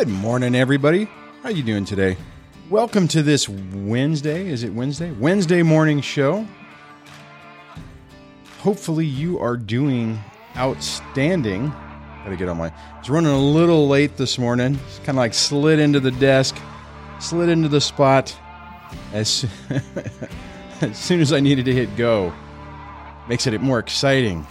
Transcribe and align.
Good 0.00 0.08
morning, 0.08 0.54
everybody. 0.54 1.04
How 1.42 1.50
are 1.50 1.50
you 1.50 1.62
doing 1.62 1.84
today? 1.84 2.16
Welcome 2.70 3.06
to 3.08 3.22
this 3.22 3.46
Wednesday. 3.50 4.48
Is 4.48 4.62
it 4.62 4.72
Wednesday? 4.72 5.10
Wednesday 5.10 5.62
morning 5.62 6.00
show. 6.00 6.46
Hopefully, 8.60 9.04
you 9.04 9.38
are 9.40 9.58
doing 9.58 10.18
outstanding. 10.56 11.68
Gotta 12.24 12.36
get 12.36 12.48
on 12.48 12.56
my. 12.56 12.72
It's 12.98 13.10
running 13.10 13.30
a 13.30 13.38
little 13.38 13.88
late 13.88 14.16
this 14.16 14.38
morning. 14.38 14.78
It's 14.86 14.96
kind 15.00 15.10
of 15.10 15.16
like 15.16 15.34
slid 15.34 15.78
into 15.78 16.00
the 16.00 16.12
desk, 16.12 16.56
slid 17.18 17.50
into 17.50 17.68
the 17.68 17.82
spot 17.82 18.34
as 19.12 19.44
as 20.80 20.96
soon 20.96 21.20
as 21.20 21.30
I 21.30 21.40
needed 21.40 21.66
to 21.66 21.74
hit 21.74 21.94
go. 21.96 22.32
Makes 23.28 23.46
it 23.46 23.60
more 23.60 23.78
exciting. 23.78 24.46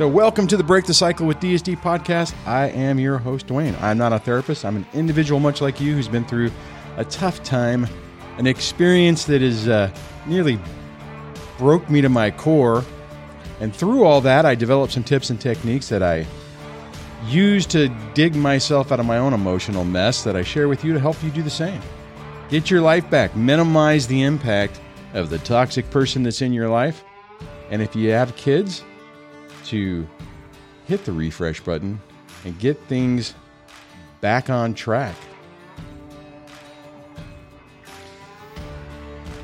So, 0.00 0.08
welcome 0.08 0.46
to 0.46 0.56
the 0.56 0.64
Break 0.64 0.86
the 0.86 0.94
Cycle 0.94 1.26
with 1.26 1.40
DSD 1.40 1.76
podcast. 1.82 2.34
I 2.46 2.68
am 2.68 2.98
your 2.98 3.18
host, 3.18 3.48
Dwayne. 3.48 3.78
I'm 3.82 3.98
not 3.98 4.14
a 4.14 4.18
therapist. 4.18 4.64
I'm 4.64 4.76
an 4.76 4.86
individual, 4.94 5.40
much 5.40 5.60
like 5.60 5.78
you, 5.78 5.92
who's 5.94 6.08
been 6.08 6.24
through 6.24 6.50
a 6.96 7.04
tough 7.04 7.42
time, 7.42 7.86
an 8.38 8.46
experience 8.46 9.24
that 9.24 9.42
is 9.42 9.68
uh, 9.68 9.94
nearly 10.24 10.58
broke 11.58 11.90
me 11.90 12.00
to 12.00 12.08
my 12.08 12.30
core. 12.30 12.82
And 13.60 13.76
through 13.76 14.04
all 14.04 14.22
that, 14.22 14.46
I 14.46 14.54
developed 14.54 14.94
some 14.94 15.04
tips 15.04 15.28
and 15.28 15.38
techniques 15.38 15.90
that 15.90 16.02
I 16.02 16.24
use 17.26 17.66
to 17.66 17.88
dig 18.14 18.34
myself 18.34 18.92
out 18.92 19.00
of 19.00 19.04
my 19.04 19.18
own 19.18 19.34
emotional 19.34 19.84
mess 19.84 20.24
that 20.24 20.34
I 20.34 20.42
share 20.42 20.68
with 20.68 20.82
you 20.82 20.94
to 20.94 20.98
help 20.98 21.22
you 21.22 21.28
do 21.28 21.42
the 21.42 21.50
same. 21.50 21.82
Get 22.48 22.70
your 22.70 22.80
life 22.80 23.10
back, 23.10 23.36
minimize 23.36 24.06
the 24.06 24.22
impact 24.22 24.80
of 25.12 25.28
the 25.28 25.40
toxic 25.40 25.90
person 25.90 26.22
that's 26.22 26.40
in 26.40 26.54
your 26.54 26.70
life. 26.70 27.04
And 27.70 27.82
if 27.82 27.94
you 27.94 28.12
have 28.12 28.34
kids, 28.36 28.82
to 29.70 30.06
hit 30.86 31.04
the 31.04 31.12
refresh 31.12 31.60
button 31.60 32.00
and 32.44 32.58
get 32.58 32.78
things 32.86 33.34
back 34.20 34.50
on 34.50 34.74
track. 34.74 35.14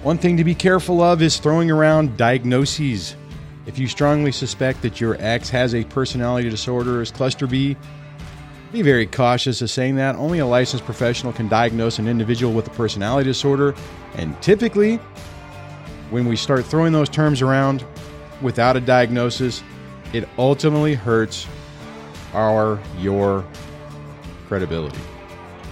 One 0.02 0.18
thing 0.18 0.36
to 0.36 0.44
be 0.44 0.54
careful 0.54 1.02
of 1.02 1.22
is 1.22 1.38
throwing 1.38 1.70
around 1.70 2.16
diagnoses. 2.16 3.16
If 3.66 3.78
you 3.78 3.88
strongly 3.88 4.30
suspect 4.30 4.82
that 4.82 5.00
your 5.00 5.16
ex 5.18 5.48
has 5.50 5.74
a 5.74 5.82
personality 5.84 6.48
disorder 6.48 7.00
as 7.00 7.10
cluster 7.10 7.46
B, 7.46 7.76
be 8.72 8.82
very 8.82 9.06
cautious 9.06 9.62
of 9.62 9.70
saying 9.70 9.96
that. 9.96 10.16
Only 10.16 10.38
a 10.38 10.46
licensed 10.46 10.84
professional 10.84 11.32
can 11.32 11.48
diagnose 11.48 11.98
an 11.98 12.06
individual 12.06 12.52
with 12.52 12.66
a 12.66 12.70
personality 12.70 13.28
disorder, 13.28 13.74
and 14.14 14.40
typically, 14.42 14.96
when 16.10 16.26
we 16.26 16.36
start 16.36 16.64
throwing 16.64 16.92
those 16.92 17.08
terms 17.08 17.42
around 17.42 17.84
without 18.42 18.76
a 18.76 18.80
diagnosis, 18.80 19.62
it 20.16 20.28
ultimately 20.38 20.94
hurts 20.94 21.46
our 22.32 22.80
your 22.98 23.44
credibility. 24.48 24.98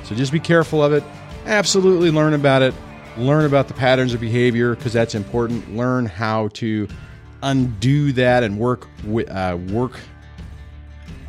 So 0.04 0.14
just 0.14 0.32
be 0.32 0.40
careful 0.40 0.82
of 0.82 0.92
it. 0.92 1.02
Absolutely 1.46 2.10
learn 2.10 2.34
about 2.34 2.62
it. 2.62 2.74
Learn 3.16 3.46
about 3.46 3.68
the 3.68 3.74
patterns 3.74 4.12
of 4.12 4.20
behavior 4.20 4.74
because 4.74 4.92
that's 4.92 5.14
important. 5.14 5.76
Learn 5.76 6.06
how 6.06 6.48
to 6.54 6.88
undo 7.42 8.12
that 8.12 8.42
and 8.42 8.58
work 8.58 8.88
uh, 9.28 9.56
work 9.70 9.98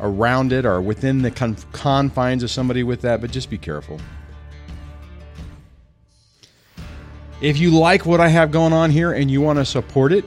around 0.00 0.52
it 0.52 0.66
or 0.66 0.82
within 0.82 1.22
the 1.22 1.30
confines 1.30 2.42
of 2.42 2.50
somebody 2.50 2.82
with 2.82 3.02
that. 3.02 3.20
But 3.20 3.30
just 3.30 3.48
be 3.48 3.58
careful. 3.58 4.00
If 7.40 7.58
you 7.58 7.70
like 7.70 8.06
what 8.06 8.20
I 8.20 8.28
have 8.28 8.50
going 8.50 8.72
on 8.72 8.90
here 8.90 9.12
and 9.12 9.30
you 9.30 9.40
want 9.42 9.58
to 9.58 9.64
support 9.64 10.12
it, 10.12 10.24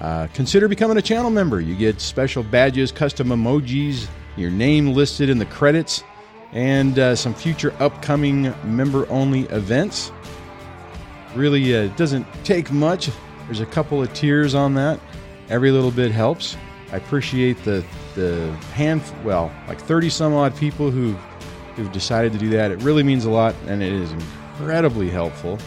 uh, 0.00 0.28
consider 0.32 0.68
becoming 0.68 0.96
a 0.96 1.02
channel 1.02 1.30
member. 1.30 1.60
You 1.60 1.74
get 1.74 2.00
special 2.00 2.42
badges, 2.42 2.92
custom 2.92 3.28
emojis, 3.28 4.06
your 4.36 4.50
name 4.50 4.92
listed 4.92 5.28
in 5.28 5.38
the 5.38 5.46
credits, 5.46 6.04
and 6.52 6.98
uh, 6.98 7.16
some 7.16 7.34
future 7.34 7.74
upcoming 7.80 8.54
member 8.64 9.08
only 9.10 9.42
events. 9.44 10.12
Really, 11.34 11.76
uh, 11.76 11.88
doesn't 11.96 12.26
take 12.44 12.70
much. 12.70 13.10
There's 13.46 13.60
a 13.60 13.66
couple 13.66 14.02
of 14.02 14.12
tiers 14.14 14.54
on 14.54 14.74
that. 14.74 15.00
Every 15.48 15.70
little 15.70 15.90
bit 15.90 16.12
helps. 16.12 16.56
I 16.92 16.96
appreciate 16.96 17.62
the 17.64 17.84
the 18.14 18.50
hand 18.72 19.02
well, 19.24 19.52
like 19.68 19.80
30 19.80 20.10
some 20.10 20.34
odd 20.34 20.56
people 20.56 20.90
who 20.90 21.12
who've 21.74 21.92
decided 21.92 22.32
to 22.32 22.38
do 22.38 22.50
that. 22.50 22.70
It 22.70 22.82
really 22.82 23.02
means 23.02 23.24
a 23.24 23.30
lot, 23.30 23.54
and 23.66 23.82
it 23.82 23.92
is 23.92 24.10
incredibly 24.12 25.10
helpful. 25.10 25.58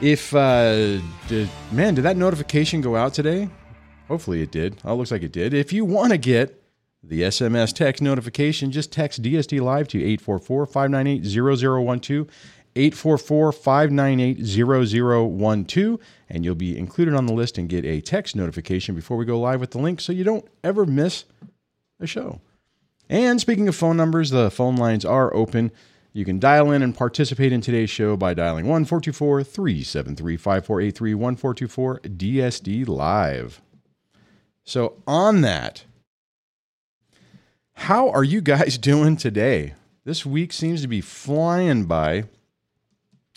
If 0.00 0.32
uh, 0.32 1.00
did, 1.26 1.48
man, 1.72 1.94
did 1.94 2.02
that 2.02 2.16
notification 2.16 2.80
go 2.80 2.94
out 2.94 3.14
today? 3.14 3.48
Hopefully 4.06 4.42
it 4.42 4.52
did. 4.52 4.76
Oh, 4.84 4.92
it 4.92 4.96
looks 4.96 5.10
like 5.10 5.22
it 5.22 5.32
did. 5.32 5.52
If 5.52 5.72
you 5.72 5.84
want 5.84 6.12
to 6.12 6.18
get 6.18 6.62
the 7.02 7.22
SMS 7.22 7.74
text 7.74 8.00
notification, 8.00 8.70
just 8.70 8.92
text 8.92 9.22
DSD 9.22 9.60
Live 9.60 9.88
to 9.88 9.98
844 9.98 10.66
598 10.66 12.02
0012. 12.02 12.28
844 12.76 13.52
598 13.52 15.66
0012, 15.66 15.98
and 16.28 16.44
you'll 16.44 16.54
be 16.54 16.78
included 16.78 17.14
on 17.14 17.26
the 17.26 17.32
list 17.32 17.58
and 17.58 17.68
get 17.68 17.84
a 17.84 18.00
text 18.00 18.36
notification 18.36 18.94
before 18.94 19.16
we 19.16 19.24
go 19.24 19.40
live 19.40 19.58
with 19.58 19.72
the 19.72 19.78
link 19.78 20.00
so 20.00 20.12
you 20.12 20.22
don't 20.22 20.46
ever 20.62 20.86
miss 20.86 21.24
a 21.98 22.06
show. 22.06 22.40
And 23.08 23.40
speaking 23.40 23.66
of 23.66 23.74
phone 23.74 23.96
numbers, 23.96 24.30
the 24.30 24.50
phone 24.50 24.76
lines 24.76 25.04
are 25.04 25.34
open. 25.34 25.72
You 26.18 26.24
can 26.24 26.40
dial 26.40 26.72
in 26.72 26.82
and 26.82 26.96
participate 26.96 27.52
in 27.52 27.60
today's 27.60 27.90
show 27.90 28.16
by 28.16 28.34
dialing 28.34 28.66
1 28.66 28.86
424 28.86 29.44
373 29.44 30.36
5483 30.36 31.14
1424 31.14 32.00
DSD 32.00 32.88
Live. 32.88 33.62
So, 34.64 35.00
on 35.06 35.42
that, 35.42 35.84
how 37.74 38.10
are 38.10 38.24
you 38.24 38.40
guys 38.40 38.78
doing 38.78 39.16
today? 39.16 39.74
This 40.04 40.26
week 40.26 40.52
seems 40.52 40.82
to 40.82 40.88
be 40.88 41.00
flying 41.00 41.84
by. 41.84 42.24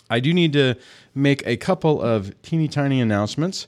I 0.09 0.19
do 0.19 0.33
need 0.33 0.53
to 0.53 0.73
make 1.13 1.45
a 1.45 1.57
couple 1.57 2.01
of 2.01 2.33
teeny 2.41 2.67
tiny 2.67 2.99
announcements. 2.99 3.67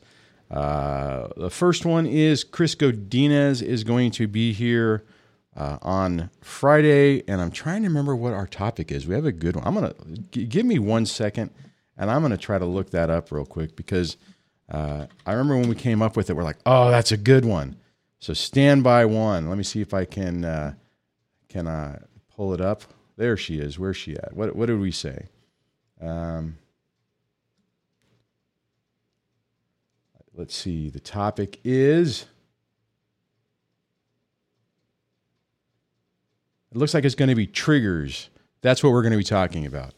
Uh, 0.50 1.28
the 1.38 1.51
first 1.51 1.85
one 1.85 2.07
is 2.07 2.44
Chris 2.44 2.74
Godinez 2.74 3.62
is 3.62 3.84
going 3.84 4.09
to 4.09 4.28
be 4.28 4.53
here 4.53 5.03
uh, 5.56 5.78
on 5.81 6.30
Friday, 6.41 7.24
and 7.28 7.41
I'm 7.41 7.52
trying 7.52 7.84
to 7.84 7.88
remember 7.90 8.16
what 8.16 8.34
our 8.34 8.47
topic 8.47 8.91
is. 8.91 9.08
We 9.08 9.16
have 9.16 9.25
a 9.25 9.31
good 9.31 9.56
one. 9.56 9.66
I'm 9.68 9.74
gonna 9.75 9.94
g- 10.31 10.46
give 10.46 10.66
me 10.66 10.80
one 10.80 11.06
second, 11.06 11.52
and 11.97 12.09
I'm 12.12 12.22
gonna 12.22 12.38
try 12.38 12.58
to 12.58 12.66
look 12.66 12.91
that 12.91 13.09
up 13.09 13.31
real 13.31 13.46
quick 13.46 13.75
because 13.75 14.18
uh, 14.69 15.08
I 15.25 15.34
remember 15.34 15.58
when 15.58 15.69
we 15.69 15.75
came 15.75 16.02
up 16.02 16.18
with 16.18 16.30
it, 16.30 16.36
we're 16.36 16.44
like, 16.44 16.58
oh, 16.66 16.90
that's 16.90 17.12
a 17.12 17.18
good 17.18 17.46
one. 17.46 17.78
So 18.19 18.34
stand 18.34 18.84
by 18.84 19.06
one. 19.06 19.50
Let 19.50 19.58
me 19.58 19.63
see 19.63 19.81
if 19.81 19.94
I 19.94 20.06
can 20.06 20.46
uh, 20.46 20.74
can 21.50 21.68
I 21.68 22.00
pull 22.36 22.53
it 22.53 22.62
up. 22.62 22.84
There 23.18 23.38
she 23.38 23.59
is. 23.59 23.78
Where's 23.78 23.97
she 23.97 24.16
at? 24.18 24.34
What 24.34 24.56
what 24.56 24.68
did 24.68 24.80
we 24.80 24.92
say? 24.92 25.28
Um, 26.02 26.58
let's 30.34 30.56
see. 30.56 30.90
The 30.90 31.00
topic 31.00 31.59
is 31.63 32.25
It 36.74 36.78
looks 36.78 36.96
like 36.96 37.06
it's 37.06 37.14
going 37.14 37.30
to 37.30 37.36
be 37.36 37.46
triggers. 37.46 38.30
That's 38.62 38.84
what 38.84 38.94
we're 38.94 39.04
going 39.04 39.12
to 39.12 39.18
be 39.18 39.24
talking 39.24 39.68
about. 39.68 39.94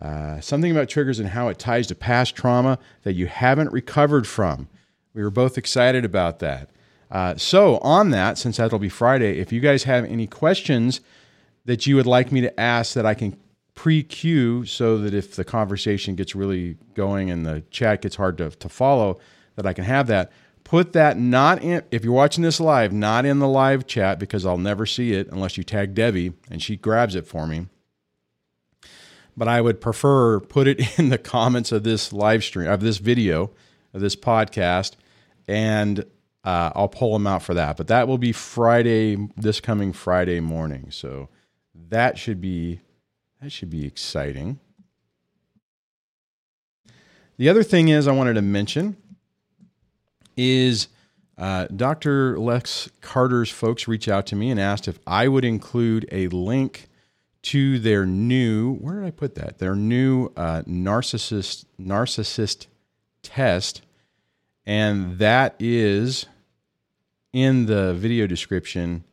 Uh, 0.00 0.40
something 0.40 0.72
about 0.72 0.88
triggers 0.88 1.20
and 1.20 1.28
how 1.28 1.46
it 1.48 1.58
ties 1.58 1.86
to 1.86 1.94
past 1.94 2.34
trauma 2.34 2.80
that 3.04 3.12
you 3.12 3.28
haven't 3.28 3.70
recovered 3.70 4.26
from. 4.26 4.68
We 5.14 5.22
were 5.22 5.30
both 5.30 5.56
excited 5.56 6.04
about 6.04 6.40
that. 6.40 6.70
Uh, 7.12 7.36
so, 7.36 7.78
on 7.78 8.10
that, 8.10 8.38
since 8.38 8.56
that'll 8.56 8.80
be 8.80 8.88
Friday, 8.88 9.38
if 9.38 9.52
you 9.52 9.60
guys 9.60 9.84
have 9.84 10.04
any 10.04 10.26
questions 10.26 11.00
that 11.64 11.86
you 11.86 11.94
would 11.94 12.06
like 12.06 12.32
me 12.32 12.40
to 12.40 12.60
ask 12.60 12.94
that 12.94 13.06
I 13.06 13.14
can 13.14 13.38
pre 13.76 14.02
queue 14.02 14.64
so 14.64 14.98
that 14.98 15.14
if 15.14 15.36
the 15.36 15.44
conversation 15.44 16.16
gets 16.16 16.34
really 16.34 16.76
going 16.94 17.30
and 17.30 17.46
the 17.46 17.62
chat 17.70 18.02
gets 18.02 18.16
hard 18.16 18.36
to, 18.38 18.50
to 18.50 18.68
follow, 18.68 19.20
that 19.54 19.64
I 19.64 19.72
can 19.72 19.84
have 19.84 20.08
that 20.08 20.32
put 20.66 20.94
that 20.94 21.16
not 21.16 21.62
in 21.62 21.80
if 21.92 22.02
you're 22.02 22.12
watching 22.12 22.42
this 22.42 22.58
live 22.58 22.92
not 22.92 23.24
in 23.24 23.38
the 23.38 23.46
live 23.46 23.86
chat 23.86 24.18
because 24.18 24.44
i'll 24.44 24.58
never 24.58 24.84
see 24.84 25.12
it 25.12 25.28
unless 25.30 25.56
you 25.56 25.62
tag 25.62 25.94
debbie 25.94 26.32
and 26.50 26.60
she 26.60 26.76
grabs 26.76 27.14
it 27.14 27.24
for 27.24 27.46
me. 27.46 27.66
But 29.36 29.46
i 29.46 29.60
would 29.60 29.80
prefer 29.80 30.40
put 30.40 30.66
it 30.66 30.98
in 30.98 31.08
the 31.08 31.18
comments 31.18 31.70
of 31.70 31.84
this 31.84 32.12
live 32.12 32.42
stream 32.42 32.68
of 32.68 32.80
this 32.80 32.98
video 32.98 33.52
of 33.94 34.00
this 34.00 34.16
podcast 34.16 34.96
and 35.46 36.00
uh, 36.42 36.72
i'll 36.74 36.88
pull 36.88 37.12
them 37.12 37.28
out 37.28 37.44
for 37.44 37.54
that. 37.54 37.76
But 37.76 37.86
that 37.86 38.08
will 38.08 38.18
be 38.18 38.32
friday 38.32 39.16
this 39.36 39.60
coming 39.60 39.92
friday 39.92 40.40
morning. 40.40 40.90
So 40.90 41.28
that 41.90 42.18
should 42.18 42.40
be 42.40 42.80
that 43.40 43.52
should 43.52 43.70
be 43.70 43.86
exciting. 43.86 44.58
The 47.36 47.48
other 47.48 47.62
thing 47.62 47.88
is 47.88 48.08
i 48.08 48.12
wanted 48.12 48.34
to 48.34 48.42
mention 48.42 48.96
is 50.36 50.88
uh, 51.38 51.66
Dr. 51.66 52.38
Les 52.38 52.88
Carter's 53.00 53.50
folks 53.50 53.86
reached 53.86 54.08
out 54.08 54.26
to 54.26 54.36
me 54.36 54.50
and 54.50 54.58
asked 54.58 54.88
if 54.88 54.98
I 55.06 55.28
would 55.28 55.44
include 55.44 56.08
a 56.10 56.28
link 56.28 56.88
to 57.42 57.78
their 57.78 58.04
new 58.04 58.74
where 58.76 59.00
did 59.00 59.06
I 59.06 59.10
put 59.10 59.34
that? 59.36 59.58
Their 59.58 59.76
new 59.76 60.32
uh, 60.36 60.62
narcissist 60.62 61.66
narcissist 61.80 62.66
test, 63.22 63.82
and 64.64 65.18
that 65.18 65.54
is 65.58 66.26
in 67.32 67.66
the 67.66 67.94
video 67.94 68.26
description. 68.26 69.04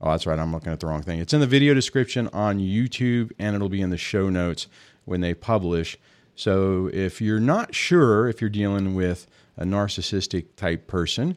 Oh, 0.00 0.10
that's 0.10 0.26
right. 0.26 0.38
I'm 0.38 0.52
looking 0.52 0.72
at 0.72 0.80
the 0.80 0.86
wrong 0.86 1.02
thing. 1.02 1.20
It's 1.20 1.34
in 1.34 1.40
the 1.40 1.46
video 1.46 1.74
description 1.74 2.28
on 2.32 2.58
YouTube 2.58 3.32
and 3.38 3.54
it'll 3.54 3.68
be 3.68 3.82
in 3.82 3.90
the 3.90 3.96
show 3.96 4.30
notes 4.30 4.68
when 5.04 5.20
they 5.20 5.34
publish. 5.34 5.98
So 6.34 6.88
if 6.92 7.20
you're 7.20 7.40
not 7.40 7.74
sure 7.74 8.28
if 8.28 8.40
you're 8.40 8.48
dealing 8.48 8.94
with 8.94 9.26
a 9.58 9.64
narcissistic 9.64 10.56
type 10.56 10.86
person, 10.86 11.36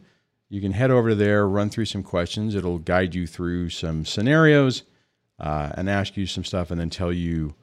you 0.51 0.61
can 0.61 0.73
head 0.73 0.91
over 0.91 1.15
there, 1.15 1.47
run 1.47 1.69
through 1.69 1.85
some 1.85 2.03
questions. 2.03 2.55
It'll 2.55 2.77
guide 2.77 3.15
you 3.15 3.25
through 3.25 3.69
some 3.69 4.05
scenarios 4.05 4.83
uh, 5.39 5.71
and 5.75 5.89
ask 5.89 6.17
you 6.17 6.25
some 6.25 6.43
stuff 6.43 6.71
and 6.71 6.79
then 6.79 6.89
tell 6.89 7.13
you 7.13 7.55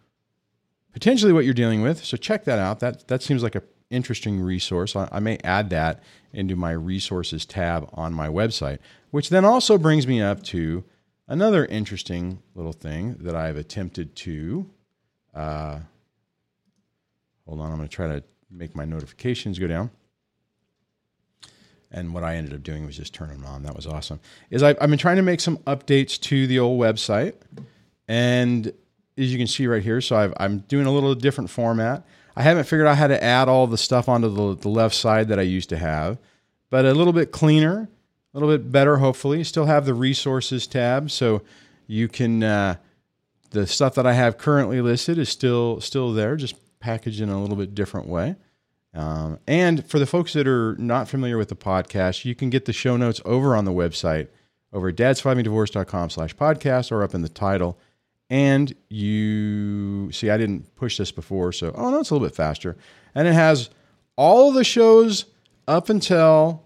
potentially 0.93 1.33
what 1.33 1.45
you're 1.45 1.53
dealing 1.53 1.83
with. 1.83 2.03
So 2.03 2.17
check 2.17 2.45
that 2.45 2.59
out. 2.59 2.81
That, 2.81 3.07
that 3.09 3.23
seems 3.23 3.43
like 3.43 3.55
an 3.55 3.63
interesting 3.91 4.41
resource. 4.41 4.97
I, 4.97 5.07
I 5.13 5.21
may 5.21 5.39
add 5.45 5.69
that 5.71 6.03
into 6.33 6.57
my 6.57 6.73
resources 6.73 7.45
tab 7.45 7.91
on 7.93 8.15
my 8.15 8.29
website, 8.29 8.79
which 9.11 9.29
then 9.29 9.45
also 9.45 9.77
brings 9.77 10.07
me 10.07 10.23
up 10.23 10.43
to 10.45 10.83
another 11.29 11.67
interesting 11.67 12.43
little 12.55 12.73
thing 12.73 13.17
that 13.21 13.37
I've 13.37 13.59
attempted 13.59 14.17
to. 14.17 14.69
Uh, 15.35 15.81
hold 17.47 17.61
on, 17.61 17.71
I'm 17.71 17.77
going 17.77 17.89
to 17.89 17.95
try 17.95 18.09
to 18.09 18.25
make 18.51 18.75
my 18.75 18.87
notifications 18.87 19.59
go 19.59 19.67
down. 19.67 19.91
And 21.91 22.13
what 22.13 22.23
I 22.23 22.37
ended 22.37 22.53
up 22.53 22.63
doing 22.63 22.85
was 22.85 22.97
just 22.97 23.15
turn 23.15 23.29
them 23.29 23.47
on. 23.47 23.63
That 23.63 23.75
was 23.75 23.87
awesome. 23.87 24.21
Is 24.51 24.63
I've, 24.63 24.77
I've 24.81 24.91
been 24.91 24.99
trying 24.99 25.17
to 25.17 25.23
make 25.23 25.41
some 25.41 25.57
updates 25.59 26.21
to 26.23 26.47
the 26.47 26.59
old 26.59 26.81
website, 26.81 27.35
and 28.07 28.67
as 29.17 29.33
you 29.33 29.39
can 29.39 29.47
see 29.47 29.67
right 29.67 29.83
here, 29.83 30.01
so 30.01 30.17
I've, 30.17 30.35
I'm 30.37 30.59
doing 30.61 30.87
a 30.87 30.93
little 30.93 31.15
different 31.15 31.51
format. 31.51 32.07
I 32.37 32.43
haven't 32.43 32.65
figured 32.65 32.87
out 32.87 32.99
how 32.99 33.09
to 33.09 33.23
add 33.23 33.49
all 33.49 33.67
the 33.67 33.79
stuff 33.79 34.09
onto 34.09 34.29
the, 34.29 34.55
the 34.55 34.69
left 34.69 34.95
side 34.95 35.29
that 35.29 35.39
I 35.39 35.43
used 35.43 35.71
to 35.71 35.79
have, 35.79 36.19
but 36.71 36.85
a 36.85 36.95
little 36.95 37.13
bit 37.13 37.33
cleaner, 37.33 37.89
a 38.33 38.39
little 38.39 38.55
bit 38.55 38.71
better, 38.71 38.99
hopefully. 38.99 39.43
Still 39.43 39.67
have 39.67 39.87
the 39.87 39.95
resources 39.95 40.67
tab, 40.67 41.11
so 41.11 41.43
you 41.87 42.07
can 42.07 42.43
uh, 42.43 42.77
the 43.51 43.67
stuff 43.67 43.95
that 43.95 44.07
I 44.07 44.13
have 44.13 44.39
currently 44.39 44.81
listed 44.81 45.19
is 45.19 45.31
still 45.31 45.81
still 45.81 46.13
there, 46.13 46.37
just 46.37 46.55
packaged 46.81 47.21
in 47.21 47.29
a 47.29 47.41
little 47.41 47.57
bit 47.57 47.75
different 47.75 48.07
way. 48.07 48.37
Um, 48.95 49.39
and 49.47 49.87
for 49.87 49.99
the 49.99 50.07
folks 50.07 50.33
that 50.33 50.49
are 50.49 50.75
not 50.79 51.09
familiar 51.09 51.37
with 51.37 51.49
the 51.49 51.57
podcast, 51.57 52.25
you 52.25 52.35
can 52.35 52.51
get 52.51 52.65
the 52.65 52.73
show 52.73 52.97
notes 52.97 53.21
over 53.25 53.55
on 53.55 53.65
the 53.65 53.73
website 53.73 54.29
over 54.73 54.89
at 54.89 54.97
slash 54.97 56.37
podcast 56.37 56.93
or 56.93 57.03
up 57.03 57.15
in 57.15 57.23
the 57.23 57.29
title. 57.29 57.79
And 58.31 58.75
you 58.89 60.13
see, 60.13 60.31
I 60.31 60.37
didn't 60.37 60.75
push 60.77 60.99
this 60.99 61.11
before, 61.11 61.53
so 61.53 61.73
oh 61.75 61.91
no, 61.91 62.01
it's 62.01 62.11
a 62.11 62.15
little 62.15 62.29
bit 62.29 62.35
faster. 62.35 62.77
And 63.15 63.27
it 63.27 63.33
has 63.33 63.71
all 64.17 64.53
the 64.53 64.65
shows 64.65 65.25
up 65.67 65.89
until 65.89 66.65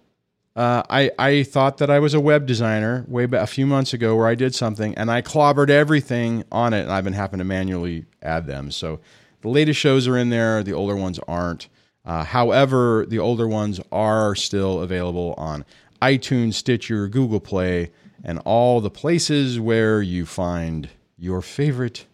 uh, 0.56 0.82
I 0.90 1.10
I 1.18 1.42
thought 1.44 1.78
that 1.78 1.88
I 1.88 2.00
was 2.00 2.14
a 2.14 2.20
web 2.20 2.46
designer 2.46 3.04
way 3.06 3.26
back 3.26 3.42
a 3.42 3.46
few 3.46 3.66
months 3.66 3.92
ago 3.92 4.16
where 4.16 4.26
I 4.26 4.34
did 4.34 4.54
something 4.54 4.94
and 4.96 5.10
I 5.10 5.22
clobbered 5.22 5.70
everything 5.70 6.44
on 6.50 6.74
it, 6.74 6.82
and 6.82 6.90
I've 6.90 7.04
been 7.04 7.12
having 7.12 7.38
to 7.38 7.44
manually 7.44 8.06
add 8.20 8.46
them. 8.46 8.70
So 8.72 8.98
the 9.42 9.48
latest 9.48 9.78
shows 9.78 10.08
are 10.08 10.18
in 10.18 10.30
there, 10.30 10.62
the 10.62 10.72
older 10.72 10.96
ones 10.96 11.20
aren't. 11.28 11.68
Uh, 12.04 12.24
however, 12.24 13.06
the 13.06 13.18
older 13.18 13.46
ones 13.46 13.80
are 13.90 14.34
still 14.34 14.80
available 14.80 15.34
on 15.36 15.64
iTunes, 16.00 16.54
Stitcher, 16.54 17.06
Google 17.08 17.40
Play, 17.40 17.90
and 18.24 18.40
all 18.44 18.80
the 18.80 18.90
places 18.90 19.60
where 19.60 20.02
you 20.02 20.26
find 20.26 20.88
your 21.16 21.40
favorite 21.42 22.06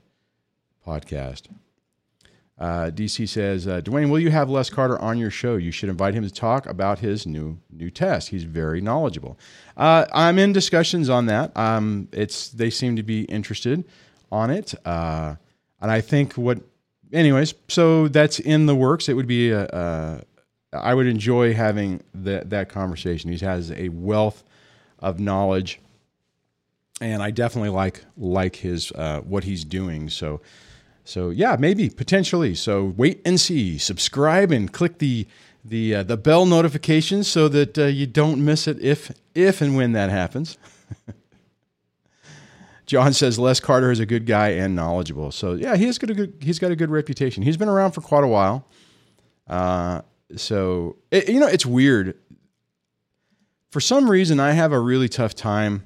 podcast. 0.86 1.48
Uh, 2.58 2.90
DC 2.90 3.28
says, 3.28 3.68
uh, 3.68 3.80
Dwayne, 3.80 4.10
will 4.10 4.18
you 4.18 4.30
have 4.30 4.50
Les 4.50 4.68
Carter 4.68 4.98
on 5.00 5.16
your 5.16 5.30
show? 5.30 5.56
You 5.56 5.70
should 5.70 5.88
invite 5.88 6.14
him 6.14 6.24
to 6.24 6.30
talk 6.30 6.66
about 6.66 6.98
his 6.98 7.24
new 7.24 7.58
new 7.70 7.88
test. 7.88 8.30
He's 8.30 8.42
very 8.42 8.80
knowledgeable. 8.80 9.38
Uh, 9.76 10.06
I'm 10.12 10.38
in 10.40 10.52
discussions 10.52 11.08
on 11.08 11.26
that. 11.26 11.56
Um, 11.56 12.08
it's 12.12 12.48
they 12.48 12.70
seem 12.70 12.96
to 12.96 13.04
be 13.04 13.22
interested 13.24 13.84
on 14.32 14.50
it, 14.50 14.74
uh, 14.84 15.36
and 15.80 15.90
I 15.90 16.00
think 16.00 16.34
what 16.34 16.58
anyways, 17.12 17.54
so 17.68 18.08
that's 18.08 18.38
in 18.38 18.66
the 18.66 18.74
works. 18.74 19.08
It 19.08 19.14
would 19.14 19.26
be 19.26 19.50
a, 19.50 19.64
a 19.64 20.22
I 20.72 20.94
would 20.94 21.06
enjoy 21.06 21.54
having 21.54 22.02
that 22.14 22.50
that 22.50 22.68
conversation. 22.68 23.30
He 23.32 23.44
has 23.44 23.70
a 23.72 23.88
wealth 23.88 24.44
of 24.98 25.18
knowledge, 25.18 25.80
and 27.00 27.22
I 27.22 27.30
definitely 27.30 27.70
like 27.70 28.04
like 28.16 28.56
his 28.56 28.92
uh, 28.92 29.20
what 29.20 29.44
he's 29.44 29.64
doing. 29.64 30.10
So, 30.10 30.40
so 31.04 31.30
yeah, 31.30 31.56
maybe 31.58 31.88
potentially. 31.88 32.54
So 32.54 32.94
wait 32.96 33.20
and 33.24 33.40
see. 33.40 33.78
Subscribe 33.78 34.50
and 34.50 34.72
click 34.72 34.98
the 34.98 35.26
the 35.64 35.96
uh, 35.96 36.02
the 36.02 36.16
bell 36.16 36.46
notifications 36.46 37.28
so 37.28 37.48
that 37.48 37.78
uh, 37.78 37.84
you 37.84 38.06
don't 38.06 38.44
miss 38.44 38.66
it 38.68 38.78
if 38.80 39.12
if 39.34 39.60
and 39.60 39.76
when 39.76 39.92
that 39.92 40.10
happens. 40.10 40.58
John 42.88 43.12
says 43.12 43.38
Les 43.38 43.60
Carter 43.60 43.90
is 43.90 44.00
a 44.00 44.06
good 44.06 44.24
guy 44.24 44.48
and 44.48 44.74
knowledgeable. 44.74 45.30
So 45.30 45.52
yeah, 45.52 45.76
he 45.76 45.84
has 45.84 45.98
got 45.98 46.08
a 46.08 46.14
good 46.14 46.38
he's 46.40 46.58
got 46.58 46.70
a 46.70 46.76
good 46.76 46.90
reputation. 46.90 47.42
He's 47.42 47.58
been 47.58 47.68
around 47.68 47.92
for 47.92 48.00
quite 48.00 48.24
a 48.24 48.28
while. 48.28 48.66
Uh, 49.46 50.00
so 50.36 50.96
it, 51.10 51.28
you 51.28 51.38
know, 51.38 51.46
it's 51.46 51.66
weird. 51.66 52.16
For 53.70 53.80
some 53.80 54.10
reason, 54.10 54.40
I 54.40 54.52
have 54.52 54.72
a 54.72 54.80
really 54.80 55.08
tough 55.10 55.34
time 55.34 55.84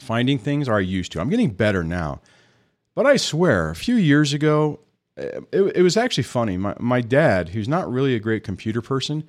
finding 0.00 0.36
things, 0.36 0.68
or 0.68 0.74
I 0.74 0.80
used 0.80 1.12
to. 1.12 1.20
I'm 1.20 1.30
getting 1.30 1.50
better 1.50 1.84
now, 1.84 2.20
but 2.96 3.06
I 3.06 3.16
swear, 3.16 3.70
a 3.70 3.76
few 3.76 3.94
years 3.94 4.32
ago, 4.32 4.80
it, 5.16 5.44
it 5.52 5.82
was 5.82 5.96
actually 5.96 6.24
funny. 6.24 6.56
My 6.56 6.74
my 6.80 7.00
dad, 7.00 7.50
who's 7.50 7.68
not 7.68 7.88
really 7.88 8.16
a 8.16 8.20
great 8.20 8.42
computer 8.42 8.82
person, 8.82 9.28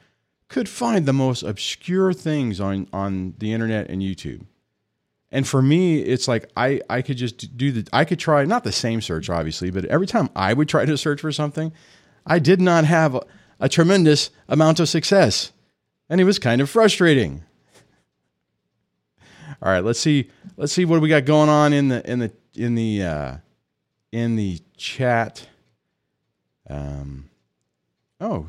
could 0.49 0.67
find 0.67 1.05
the 1.05 1.13
most 1.13 1.43
obscure 1.43 2.11
things 2.11 2.59
on 2.59 2.87
on 2.91 3.35
the 3.37 3.53
internet 3.53 3.87
and 3.87 4.01
YouTube 4.01 4.47
and 5.35 5.45
for 5.45 5.61
me, 5.61 5.99
it's 5.99 6.29
like 6.29 6.49
I, 6.55 6.79
I 6.89 7.01
could 7.01 7.17
just 7.17 7.57
do 7.57 7.69
the 7.73 7.89
I 7.91 8.05
could 8.05 8.19
try 8.19 8.45
not 8.45 8.63
the 8.63 8.71
same 8.71 9.01
search 9.01 9.29
obviously, 9.29 9.69
but 9.69 9.83
every 9.85 10.07
time 10.07 10.29
I 10.33 10.53
would 10.53 10.69
try 10.69 10.85
to 10.85 10.97
search 10.97 11.19
for 11.19 11.31
something, 11.33 11.73
I 12.25 12.39
did 12.39 12.61
not 12.61 12.85
have 12.85 13.15
a, 13.15 13.21
a 13.59 13.67
tremendous 13.67 14.29
amount 14.47 14.79
of 14.79 14.87
success. 14.87 15.51
And 16.07 16.21
it 16.21 16.23
was 16.23 16.39
kind 16.39 16.61
of 16.61 16.69
frustrating. 16.69 17.43
All 19.61 19.73
right, 19.73 19.83
let's 19.83 19.99
see 19.99 20.29
let's 20.55 20.71
see 20.71 20.85
what 20.85 21.01
we 21.01 21.09
got 21.09 21.25
going 21.25 21.49
on 21.49 21.73
in 21.73 21.89
the 21.89 22.09
in 22.09 22.19
the 22.19 22.31
in 22.53 22.75
the 22.75 23.03
uh, 23.03 23.37
in 24.13 24.37
the 24.37 24.61
chat. 24.77 25.49
Um, 26.69 27.30
oh, 28.21 28.47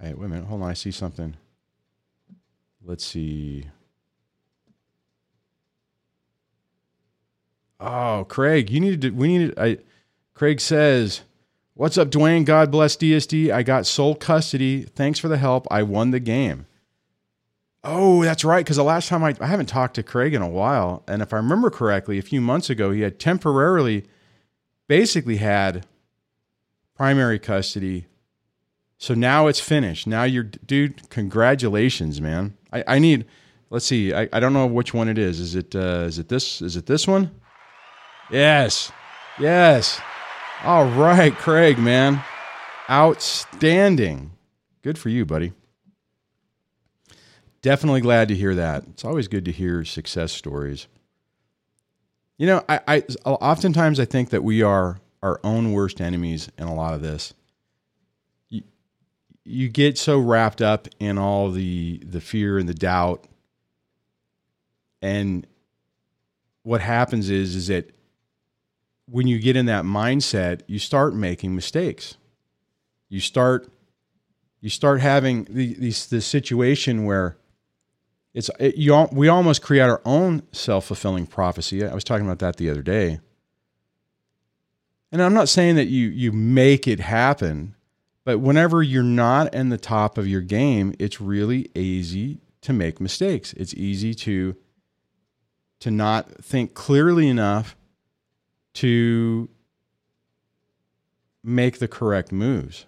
I, 0.00 0.14
wait 0.14 0.26
a 0.26 0.28
minute. 0.28 0.46
Hold 0.46 0.62
on. 0.62 0.70
I 0.70 0.74
see 0.74 0.90
something. 0.90 1.36
Let's 2.82 3.04
see. 3.04 3.66
Oh, 7.84 8.24
Craig, 8.26 8.70
you 8.70 8.80
need 8.80 9.02
to. 9.02 9.10
We 9.10 9.28
need. 9.28 9.54
To, 9.54 9.62
I. 9.62 9.78
Craig 10.32 10.58
says, 10.58 11.20
"What's 11.74 11.98
up, 11.98 12.08
Dwayne? 12.08 12.46
God 12.46 12.70
bless 12.70 12.96
DSD. 12.96 13.52
I 13.52 13.62
got 13.62 13.84
sole 13.84 14.14
custody. 14.14 14.84
Thanks 14.84 15.18
for 15.18 15.28
the 15.28 15.36
help. 15.36 15.66
I 15.70 15.82
won 15.82 16.10
the 16.10 16.20
game." 16.20 16.64
Oh, 17.86 18.24
that's 18.24 18.42
right. 18.42 18.64
Because 18.64 18.78
the 18.78 18.84
last 18.84 19.10
time 19.10 19.22
I, 19.22 19.34
I 19.38 19.46
haven't 19.46 19.66
talked 19.66 19.96
to 19.96 20.02
Craig 20.02 20.32
in 20.32 20.40
a 20.40 20.48
while, 20.48 21.02
and 21.06 21.20
if 21.20 21.34
I 21.34 21.36
remember 21.36 21.68
correctly, 21.68 22.18
a 22.18 22.22
few 22.22 22.40
months 22.40 22.70
ago, 22.70 22.90
he 22.90 23.02
had 23.02 23.18
temporarily, 23.18 24.06
basically 24.88 25.36
had 25.36 25.84
primary 26.96 27.38
custody. 27.38 28.06
So 28.96 29.12
now 29.12 29.46
it's 29.46 29.60
finished. 29.60 30.06
Now 30.06 30.22
you're, 30.22 30.44
dude. 30.44 31.10
Congratulations, 31.10 32.18
man. 32.18 32.56
I, 32.72 32.84
I 32.86 32.98
need. 32.98 33.26
Let's 33.68 33.84
see. 33.84 34.14
I, 34.14 34.26
I 34.32 34.40
don't 34.40 34.54
know 34.54 34.66
which 34.66 34.94
one 34.94 35.10
it 35.10 35.18
is. 35.18 35.38
Is 35.38 35.54
it 35.54 35.76
uh, 35.76 36.06
is 36.06 36.18
it 36.18 36.30
this? 36.30 36.62
Is 36.62 36.76
it 36.76 36.86
this 36.86 37.06
one? 37.06 37.30
Yes. 38.34 38.90
Yes. 39.38 40.00
All 40.64 40.86
right, 40.86 41.32
Craig, 41.32 41.78
man. 41.78 42.20
Outstanding. 42.90 44.32
Good 44.82 44.98
for 44.98 45.08
you, 45.08 45.24
buddy. 45.24 45.52
Definitely 47.62 48.00
glad 48.00 48.26
to 48.28 48.34
hear 48.34 48.56
that. 48.56 48.82
It's 48.90 49.04
always 49.04 49.28
good 49.28 49.44
to 49.44 49.52
hear 49.52 49.84
success 49.84 50.32
stories. 50.32 50.88
You 52.36 52.48
know, 52.48 52.64
I, 52.68 52.80
I 52.88 53.04
oftentimes 53.24 54.00
I 54.00 54.04
think 54.04 54.30
that 54.30 54.42
we 54.42 54.62
are 54.62 54.98
our 55.22 55.38
own 55.44 55.70
worst 55.70 56.00
enemies 56.00 56.50
in 56.58 56.64
a 56.64 56.74
lot 56.74 56.94
of 56.94 57.02
this. 57.02 57.34
You, 58.48 58.64
you 59.44 59.68
get 59.68 59.96
so 59.96 60.18
wrapped 60.18 60.60
up 60.60 60.88
in 60.98 61.18
all 61.18 61.52
the 61.52 62.02
the 62.04 62.20
fear 62.20 62.58
and 62.58 62.68
the 62.68 62.74
doubt, 62.74 63.28
and 65.00 65.46
what 66.64 66.80
happens 66.80 67.30
is 67.30 67.54
is 67.54 67.68
that 67.68 67.93
when 69.06 69.26
you 69.26 69.38
get 69.38 69.56
in 69.56 69.66
that 69.66 69.84
mindset, 69.84 70.62
you 70.66 70.78
start 70.78 71.14
making 71.14 71.54
mistakes. 71.54 72.16
You 73.08 73.20
start 73.20 73.70
you 74.60 74.70
start 74.70 75.00
having 75.02 75.44
the, 75.44 75.74
this, 75.74 76.06
this 76.06 76.24
situation 76.24 77.04
where 77.04 77.36
it's 78.32 78.50
it, 78.58 78.76
you 78.76 79.06
we 79.12 79.28
almost 79.28 79.62
create 79.62 79.82
our 79.82 80.00
own 80.04 80.42
self-fulfilling 80.52 81.26
prophecy. 81.26 81.84
I 81.84 81.94
was 81.94 82.04
talking 82.04 82.26
about 82.26 82.38
that 82.38 82.56
the 82.56 82.70
other 82.70 82.82
day. 82.82 83.20
And 85.12 85.22
I'm 85.22 85.34
not 85.34 85.48
saying 85.48 85.76
that 85.76 85.86
you 85.86 86.08
you 86.08 86.32
make 86.32 86.88
it 86.88 86.98
happen, 86.98 87.74
but 88.24 88.38
whenever 88.38 88.82
you're 88.82 89.02
not 89.02 89.54
in 89.54 89.68
the 89.68 89.78
top 89.78 90.18
of 90.18 90.26
your 90.26 90.40
game, 90.40 90.94
it's 90.98 91.20
really 91.20 91.70
easy 91.74 92.40
to 92.62 92.72
make 92.72 93.00
mistakes. 93.00 93.52
It's 93.52 93.74
easy 93.74 94.14
to 94.14 94.56
to 95.80 95.90
not 95.90 96.42
think 96.42 96.72
clearly 96.72 97.28
enough 97.28 97.76
to 98.74 99.48
make 101.42 101.78
the 101.78 101.88
correct 101.88 102.32
moves. 102.32 102.86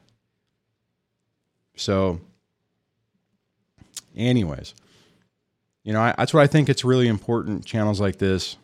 So 1.76 2.20
anyways, 4.16 4.74
you 5.84 5.92
know, 5.92 6.00
I, 6.00 6.14
that's 6.16 6.32
what 6.32 6.42
I 6.42 6.46
think 6.46 6.68
it's 6.68 6.84
really 6.84 7.06
important 7.06 7.64
channels 7.64 8.00
like 8.00 8.18
this 8.18 8.56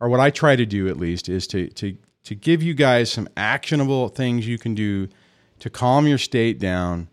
or 0.00 0.08
what 0.08 0.20
I 0.20 0.30
try 0.30 0.56
to 0.56 0.66
do 0.66 0.88
at 0.88 0.96
least 0.96 1.28
is 1.28 1.46
to 1.48 1.68
to 1.68 1.96
to 2.24 2.34
give 2.34 2.62
you 2.62 2.74
guys 2.74 3.10
some 3.10 3.28
actionable 3.36 4.08
things 4.08 4.46
you 4.46 4.58
can 4.58 4.74
do 4.74 5.08
to 5.60 5.70
calm 5.70 6.06
your 6.06 6.18
state 6.18 6.58
down, 6.58 7.08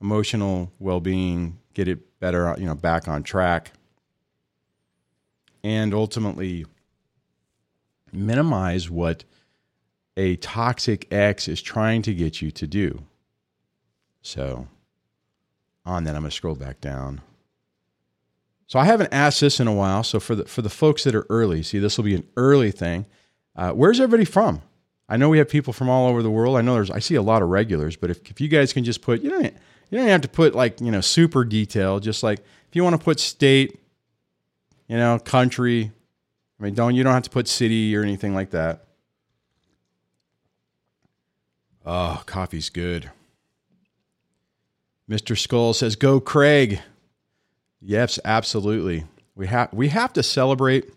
emotional 0.00 0.70
well-being, 0.78 1.58
get 1.72 1.88
it 1.88 2.20
better, 2.20 2.54
you 2.58 2.66
know, 2.66 2.74
back 2.74 3.08
on 3.08 3.22
track, 3.22 3.72
and 5.62 5.94
ultimately 5.94 6.66
minimize 8.14 8.90
what 8.90 9.24
a 10.16 10.36
toxic 10.36 11.12
ex 11.12 11.48
is 11.48 11.60
trying 11.60 12.02
to 12.02 12.14
get 12.14 12.40
you 12.40 12.50
to 12.52 12.66
do. 12.66 13.02
So, 14.22 14.68
on 15.84 16.04
that, 16.04 16.14
I'm 16.14 16.22
going 16.22 16.30
to 16.30 16.36
scroll 16.36 16.54
back 16.54 16.80
down. 16.80 17.20
So 18.66 18.78
I 18.78 18.84
haven't 18.84 19.12
asked 19.12 19.40
this 19.40 19.60
in 19.60 19.68
a 19.68 19.72
while. 19.72 20.02
So 20.02 20.18
for 20.18 20.34
the 20.34 20.44
for 20.46 20.62
the 20.62 20.70
folks 20.70 21.04
that 21.04 21.14
are 21.14 21.26
early, 21.28 21.62
see, 21.62 21.78
this 21.78 21.96
will 21.96 22.04
be 22.04 22.14
an 22.14 22.26
early 22.36 22.70
thing. 22.70 23.06
Uh, 23.54 23.72
where's 23.72 24.00
everybody 24.00 24.24
from? 24.24 24.62
I 25.08 25.16
know 25.16 25.28
we 25.28 25.38
have 25.38 25.48
people 25.48 25.72
from 25.72 25.88
all 25.88 26.08
over 26.08 26.22
the 26.22 26.30
world. 26.30 26.56
I 26.56 26.62
know 26.62 26.74
there's 26.74 26.90
I 26.90 26.98
see 26.98 27.14
a 27.14 27.22
lot 27.22 27.42
of 27.42 27.48
regulars, 27.50 27.96
but 27.96 28.10
if, 28.10 28.30
if 28.30 28.40
you 28.40 28.48
guys 28.48 28.72
can 28.72 28.84
just 28.84 29.02
put 29.02 29.20
you 29.20 29.30
don't 29.30 29.44
you 29.44 29.98
don't 29.98 30.08
have 30.08 30.22
to 30.22 30.28
put 30.28 30.54
like 30.54 30.80
you 30.80 30.90
know 30.90 31.00
super 31.00 31.44
detail. 31.44 32.00
Just 32.00 32.22
like 32.22 32.40
if 32.40 32.74
you 32.74 32.82
want 32.82 32.98
to 32.98 33.04
put 33.04 33.20
state, 33.20 33.78
you 34.88 34.96
know, 34.96 35.18
country. 35.18 35.92
I 36.58 36.62
mean, 36.62 36.74
don't 36.74 36.94
you 36.94 37.02
don't 37.02 37.14
have 37.14 37.22
to 37.24 37.30
put 37.30 37.48
city 37.48 37.96
or 37.96 38.02
anything 38.02 38.34
like 38.34 38.50
that. 38.50 38.84
Oh, 41.84 42.22
coffee's 42.26 42.70
good. 42.70 43.10
Mr. 45.08 45.36
Skull 45.36 45.74
says, 45.74 45.96
"Go, 45.96 46.20
Craig." 46.20 46.80
Yes, 47.80 48.18
absolutely. 48.24 49.04
We 49.34 49.48
have 49.48 49.72
we 49.72 49.88
have 49.88 50.12
to 50.14 50.22
celebrate 50.22 50.90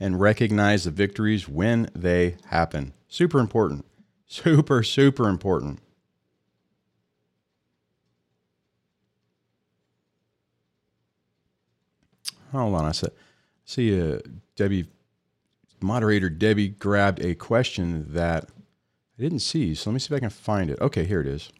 and 0.00 0.18
recognize 0.20 0.84
the 0.84 0.90
victories 0.90 1.48
when 1.48 1.90
they 1.94 2.36
happen. 2.46 2.94
Super 3.08 3.40
important. 3.40 3.84
Super 4.26 4.82
super 4.82 5.28
important. 5.28 5.80
Hold 12.52 12.74
on, 12.74 12.84
I 12.84 12.92
said. 12.92 13.12
See, 13.64 13.98
uh, 14.00 14.18
Debbie, 14.56 14.86
moderator 15.80 16.28
Debbie 16.28 16.68
grabbed 16.68 17.24
a 17.24 17.34
question 17.34 18.12
that 18.12 18.50
I 19.18 19.22
didn't 19.22 19.40
see. 19.40 19.74
So 19.74 19.90
let 19.90 19.94
me 19.94 20.00
see 20.00 20.14
if 20.14 20.16
I 20.16 20.20
can 20.20 20.30
find 20.30 20.70
it. 20.70 20.80
Okay, 20.80 21.04
here 21.04 21.20
it 21.20 21.26
is. 21.26 21.50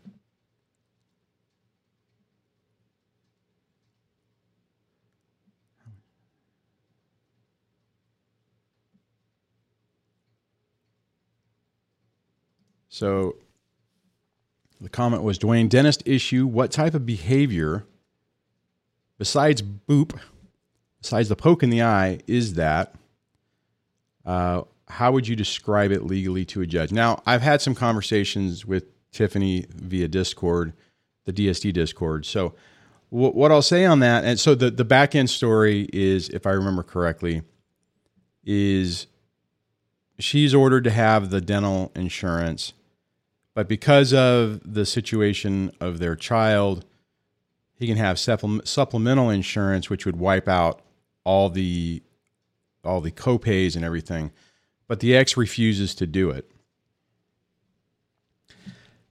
So 12.89 13.37
the 14.83 14.91
comment 14.91 15.23
was 15.23 15.39
Dwayne, 15.39 15.69
dentist 15.69 16.03
issue. 16.05 16.47
What 16.47 16.71
type 16.71 16.93
of 16.93 17.07
behavior, 17.07 17.87
besides 19.17 19.63
boop, 19.63 20.19
besides 21.03 21.29
the 21.29 21.37
poke 21.37 21.63
in 21.63 21.71
the 21.71 21.83
eye, 21.83 22.21
is 22.27 22.55
that? 22.55 22.95
Uh, 24.25 24.63
how 24.89 25.13
would 25.13 25.29
you 25.29 25.37
describe 25.37 25.91
it 25.91 26.05
legally 26.05 26.45
to 26.47 26.61
a 26.63 26.67
judge? 26.67 26.93
Now, 26.93 27.23
I've 27.27 27.43
had 27.43 27.61
some 27.61 27.75
conversations 27.75 28.65
with 28.65 28.85
Tiffany 29.11 29.67
via 29.69 30.09
Discord, 30.09 30.73
the 31.25 31.33
DSD 31.33 31.73
Discord. 31.73 32.25
So, 32.25 32.55
w- 33.11 33.33
what 33.33 33.53
I'll 33.53 33.63
say 33.63 33.85
on 33.85 34.01
that, 34.01 34.25
and 34.25 34.39
so 34.39 34.55
the 34.55 34.71
the 34.71 34.85
back 34.85 35.15
end 35.15 35.29
story 35.29 35.89
is, 35.93 36.29
if 36.31 36.47
I 36.47 36.51
remember 36.51 36.83
correctly, 36.83 37.43
is 38.45 39.07
she's 40.19 40.55
ordered 40.55 40.85
to 40.85 40.91
have 40.91 41.31
the 41.31 41.41
dental 41.41 41.93
insurance 41.95 42.73
but 43.55 43.69
because 43.69 44.15
of 44.15 44.61
the 44.65 44.87
situation 44.87 45.73
of 45.81 45.99
their 45.99 46.17
child, 46.17 46.85
he 47.75 47.87
can 47.87 47.97
have 47.97 48.19
supplemental 48.19 49.31
insurance, 49.31 49.91
which 49.91 50.07
would 50.07 50.17
wipe 50.17 50.49
out 50.49 50.81
all 51.25 51.49
the 51.49 52.03
all 52.85 53.01
the 53.01 53.13
copays 53.13 53.77
and 53.77 53.85
everything. 53.85 54.33
But 54.89 55.01
the 55.01 55.17
ex 55.17 55.37
refuses 55.37 55.95
to 55.97 56.07
do 56.07 56.31
it. 56.31 56.51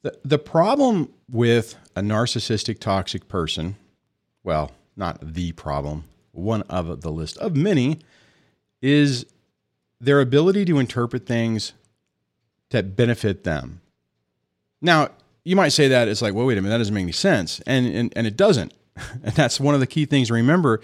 The, 0.02 0.18
the 0.24 0.40
problem 0.40 1.14
with 1.30 1.76
a 1.96 2.02
narcissistic, 2.02 2.80
toxic 2.80 3.28
person, 3.28 3.76
well, 4.44 4.72
not 4.96 5.34
the 5.34 5.52
problem, 5.54 6.06
one 6.32 6.64
of 6.64 7.02
the 7.02 7.12
list 7.12 7.38
of 7.38 7.56
many, 7.56 8.00
is 8.82 9.26
their 10.00 10.20
ability 10.20 10.66
to 10.66 10.80
interpret 10.80 11.26
things 11.26 11.74
that 12.72 12.96
benefit 12.96 13.44
them. 13.44 13.82
Now, 14.82 15.10
you 15.44 15.56
might 15.56 15.70
say 15.70 15.88
that 15.90 16.08
it's 16.08 16.22
like, 16.22 16.34
well, 16.34 16.46
wait 16.46 16.58
a 16.58 16.62
minute, 16.62 16.74
that 16.74 16.80
doesn't 16.80 16.94
make 16.94 17.04
any 17.04 17.12
sense. 17.12 17.62
And, 17.68 17.86
and, 17.88 18.14
and 18.16 18.28
it 18.28 18.38
doesn't. 18.38 18.74
And 19.24 19.34
that's 19.34 19.60
one 19.60 19.74
of 19.74 19.80
the 19.80 19.88
key 19.88 20.06
things 20.06 20.28
to 20.28 20.34
remember 20.34 20.82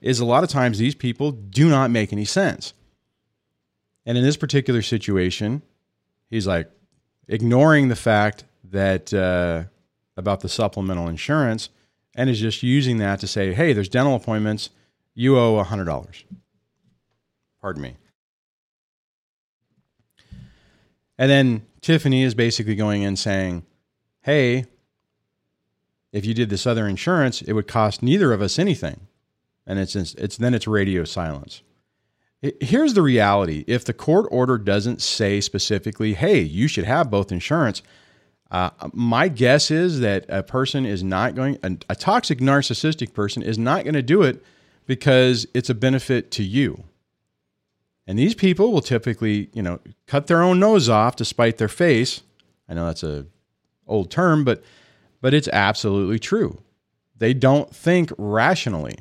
is 0.00 0.20
a 0.20 0.24
lot 0.24 0.42
of 0.42 0.50
times 0.50 0.78
these 0.78 0.94
people 0.94 1.32
do 1.32 1.68
not 1.68 1.90
make 1.90 2.12
any 2.12 2.24
sense. 2.24 2.74
And 4.06 4.16
in 4.16 4.24
this 4.24 4.36
particular 4.36 4.82
situation, 4.82 5.62
he's 6.30 6.46
like 6.46 6.70
ignoring 7.28 7.88
the 7.88 7.96
fact 7.96 8.44
that 8.64 9.12
uh, 9.12 9.64
about 10.16 10.40
the 10.40 10.48
supplemental 10.48 11.08
insurance 11.08 11.68
and 12.14 12.28
is 12.30 12.40
just 12.40 12.62
using 12.62 12.98
that 12.98 13.20
to 13.20 13.26
say, 13.26 13.52
hey, 13.52 13.72
there's 13.72 13.88
dental 13.88 14.14
appointments. 14.14 14.70
You 15.14 15.38
owe 15.38 15.62
$100. 15.62 16.24
Pardon 17.60 17.82
me. 17.82 17.96
And 21.18 21.30
then 21.30 21.66
Tiffany 21.82 22.22
is 22.22 22.34
basically 22.34 22.74
going 22.74 23.02
in 23.02 23.16
saying, 23.16 23.64
hey, 24.22 24.64
if 26.12 26.24
you 26.24 26.34
did 26.34 26.50
this 26.50 26.66
other 26.66 26.88
insurance, 26.88 27.42
it 27.42 27.52
would 27.52 27.68
cost 27.68 28.02
neither 28.02 28.32
of 28.32 28.42
us 28.42 28.58
anything. 28.58 29.06
And 29.70 29.78
it's, 29.78 29.94
it's 29.94 30.36
then 30.36 30.52
it's 30.52 30.66
radio 30.66 31.04
silence. 31.04 31.62
Here's 32.60 32.94
the 32.94 33.02
reality. 33.02 33.62
If 33.68 33.84
the 33.84 33.92
court 33.92 34.26
order 34.32 34.58
doesn't 34.58 35.00
say 35.00 35.40
specifically, 35.40 36.14
hey, 36.14 36.40
you 36.40 36.66
should 36.66 36.86
have 36.86 37.08
both 37.08 37.30
insurance, 37.30 37.80
uh, 38.50 38.70
my 38.92 39.28
guess 39.28 39.70
is 39.70 40.00
that 40.00 40.24
a 40.28 40.42
person 40.42 40.84
is 40.84 41.04
not 41.04 41.36
going, 41.36 41.56
a, 41.62 41.76
a 41.90 41.94
toxic 41.94 42.40
narcissistic 42.40 43.14
person 43.14 43.44
is 43.44 43.58
not 43.58 43.84
going 43.84 43.94
to 43.94 44.02
do 44.02 44.22
it 44.22 44.44
because 44.86 45.46
it's 45.54 45.70
a 45.70 45.74
benefit 45.74 46.32
to 46.32 46.42
you. 46.42 46.82
And 48.08 48.18
these 48.18 48.34
people 48.34 48.72
will 48.72 48.80
typically, 48.80 49.50
you 49.52 49.62
know, 49.62 49.78
cut 50.08 50.26
their 50.26 50.42
own 50.42 50.58
nose 50.58 50.88
off 50.88 51.14
to 51.16 51.24
spite 51.24 51.58
their 51.58 51.68
face. 51.68 52.22
I 52.68 52.74
know 52.74 52.86
that's 52.86 53.04
a 53.04 53.26
old 53.86 54.10
term, 54.10 54.42
but 54.42 54.64
but 55.20 55.32
it's 55.32 55.48
absolutely 55.52 56.18
true. 56.18 56.60
They 57.16 57.34
don't 57.34 57.72
think 57.72 58.10
rationally. 58.18 58.96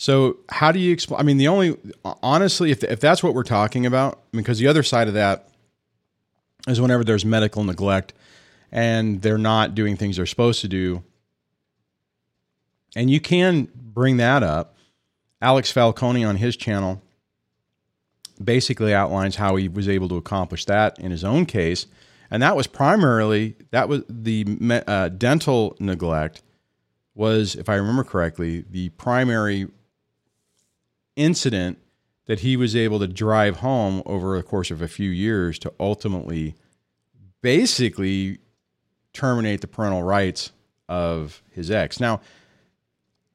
So 0.00 0.36
how 0.48 0.70
do 0.70 0.78
you 0.78 0.92
explain? 0.92 1.20
I 1.20 1.24
mean, 1.24 1.38
the 1.38 1.48
only 1.48 1.76
honestly, 2.22 2.70
if 2.70 2.84
if 2.84 3.00
that's 3.00 3.20
what 3.20 3.34
we're 3.34 3.42
talking 3.42 3.84
about, 3.84 4.20
because 4.30 4.60
the 4.60 4.68
other 4.68 4.84
side 4.84 5.08
of 5.08 5.14
that 5.14 5.48
is 6.68 6.80
whenever 6.80 7.02
there's 7.02 7.24
medical 7.24 7.64
neglect 7.64 8.14
and 8.70 9.20
they're 9.22 9.38
not 9.38 9.74
doing 9.74 9.96
things 9.96 10.16
they're 10.16 10.24
supposed 10.26 10.60
to 10.60 10.68
do, 10.68 11.02
and 12.94 13.10
you 13.10 13.20
can 13.20 13.68
bring 13.74 14.18
that 14.18 14.44
up 14.44 14.76
Alex 15.42 15.72
Falcone 15.72 16.24
on 16.24 16.36
his 16.36 16.56
channel 16.56 17.02
basically 18.42 18.94
outlines 18.94 19.34
how 19.34 19.56
he 19.56 19.66
was 19.66 19.88
able 19.88 20.08
to 20.08 20.16
accomplish 20.16 20.64
that 20.66 20.96
in 21.00 21.10
his 21.10 21.24
own 21.24 21.44
case, 21.44 21.86
and 22.30 22.40
that 22.40 22.54
was 22.54 22.68
primarily 22.68 23.56
that 23.72 23.88
was 23.88 24.04
the 24.08 24.46
uh, 24.86 25.08
dental 25.08 25.76
neglect 25.80 26.42
was, 27.16 27.56
if 27.56 27.68
I 27.68 27.74
remember 27.74 28.04
correctly, 28.04 28.64
the 28.70 28.90
primary 28.90 29.66
incident 31.18 31.78
that 32.26 32.40
he 32.40 32.56
was 32.56 32.76
able 32.76 32.98
to 33.00 33.08
drive 33.08 33.56
home 33.56 34.02
over 34.06 34.36
the 34.36 34.42
course 34.42 34.70
of 34.70 34.80
a 34.80 34.88
few 34.88 35.10
years 35.10 35.58
to 35.58 35.72
ultimately 35.80 36.54
basically 37.42 38.38
terminate 39.12 39.60
the 39.60 39.66
parental 39.66 40.02
rights 40.02 40.52
of 40.88 41.42
his 41.50 41.70
ex. 41.70 42.00
Now, 42.00 42.20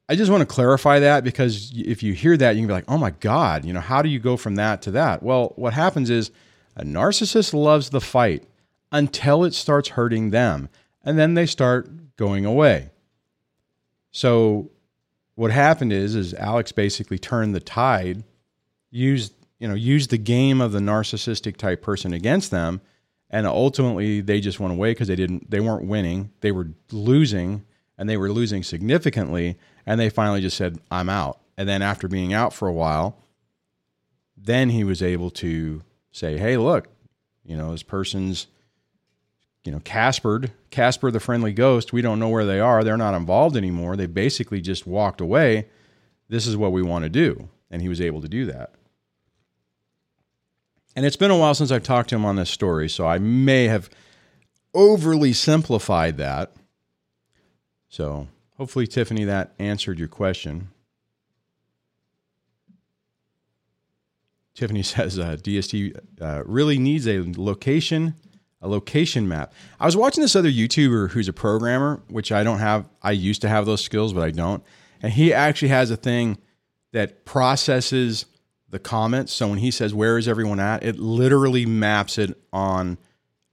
I 0.08 0.16
just 0.16 0.32
want 0.32 0.42
to 0.42 0.46
clarify 0.46 1.00
that 1.00 1.24
because 1.24 1.72
if 1.76 2.04
you 2.04 2.14
hear 2.14 2.38
that, 2.38 2.56
you 2.56 2.62
can 2.62 2.68
be 2.68 2.74
like, 2.74 2.86
oh 2.88 2.98
my 2.98 3.12
God, 3.12 3.66
you 3.66 3.74
know, 3.74 3.80
how 3.80 4.02
do 4.02 4.10
you 4.10 4.20
go 4.20 4.38
from 4.38 4.56
that 4.56 4.82
to 4.84 4.92
that? 4.92 5.24
Well, 5.24 5.54
what 5.56 5.74
happens 5.74 6.10
is 6.10 6.32
a 6.76 6.84
narcissist 6.84 7.54
loves 7.54 7.90
the 7.90 8.02
fight 8.02 8.44
until 8.92 9.44
it 9.44 9.54
starts 9.54 9.90
hurting 9.90 10.30
them. 10.30 10.70
And 11.04 11.18
then 11.18 11.34
they 11.34 11.46
start 11.46 12.16
going 12.16 12.46
away. 12.46 12.92
So 14.12 14.70
what 15.36 15.52
happened 15.52 15.94
is 15.94 16.16
is 16.16 16.34
Alex 16.34 16.72
basically 16.72 17.18
turned 17.18 17.56
the 17.56 17.60
tide, 17.60 18.24
used 18.92 19.34
you 19.60 19.68
know 19.68 19.74
used 19.74 20.10
the 20.10 20.18
game 20.18 20.62
of 20.62 20.72
the 20.72 20.80
narcissistic 20.80 21.58
type 21.58 21.82
person 21.82 22.14
against 22.14 22.52
them, 22.52 22.82
and 23.30 23.48
ultimately 23.48 24.22
they 24.22 24.40
just 24.40 24.60
went 24.60 24.74
away 24.74 24.92
because 24.92 25.08
they 25.08 25.16
didn't 25.16 25.50
they 25.50 25.60
weren't 25.60 25.86
winning. 25.86 26.32
They 26.42 26.52
were 26.52 26.70
losing 26.92 27.66
and 27.98 28.10
they 28.10 28.18
were 28.18 28.32
losing 28.32 28.64
significantly 28.64 29.58
and 29.86 30.00
they 30.00 30.10
finally 30.10 30.42
just 30.42 30.58
said 30.58 30.80
I'm 30.90 31.10
out. 31.10 31.40
And 31.58 31.70
then 31.70 31.84
after 31.84 32.08
being 32.08 32.34
out 32.34 32.54
for 32.54 32.68
a 32.68 32.74
while 32.74 33.18
then 34.44 34.70
he 34.70 34.84
was 34.84 35.02
able 35.02 35.30
to 35.30 35.82
say 36.12 36.38
hey 36.38 36.58
look 36.58 36.88
you 37.44 37.56
know 37.56 37.72
this 37.72 37.84
person's 37.84 38.48
you 39.64 39.72
know 39.72 39.80
Caspered 39.80 40.52
Casper 40.70 41.12
the 41.12 41.20
friendly 41.20 41.54
ghost 41.54 41.94
we 41.94 42.02
don't 42.02 42.20
know 42.20 42.30
where 42.30 42.46
they 42.46 42.60
are. 42.60 42.84
They're 42.84 42.98
not 42.98 43.16
involved 43.16 43.56
anymore. 43.56 43.96
They 43.96 44.06
basically 44.06 44.62
just 44.62 44.86
walked 44.86 45.22
away. 45.22 45.68
This 46.30 46.48
is 46.48 46.58
what 46.58 46.72
we 46.72 46.82
want 46.82 47.04
to 47.04 47.10
do. 47.10 47.50
And 47.70 47.82
he 47.82 47.90
was 47.90 48.02
able 48.02 48.22
to 48.22 48.28
do 48.28 48.46
that. 48.46 48.74
And 50.96 51.06
it's 51.06 51.16
been 51.16 51.32
a 51.32 51.38
while 51.38 51.56
since 51.56 51.72
I've 51.72 51.84
talked 51.84 52.10
to 52.10 52.16
him 52.16 52.26
on 52.26 52.36
this 52.36 52.50
story 52.50 52.88
so 52.90 53.08
I 53.08 53.18
may 53.20 53.66
have 53.66 53.90
overly 54.74 55.34
simplified 55.34 56.18
that. 56.18 56.54
So 57.90 58.28
hopefully 58.58 58.88
Tiffany 58.88 59.24
that 59.24 59.54
answered 59.60 60.00
your 60.00 60.08
question. 60.08 60.70
Tiffany 64.54 64.84
says 64.84 65.18
uh, 65.18 65.38
DSD 65.40 66.00
uh, 66.22 66.44
really 66.46 66.78
needs 66.78 67.08
a 67.08 67.24
location 67.36 68.16
a 68.64 68.68
location 68.68 69.28
map. 69.28 69.54
I 69.80 69.86
was 69.86 69.96
watching 69.98 70.22
this 70.22 70.36
other 70.36 70.50
YouTuber 70.50 71.12
who's 71.12 71.28
a 71.28 71.34
programmer, 71.34 72.02
which 72.08 72.32
I 72.32 72.44
don't 72.44 72.60
have. 72.60 72.90
I 73.02 73.12
used 73.12 73.42
to 73.42 73.50
have 73.50 73.66
those 73.66 73.84
skills, 73.84 74.14
but 74.14 74.24
I 74.24 74.32
don't. 74.32 74.64
And 75.02 75.12
he 75.12 75.34
actually 75.34 75.68
has 75.68 75.92
a 75.92 75.98
thing 75.98 76.38
that 76.94 77.26
processes 77.26 78.26
the 78.70 78.80
comments. 78.80 79.34
So 79.34 79.50
when 79.50 79.60
he 79.60 79.70
says, 79.70 79.94
Where 79.94 80.18
is 80.18 80.28
everyone 80.28 80.60
at? 80.60 80.82
it 80.84 80.98
literally 80.98 81.66
maps 81.66 82.18
it 82.18 82.42
on 82.54 82.98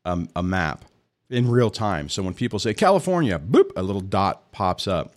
um, 0.04 0.28
a 0.36 0.42
map 0.42 0.84
in 1.28 1.50
real 1.50 1.70
time. 1.70 2.08
So 2.08 2.22
when 2.22 2.32
people 2.32 2.58
say 2.58 2.72
California, 2.72 3.38
boop, 3.38 3.70
a 3.76 3.82
little 3.82 4.00
dot 4.00 4.52
pops 4.52 4.86
up. 4.86 5.14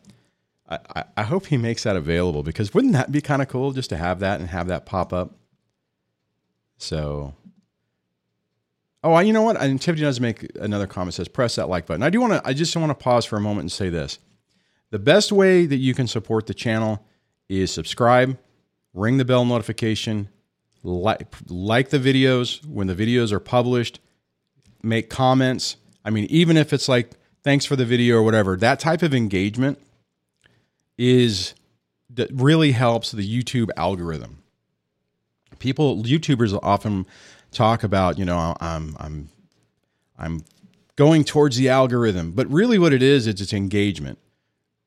I, 0.68 0.80
I, 0.96 1.04
I 1.18 1.24
hope 1.24 1.48
he 1.48 1.58
makes 1.58 1.84
that 1.84 1.96
available 1.96 2.42
because 2.42 2.74
wouldn't 2.74 2.94
that 2.94 3.12
be 3.12 3.22
kind 3.22 3.42
of 3.42 3.48
cool 3.48 3.74
just 3.74 3.90
to 3.92 3.98
have 3.98 4.20
that 4.22 4.40
and 4.40 4.50
have 4.50 4.68
that 4.68 4.86
pop 4.86 5.14
up? 5.14 5.36
So 6.78 7.34
Oh, 9.04 9.20
you 9.20 9.34
know 9.34 9.42
what? 9.42 9.62
And 9.62 9.82
Tiffany 9.82 10.02
does 10.02 10.22
make 10.22 10.50
another 10.56 10.88
comment. 10.88 11.14
Says 11.14 11.28
press 11.28 11.56
that 11.56 11.68
like 11.68 11.86
button. 11.86 12.04
I 12.04 12.10
do 12.10 12.22
want 12.22 12.34
to. 12.34 12.42
I 12.46 12.54
just 12.54 12.76
want 12.76 12.90
to 12.90 12.96
pause 12.96 13.26
for 13.26 13.36
a 13.38 13.42
moment 13.42 13.64
and 13.64 13.72
say 13.72 13.90
this: 13.90 14.20
the 14.92 15.00
best 15.00 15.32
way 15.32 15.66
that 15.66 15.78
you 15.78 15.94
can 15.94 16.08
support 16.08 16.48
the 16.48 16.54
channel 16.54 17.06
is 17.50 17.72
subscribe, 17.72 18.38
ring 18.94 19.18
the 19.18 19.26
bell 19.26 19.44
notification, 19.44 20.30
like 20.84 21.34
like 21.50 21.90
the 21.90 22.00
videos 22.00 22.66
when 22.66 22.88
the 22.88 22.96
videos 22.96 23.32
are 23.32 23.40
published, 23.40 24.00
make 24.82 25.10
comments. 25.10 25.78
I 26.06 26.10
mean, 26.10 26.26
even 26.30 26.56
if 26.58 26.72
it's 26.72 26.88
like 26.88 27.12
thanks 27.44 27.66
for 27.66 27.76
the 27.76 27.86
video 27.86 28.18
or 28.18 28.24
whatever, 28.24 28.56
that 28.58 28.80
type 28.80 29.02
of 29.02 29.14
engagement 29.14 29.80
is 30.98 31.56
that 32.10 32.30
really 32.32 32.72
helps 32.72 33.12
the 33.12 33.28
YouTube 33.28 33.70
algorithm. 33.76 34.44
People, 35.60 36.04
YouTubers 36.04 36.58
often 36.62 37.06
talk 37.54 37.84
about, 37.84 38.18
you 38.18 38.26
know, 38.26 38.56
I'm 38.60 38.96
I'm 39.00 39.30
I'm 40.18 40.44
going 40.96 41.24
towards 41.24 41.58
the 41.58 41.70
algorithm, 41.70 42.32
but 42.32 42.50
really 42.52 42.78
what 42.78 42.94
it 42.94 43.02
is, 43.02 43.28
it's 43.28 43.42
it's 43.42 43.54
engagement. 43.54 44.20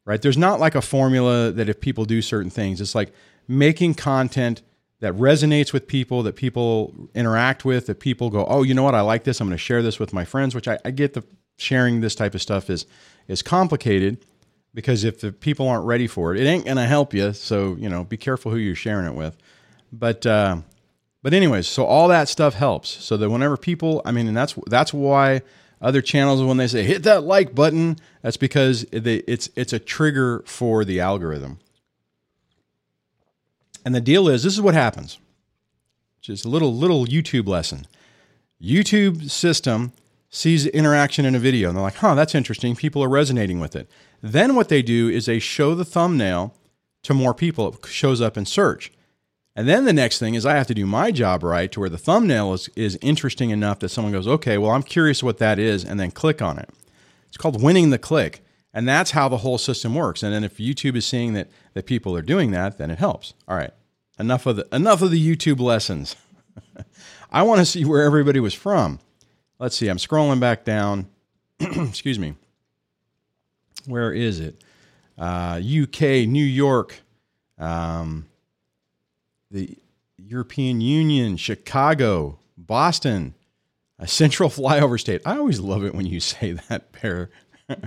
Right? 0.04 0.22
There's 0.22 0.38
not 0.38 0.60
like 0.60 0.76
a 0.76 0.82
formula 0.82 1.50
that 1.50 1.68
if 1.68 1.80
people 1.80 2.04
do 2.04 2.22
certain 2.22 2.50
things, 2.50 2.80
it's 2.80 2.94
like 2.94 3.12
making 3.48 3.94
content 3.94 4.62
that 5.00 5.12
resonates 5.14 5.72
with 5.72 5.88
people, 5.88 6.22
that 6.22 6.36
people 6.36 7.08
interact 7.14 7.64
with, 7.64 7.86
that 7.86 8.00
people 8.00 8.30
go, 8.30 8.46
oh, 8.46 8.62
you 8.62 8.72
know 8.72 8.84
what, 8.84 8.94
I 8.94 9.00
like 9.00 9.24
this. 9.24 9.40
I'm 9.40 9.48
going 9.48 9.56
to 9.56 9.62
share 9.62 9.82
this 9.82 9.98
with 9.98 10.12
my 10.12 10.24
friends, 10.24 10.54
which 10.54 10.68
I, 10.68 10.78
I 10.84 10.90
get 10.90 11.14
the 11.14 11.24
sharing 11.58 12.00
this 12.00 12.14
type 12.14 12.34
of 12.34 12.42
stuff 12.42 12.70
is 12.70 12.86
is 13.28 13.42
complicated 13.42 14.24
because 14.74 15.04
if 15.04 15.20
the 15.20 15.32
people 15.32 15.68
aren't 15.68 15.84
ready 15.84 16.06
for 16.06 16.34
it, 16.34 16.40
it 16.40 16.46
ain't 16.46 16.66
going 16.66 16.76
to 16.76 16.84
help 16.84 17.12
you. 17.12 17.32
So 17.32 17.76
you 17.78 17.88
know, 17.88 18.04
be 18.04 18.16
careful 18.16 18.52
who 18.52 18.58
you're 18.58 18.74
sharing 18.74 19.06
it 19.06 19.14
with. 19.14 19.36
But 19.92 20.24
uh, 20.26 20.58
but 21.26 21.34
anyways, 21.34 21.66
so 21.66 21.84
all 21.84 22.06
that 22.06 22.28
stuff 22.28 22.54
helps. 22.54 22.88
So 22.88 23.16
that 23.16 23.28
whenever 23.28 23.56
people, 23.56 24.00
I 24.04 24.12
mean, 24.12 24.28
and 24.28 24.36
that's 24.36 24.54
that's 24.68 24.94
why 24.94 25.42
other 25.82 26.00
channels 26.00 26.40
when 26.40 26.56
they 26.56 26.68
say 26.68 26.84
hit 26.84 27.02
that 27.02 27.24
like 27.24 27.52
button, 27.52 27.96
that's 28.22 28.36
because 28.36 28.86
it's 28.92 29.50
it's 29.56 29.72
a 29.72 29.80
trigger 29.80 30.44
for 30.46 30.84
the 30.84 31.00
algorithm. 31.00 31.58
And 33.84 33.92
the 33.92 34.00
deal 34.00 34.28
is, 34.28 34.44
this 34.44 34.52
is 34.52 34.60
what 34.60 34.74
happens. 34.74 35.18
Just 36.20 36.44
a 36.44 36.48
little 36.48 36.72
little 36.72 37.06
YouTube 37.06 37.48
lesson. 37.48 37.88
YouTube 38.62 39.28
system 39.28 39.90
sees 40.30 40.64
interaction 40.66 41.24
in 41.24 41.34
a 41.34 41.40
video 41.40 41.70
and 41.70 41.76
they're 41.76 41.82
like, 41.82 41.96
huh, 41.96 42.14
that's 42.14 42.36
interesting. 42.36 42.76
People 42.76 43.02
are 43.02 43.08
resonating 43.08 43.58
with 43.58 43.74
it. 43.74 43.90
Then 44.22 44.54
what 44.54 44.68
they 44.68 44.80
do 44.80 45.08
is 45.08 45.26
they 45.26 45.40
show 45.40 45.74
the 45.74 45.84
thumbnail 45.84 46.54
to 47.02 47.12
more 47.14 47.34
people. 47.34 47.74
It 47.74 47.86
shows 47.86 48.20
up 48.20 48.36
in 48.36 48.46
search. 48.46 48.92
And 49.56 49.66
then 49.66 49.86
the 49.86 49.92
next 49.92 50.18
thing 50.18 50.34
is 50.34 50.44
I 50.44 50.54
have 50.54 50.66
to 50.66 50.74
do 50.74 50.84
my 50.84 51.10
job 51.10 51.42
right 51.42 51.72
to 51.72 51.80
where 51.80 51.88
the 51.88 51.96
thumbnail 51.96 52.52
is, 52.52 52.68
is 52.76 52.98
interesting 53.00 53.50
enough 53.50 53.78
that 53.78 53.88
someone 53.88 54.12
goes, 54.12 54.28
okay, 54.28 54.58
well, 54.58 54.72
I'm 54.72 54.82
curious 54.82 55.22
what 55.22 55.38
that 55.38 55.58
is, 55.58 55.82
and 55.82 55.98
then 55.98 56.10
click 56.10 56.42
on 56.42 56.58
it. 56.58 56.68
It's 57.28 57.38
called 57.38 57.62
winning 57.62 57.88
the 57.88 57.98
click. 57.98 58.44
And 58.74 58.86
that's 58.86 59.12
how 59.12 59.30
the 59.30 59.38
whole 59.38 59.56
system 59.56 59.94
works. 59.94 60.22
And 60.22 60.34
then 60.34 60.44
if 60.44 60.58
YouTube 60.58 60.96
is 60.96 61.06
seeing 61.06 61.32
that, 61.32 61.48
that 61.72 61.86
people 61.86 62.14
are 62.14 62.20
doing 62.20 62.50
that, 62.50 62.76
then 62.76 62.90
it 62.90 62.98
helps. 62.98 63.32
All 63.48 63.56
right. 63.56 63.70
Enough 64.18 64.44
of 64.44 64.56
the 64.56 64.68
enough 64.70 65.00
of 65.00 65.10
the 65.10 65.36
YouTube 65.36 65.60
lessons. 65.60 66.14
I 67.30 67.42
want 67.42 67.60
to 67.60 67.64
see 67.64 67.86
where 67.86 68.02
everybody 68.02 68.38
was 68.38 68.52
from. 68.52 68.98
Let's 69.58 69.76
see. 69.76 69.88
I'm 69.88 69.96
scrolling 69.96 70.40
back 70.40 70.64
down. 70.64 71.08
Excuse 71.60 72.18
me. 72.18 72.34
Where 73.86 74.12
is 74.12 74.40
it? 74.40 74.62
Uh, 75.18 75.58
UK, 75.60 76.28
New 76.28 76.44
York, 76.44 77.00
um, 77.58 78.26
the 79.50 79.78
European 80.16 80.80
Union, 80.80 81.36
Chicago, 81.36 82.38
Boston, 82.56 83.34
a 83.98 84.06
central 84.06 84.48
flyover 84.50 84.98
state. 84.98 85.22
I 85.24 85.36
always 85.38 85.60
love 85.60 85.84
it 85.84 85.94
when 85.94 86.06
you 86.06 86.20
say 86.20 86.52
that, 86.52 86.92
pair. 86.92 87.30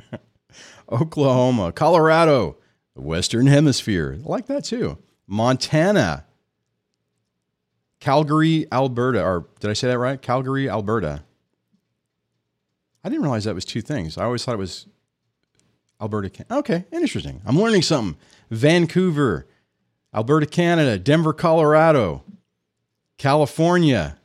Oklahoma, 0.91 1.71
Colorado, 1.71 2.57
the 2.95 3.01
Western 3.01 3.47
Hemisphere. 3.47 4.19
I 4.25 4.27
like 4.27 4.47
that 4.47 4.63
too. 4.63 4.97
Montana, 5.27 6.25
Calgary, 7.99 8.65
Alberta. 8.71 9.23
Or 9.23 9.47
did 9.59 9.69
I 9.69 9.73
say 9.73 9.87
that 9.87 9.99
right? 9.99 10.19
Calgary, 10.19 10.69
Alberta. 10.69 11.23
I 13.03 13.09
didn't 13.09 13.21
realize 13.21 13.43
that 13.43 13.55
was 13.55 13.65
two 13.65 13.81
things. 13.81 14.17
I 14.17 14.25
always 14.25 14.43
thought 14.43 14.55
it 14.55 14.57
was 14.59 14.87
Alberta. 16.01 16.31
Okay, 16.49 16.85
interesting. 16.91 17.41
I'm 17.45 17.59
learning 17.59 17.83
something. 17.83 18.19
Vancouver, 18.49 19.47
Alberta, 20.13 20.45
Canada, 20.45 20.97
Denver, 20.97 21.33
Colorado, 21.33 22.23
California. 23.17 24.17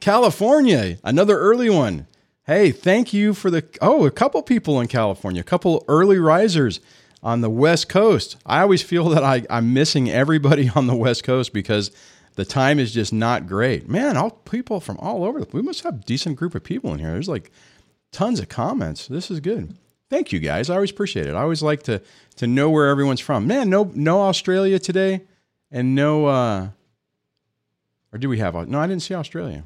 California, 0.00 0.98
another 1.02 1.38
early 1.38 1.68
one. 1.68 2.06
Hey, 2.46 2.70
thank 2.70 3.12
you 3.12 3.34
for 3.34 3.50
the 3.50 3.64
oh, 3.82 4.06
a 4.06 4.10
couple 4.10 4.42
people 4.42 4.80
in 4.80 4.88
California, 4.88 5.40
a 5.40 5.44
couple 5.44 5.84
early 5.86 6.18
risers 6.18 6.80
on 7.22 7.40
the 7.40 7.50
West 7.50 7.88
Coast. 7.88 8.36
I 8.46 8.60
always 8.60 8.82
feel 8.82 9.08
that 9.10 9.24
I, 9.24 9.44
I'm 9.50 9.74
missing 9.74 10.08
everybody 10.08 10.70
on 10.74 10.86
the 10.86 10.96
West 10.96 11.24
Coast 11.24 11.52
because 11.52 11.90
the 12.36 12.44
time 12.44 12.78
is 12.78 12.92
just 12.92 13.12
not 13.12 13.46
great. 13.46 13.88
Man, 13.88 14.16
all 14.16 14.30
people 14.30 14.80
from 14.80 14.96
all 14.98 15.24
over. 15.24 15.44
We 15.52 15.60
must 15.60 15.82
have 15.82 15.94
a 15.96 16.04
decent 16.04 16.36
group 16.36 16.54
of 16.54 16.64
people 16.64 16.92
in 16.92 17.00
here. 17.00 17.10
There's 17.10 17.28
like 17.28 17.50
tons 18.12 18.40
of 18.40 18.48
comments. 18.48 19.08
This 19.08 19.30
is 19.30 19.40
good. 19.40 19.76
Thank 20.10 20.32
you 20.32 20.38
guys. 20.38 20.70
I 20.70 20.74
always 20.74 20.90
appreciate 20.90 21.26
it. 21.26 21.34
I 21.34 21.42
always 21.42 21.62
like 21.62 21.82
to 21.84 22.00
to 22.36 22.46
know 22.46 22.70
where 22.70 22.88
everyone's 22.88 23.20
from. 23.20 23.46
Man, 23.46 23.68
no 23.68 23.90
no 23.94 24.22
Australia 24.22 24.78
today, 24.78 25.22
and 25.70 25.94
no. 25.94 26.26
Uh, 26.26 26.68
or 28.12 28.18
do 28.18 28.28
we 28.28 28.38
have? 28.38 28.54
No, 28.68 28.80
I 28.80 28.86
didn't 28.86 29.02
see 29.02 29.14
Australia. 29.14 29.64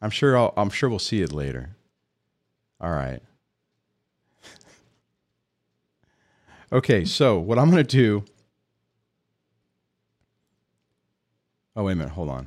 I'm 0.00 0.10
sure. 0.10 0.36
I'll, 0.38 0.54
I'm 0.56 0.70
sure 0.70 0.88
we'll 0.88 1.00
see 1.00 1.22
it 1.22 1.32
later. 1.32 1.70
All 2.80 2.90
right. 2.92 3.20
okay, 6.72 7.04
so 7.04 7.38
what 7.38 7.58
I'm 7.58 7.70
going 7.70 7.84
to 7.84 7.96
do. 7.96 8.24
Oh 11.74 11.84
wait 11.84 11.92
a 11.92 11.96
minute. 11.96 12.12
Hold 12.12 12.28
on. 12.28 12.46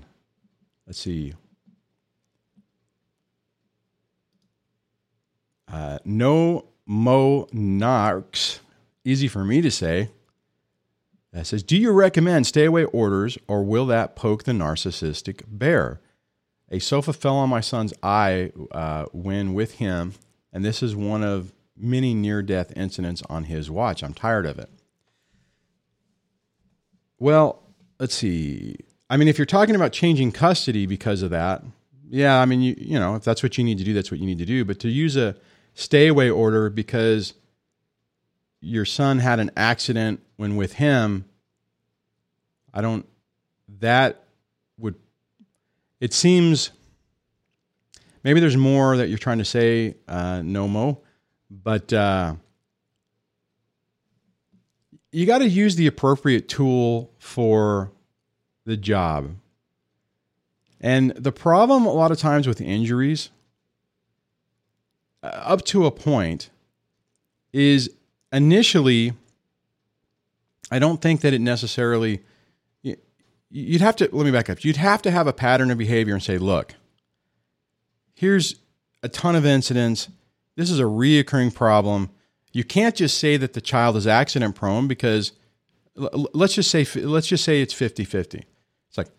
Let's 0.87 0.99
see. 0.99 1.33
Uh, 5.67 5.97
no 6.05 6.65
Mo 6.85 7.45
Narks, 7.47 8.59
easy 9.03 9.27
for 9.27 9.43
me 9.43 9.61
to 9.61 9.71
say, 9.71 10.09
that 11.31 11.47
says, 11.47 11.63
Do 11.63 11.77
you 11.77 11.91
recommend 11.91 12.47
stay 12.47 12.65
away 12.65 12.85
orders 12.85 13.37
or 13.47 13.63
will 13.63 13.85
that 13.87 14.15
poke 14.15 14.43
the 14.43 14.51
narcissistic 14.51 15.43
bear? 15.47 15.99
A 16.71 16.79
sofa 16.79 17.13
fell 17.13 17.35
on 17.35 17.49
my 17.49 17.61
son's 17.61 17.93
eye 18.01 18.51
uh, 18.71 19.05
when 19.11 19.53
with 19.53 19.75
him, 19.75 20.13
and 20.51 20.63
this 20.63 20.81
is 20.81 20.95
one 20.95 21.23
of 21.23 21.53
many 21.77 22.13
near 22.13 22.41
death 22.41 22.71
incidents 22.75 23.21
on 23.29 23.45
his 23.45 23.69
watch. 23.69 24.03
I'm 24.03 24.13
tired 24.13 24.45
of 24.45 24.57
it. 24.57 24.69
Well, 27.19 27.61
let's 27.99 28.15
see. 28.15 28.77
I 29.09 29.17
mean, 29.17 29.27
if 29.27 29.37
you're 29.37 29.45
talking 29.45 29.75
about 29.75 29.91
changing 29.91 30.31
custody 30.31 30.85
because 30.85 31.21
of 31.21 31.29
that, 31.31 31.63
yeah, 32.09 32.39
I 32.39 32.45
mean, 32.45 32.61
you 32.61 32.75
you 32.77 32.99
know, 32.99 33.15
if 33.15 33.23
that's 33.23 33.43
what 33.43 33.57
you 33.57 33.63
need 33.63 33.77
to 33.77 33.83
do, 33.83 33.93
that's 33.93 34.11
what 34.11 34.19
you 34.19 34.25
need 34.25 34.39
to 34.39 34.45
do. 34.45 34.63
But 34.63 34.79
to 34.79 34.89
use 34.89 35.17
a 35.17 35.35
stay 35.75 36.07
away 36.07 36.29
order 36.29 36.71
because 36.71 37.33
your 38.61 38.85
son 38.85 39.19
had 39.19 39.39
an 39.39 39.51
accident 39.55 40.21
when 40.37 40.55
with 40.55 40.73
him, 40.73 41.25
I 42.73 42.81
don't. 42.81 43.07
That 43.79 44.23
would. 44.79 44.95
It 45.99 46.13
seems. 46.13 46.71
Maybe 48.23 48.39
there's 48.39 48.57
more 48.57 48.97
that 48.97 49.07
you're 49.07 49.19
trying 49.19 49.37
to 49.37 49.45
say, 49.45 49.97
uh, 50.07 50.39
Nomo, 50.39 50.97
but 51.51 51.93
uh, 51.93 52.35
you 55.11 55.27
got 55.27 55.37
to 55.37 55.47
use 55.47 55.75
the 55.75 55.85
appropriate 55.85 56.49
tool 56.49 57.13
for 57.19 57.91
the 58.65 58.77
job. 58.77 59.35
And 60.81 61.11
the 61.11 61.31
problem 61.31 61.85
a 61.85 61.93
lot 61.93 62.11
of 62.11 62.17
times 62.17 62.47
with 62.47 62.59
injuries, 62.61 63.29
Uh, 65.25 65.29
up 65.43 65.65
to 65.65 65.85
a 65.85 65.91
point, 65.91 66.51
is 67.51 67.89
initially, 68.31 69.13
I 70.69 70.77
don't 70.77 71.01
think 71.01 71.21
that 71.21 71.33
it 71.33 71.41
necessarily, 71.41 72.21
you'd 73.49 73.81
have 73.81 73.95
to, 73.97 74.09
let 74.11 74.25
me 74.25 74.31
back 74.31 74.49
up. 74.49 74.63
You'd 74.63 74.77
have 74.77 75.01
to 75.03 75.11
have 75.11 75.25
a 75.25 75.33
pattern 75.33 75.71
of 75.71 75.77
behavior 75.77 76.13
and 76.13 76.21
say, 76.21 76.37
look, 76.37 76.75
here's 78.13 78.55
a 79.01 79.09
ton 79.09 79.35
of 79.35 79.45
incidents. 79.45 80.09
This 80.55 80.69
is 80.69 80.79
a 80.79 80.83
reoccurring 80.83 81.55
problem. 81.55 82.09
You 82.51 82.63
can't 82.63 82.95
just 82.95 83.17
say 83.17 83.37
that 83.37 83.53
the 83.53 83.61
child 83.61 83.95
is 83.95 84.05
accident 84.05 84.55
prone 84.55 84.87
because 84.87 85.31
let's 85.95 86.53
just 86.53 86.69
say 86.69 86.85
let's 87.01 87.27
just 87.27 87.43
say 87.43 87.61
it's 87.61 87.73
50-50. 87.73 88.43
It's 88.89 88.97
like 88.97 89.09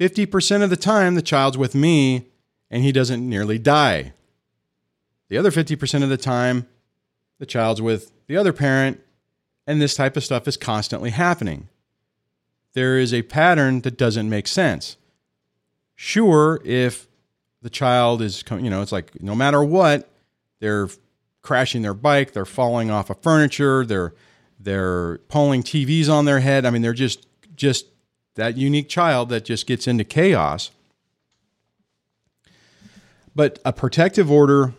50% 0.00 0.62
of 0.62 0.70
the 0.70 0.76
time 0.76 1.14
the 1.14 1.22
child's 1.22 1.58
with 1.58 1.74
me 1.74 2.28
and 2.70 2.82
he 2.82 2.90
doesn't 2.90 3.26
nearly 3.26 3.58
die. 3.58 4.12
The 5.32 5.38
other 5.38 5.50
50% 5.50 6.02
of 6.02 6.10
the 6.10 6.18
time 6.18 6.66
the 7.38 7.46
child's 7.46 7.80
with 7.80 8.12
the 8.26 8.36
other 8.36 8.52
parent 8.52 9.00
and 9.66 9.80
this 9.80 9.94
type 9.94 10.14
of 10.18 10.22
stuff 10.22 10.46
is 10.46 10.58
constantly 10.58 11.08
happening. 11.08 11.70
There 12.74 12.98
is 12.98 13.14
a 13.14 13.22
pattern 13.22 13.80
that 13.80 13.96
doesn't 13.96 14.28
make 14.28 14.46
sense. 14.46 14.98
Sure, 15.96 16.60
if 16.66 17.08
the 17.62 17.70
child 17.70 18.20
is, 18.20 18.44
you 18.50 18.68
know, 18.68 18.82
it's 18.82 18.92
like 18.92 19.22
no 19.22 19.34
matter 19.34 19.64
what, 19.64 20.10
they're 20.60 20.90
crashing 21.40 21.80
their 21.80 21.94
bike, 21.94 22.34
they're 22.34 22.44
falling 22.44 22.90
off 22.90 23.08
of 23.08 23.18
furniture, 23.22 23.86
they're 23.86 24.12
they're 24.60 25.16
pulling 25.28 25.62
TVs 25.62 26.10
on 26.10 26.26
their 26.26 26.40
head. 26.40 26.66
I 26.66 26.70
mean, 26.70 26.82
they're 26.82 26.92
just 26.92 27.26
just 27.56 27.86
that 28.34 28.58
unique 28.58 28.90
child 28.90 29.30
that 29.30 29.46
just 29.46 29.66
gets 29.66 29.88
into 29.88 30.04
chaos. 30.04 30.70
But 33.34 33.60
a 33.64 33.72
protective 33.72 34.30
order, 34.30 34.74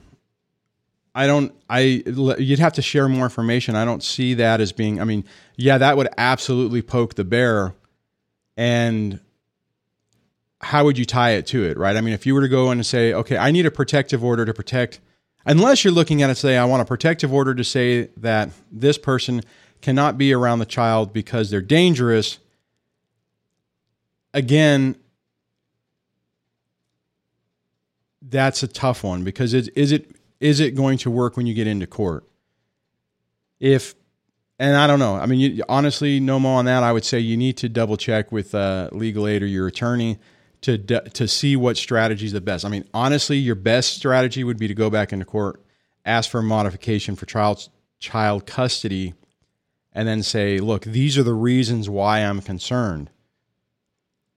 I 1.15 1.28
don't. 1.28 1.54
I 1.69 2.04
you'd 2.39 2.60
have 2.60 2.73
to 2.73 2.82
share 2.82 3.08
more 3.08 3.26
information. 3.26 3.76
I 3.76 3.86
don't 3.86 4.04
see 4.04 4.34
that 4.36 4.60
as 4.62 4.71
being. 4.71 4.99
I 4.99 5.04
mean, 5.04 5.26
yeah, 5.56 5.78
that 5.78 5.95
would 5.95 6.10
absolutely 6.17 6.82
poke 6.82 7.15
the 7.15 7.23
bear. 7.23 7.76
And 8.58 9.19
how 10.62 10.86
would 10.86 10.97
you 10.97 11.06
tie 11.06 11.32
it 11.32 11.45
to 11.47 11.63
it, 11.63 11.78
right? 11.78 11.95
I 11.95 12.02
mean, 12.02 12.13
if 12.13 12.26
you 12.26 12.34
were 12.34 12.41
to 12.41 12.47
go 12.47 12.71
in 12.71 12.78
and 12.78 12.86
say, 12.86 13.13
okay, 13.13 13.38
I 13.38 13.52
need 13.52 13.65
a 13.65 13.71
protective 13.71 14.23
order 14.23 14.45
to 14.45 14.54
protect 14.54 14.99
unless 15.45 15.84
you're 15.84 15.93
looking 15.93 16.21
at 16.21 16.30
it 16.30 16.36
say 16.36 16.58
i 16.58 16.65
want 16.65 16.82
a 16.82 16.86
protective 16.86 17.34
order 17.34 17.54
to 17.54 17.63
say 17.63 18.10
that 18.17 18.49
this 18.71 18.97
person 18.97 19.41
cannot 19.82 20.17
be 20.17 20.34
around 20.34 20.60
the 20.60 20.65
child 20.65 21.13
because 21.13 21.49
they're 21.49 21.62
dangerous 21.62 22.39
again 24.34 24.95
that's 28.21 28.63
a 28.63 28.67
tough 28.67 29.04
one 29.04 29.23
because 29.23 29.54
is, 29.54 29.67
is 29.69 29.91
it 29.91 30.15
is 30.43 30.60
it 30.60 30.75
going 30.75 30.97
to 30.97 31.10
work 31.10 31.38
when 31.38 31.47
you 31.47 31.53
get 31.53 31.67
into 31.67 31.88
court 31.88 32.27
if 33.60 33.95
and 34.60 34.75
i 34.75 34.86
don't 34.88 34.99
know 34.99 35.15
i 35.15 35.25
mean 35.25 35.39
you, 35.39 35.63
honestly 35.69 36.19
no 36.19 36.39
more 36.39 36.60
on 36.60 36.65
that 36.65 36.84
i 36.84 36.91
would 36.91 37.06
say 37.06 37.19
you 37.19 37.38
need 37.38 37.58
to 37.58 37.69
double 37.69 37.97
check 37.97 38.32
with 38.32 38.53
uh, 38.53 38.89
legal 38.91 39.27
aid 39.27 39.41
or 39.41 39.47
your 39.47 39.67
attorney 39.67 40.19
to 40.63 40.77
to 40.77 41.27
see 41.27 41.56
what 41.56 41.77
strategy 41.77 42.25
is 42.25 42.32
the 42.32 42.41
best. 42.41 42.65
I 42.65 42.69
mean, 42.69 42.88
honestly, 42.93 43.38
your 43.38 43.56
best 43.56 43.95
strategy 43.95 44.43
would 44.43 44.58
be 44.58 44.67
to 44.67 44.73
go 44.73 44.89
back 44.89 45.13
into 45.13 45.25
court, 45.25 45.62
ask 46.06 46.29
for 46.32 46.39
a 46.39 46.43
modification 46.43 47.15
for 47.15 47.25
child 47.25 47.69
child 47.99 48.47
custody, 48.47 49.13
and 49.91 50.08
then 50.08 50.23
say, 50.23 50.60
"Look, 50.60 50.86
these 50.86 51.17
are 51.17 51.23
the 51.23 51.34
reasons 51.34 51.89
why 51.89 52.19
I'm 52.19 52.41
concerned." 52.41 53.10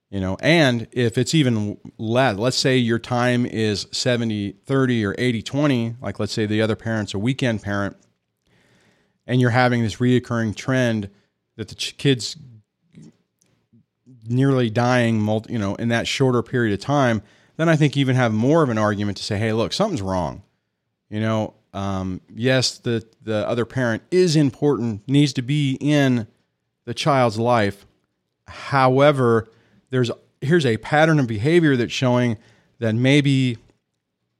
You 0.09 0.21
know, 0.21 0.37
and 0.39 0.87
if 0.93 1.17
it's 1.17 1.35
even 1.35 1.77
less, 1.97 2.37
let's 2.37 2.57
say 2.57 2.77
your 2.77 2.99
time 2.99 3.45
is 3.45 3.87
70 3.91 4.53
30 4.65 5.05
or 5.05 5.15
80 5.17 5.41
20, 5.41 5.95
like 6.01 6.19
let's 6.19 6.31
say 6.31 6.45
the 6.45 6.61
other 6.61 6.77
parent's 6.77 7.13
a 7.13 7.19
weekend 7.19 7.61
parent, 7.61 7.97
and 9.25 9.41
you're 9.41 9.49
having 9.49 9.83
this 9.83 9.97
reoccurring 9.97 10.55
trend 10.55 11.09
that 11.57 11.67
the 11.67 11.75
kids 11.75 12.37
nearly 14.29 14.69
dying, 14.69 15.19
multi, 15.19 15.53
you 15.53 15.59
know, 15.59 15.75
in 15.75 15.89
that 15.89 16.07
shorter 16.07 16.41
period 16.41 16.73
of 16.73 16.79
time, 16.79 17.21
then 17.57 17.67
I 17.67 17.75
think 17.75 17.95
you 17.95 18.01
even 18.01 18.15
have 18.15 18.33
more 18.33 18.63
of 18.63 18.69
an 18.69 18.77
argument 18.77 19.17
to 19.17 19.23
say, 19.23 19.37
hey, 19.37 19.51
look, 19.51 19.73
something's 19.73 20.01
wrong. 20.01 20.43
You 21.09 21.19
know, 21.19 21.53
um, 21.73 22.21
yes, 22.33 22.77
the 22.77 23.05
the 23.21 23.47
other 23.47 23.65
parent 23.65 24.03
is 24.09 24.35
important, 24.35 25.01
needs 25.07 25.33
to 25.33 25.41
be 25.41 25.77
in 25.81 26.27
the 26.85 26.93
child's 26.93 27.37
life. 27.37 27.85
However, 28.47 29.47
there's 29.89 30.11
here's 30.41 30.65
a 30.65 30.77
pattern 30.77 31.19
of 31.19 31.27
behavior 31.27 31.75
that's 31.75 31.93
showing 31.93 32.37
that 32.79 32.93
maybe 32.93 33.57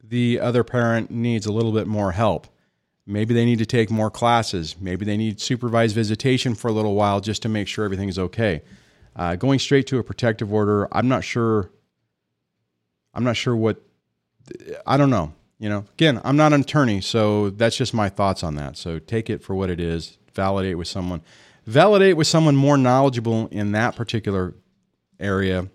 the 0.03 0.39
other 0.39 0.63
parent 0.63 1.11
needs 1.11 1.45
a 1.45 1.51
little 1.51 1.71
bit 1.71 1.87
more 1.87 2.11
help. 2.11 2.47
Maybe 3.05 3.33
they 3.33 3.45
need 3.45 3.59
to 3.59 3.65
take 3.65 3.89
more 3.89 4.11
classes. 4.11 4.75
Maybe 4.79 5.05
they 5.05 5.17
need 5.17 5.39
supervised 5.39 5.95
visitation 5.95 6.55
for 6.55 6.67
a 6.67 6.73
little 6.73 6.93
while 6.93 7.21
just 7.21 7.41
to 7.43 7.49
make 7.49 7.67
sure 7.67 7.85
everything's 7.85 8.19
okay. 8.19 8.61
Uh, 9.15 9.35
going 9.35 9.59
straight 9.59 9.87
to 9.87 9.97
a 9.97 10.03
protective 10.03 10.53
order, 10.53 10.87
I'm 10.91 11.07
not 11.07 11.23
sure. 11.23 11.71
I'm 13.13 13.23
not 13.23 13.37
sure 13.37 13.55
what. 13.55 13.81
I 14.85 14.97
don't 14.97 15.09
know. 15.09 15.33
You 15.59 15.69
know, 15.69 15.85
again, 15.93 16.21
I'm 16.23 16.37
not 16.37 16.53
an 16.53 16.61
attorney, 16.61 17.01
so 17.01 17.49
that's 17.49 17.75
just 17.75 17.93
my 17.93 18.09
thoughts 18.09 18.43
on 18.43 18.55
that. 18.55 18.77
So 18.77 18.99
take 18.99 19.29
it 19.29 19.41
for 19.41 19.55
what 19.55 19.71
it 19.71 19.79
is. 19.79 20.19
Validate 20.33 20.77
with 20.77 20.87
someone. 20.87 21.21
Validate 21.65 22.15
with 22.15 22.27
someone 22.27 22.55
more 22.55 22.77
knowledgeable 22.77 23.47
in 23.47 23.71
that 23.71 23.95
particular 23.95 24.53
area 25.19 25.69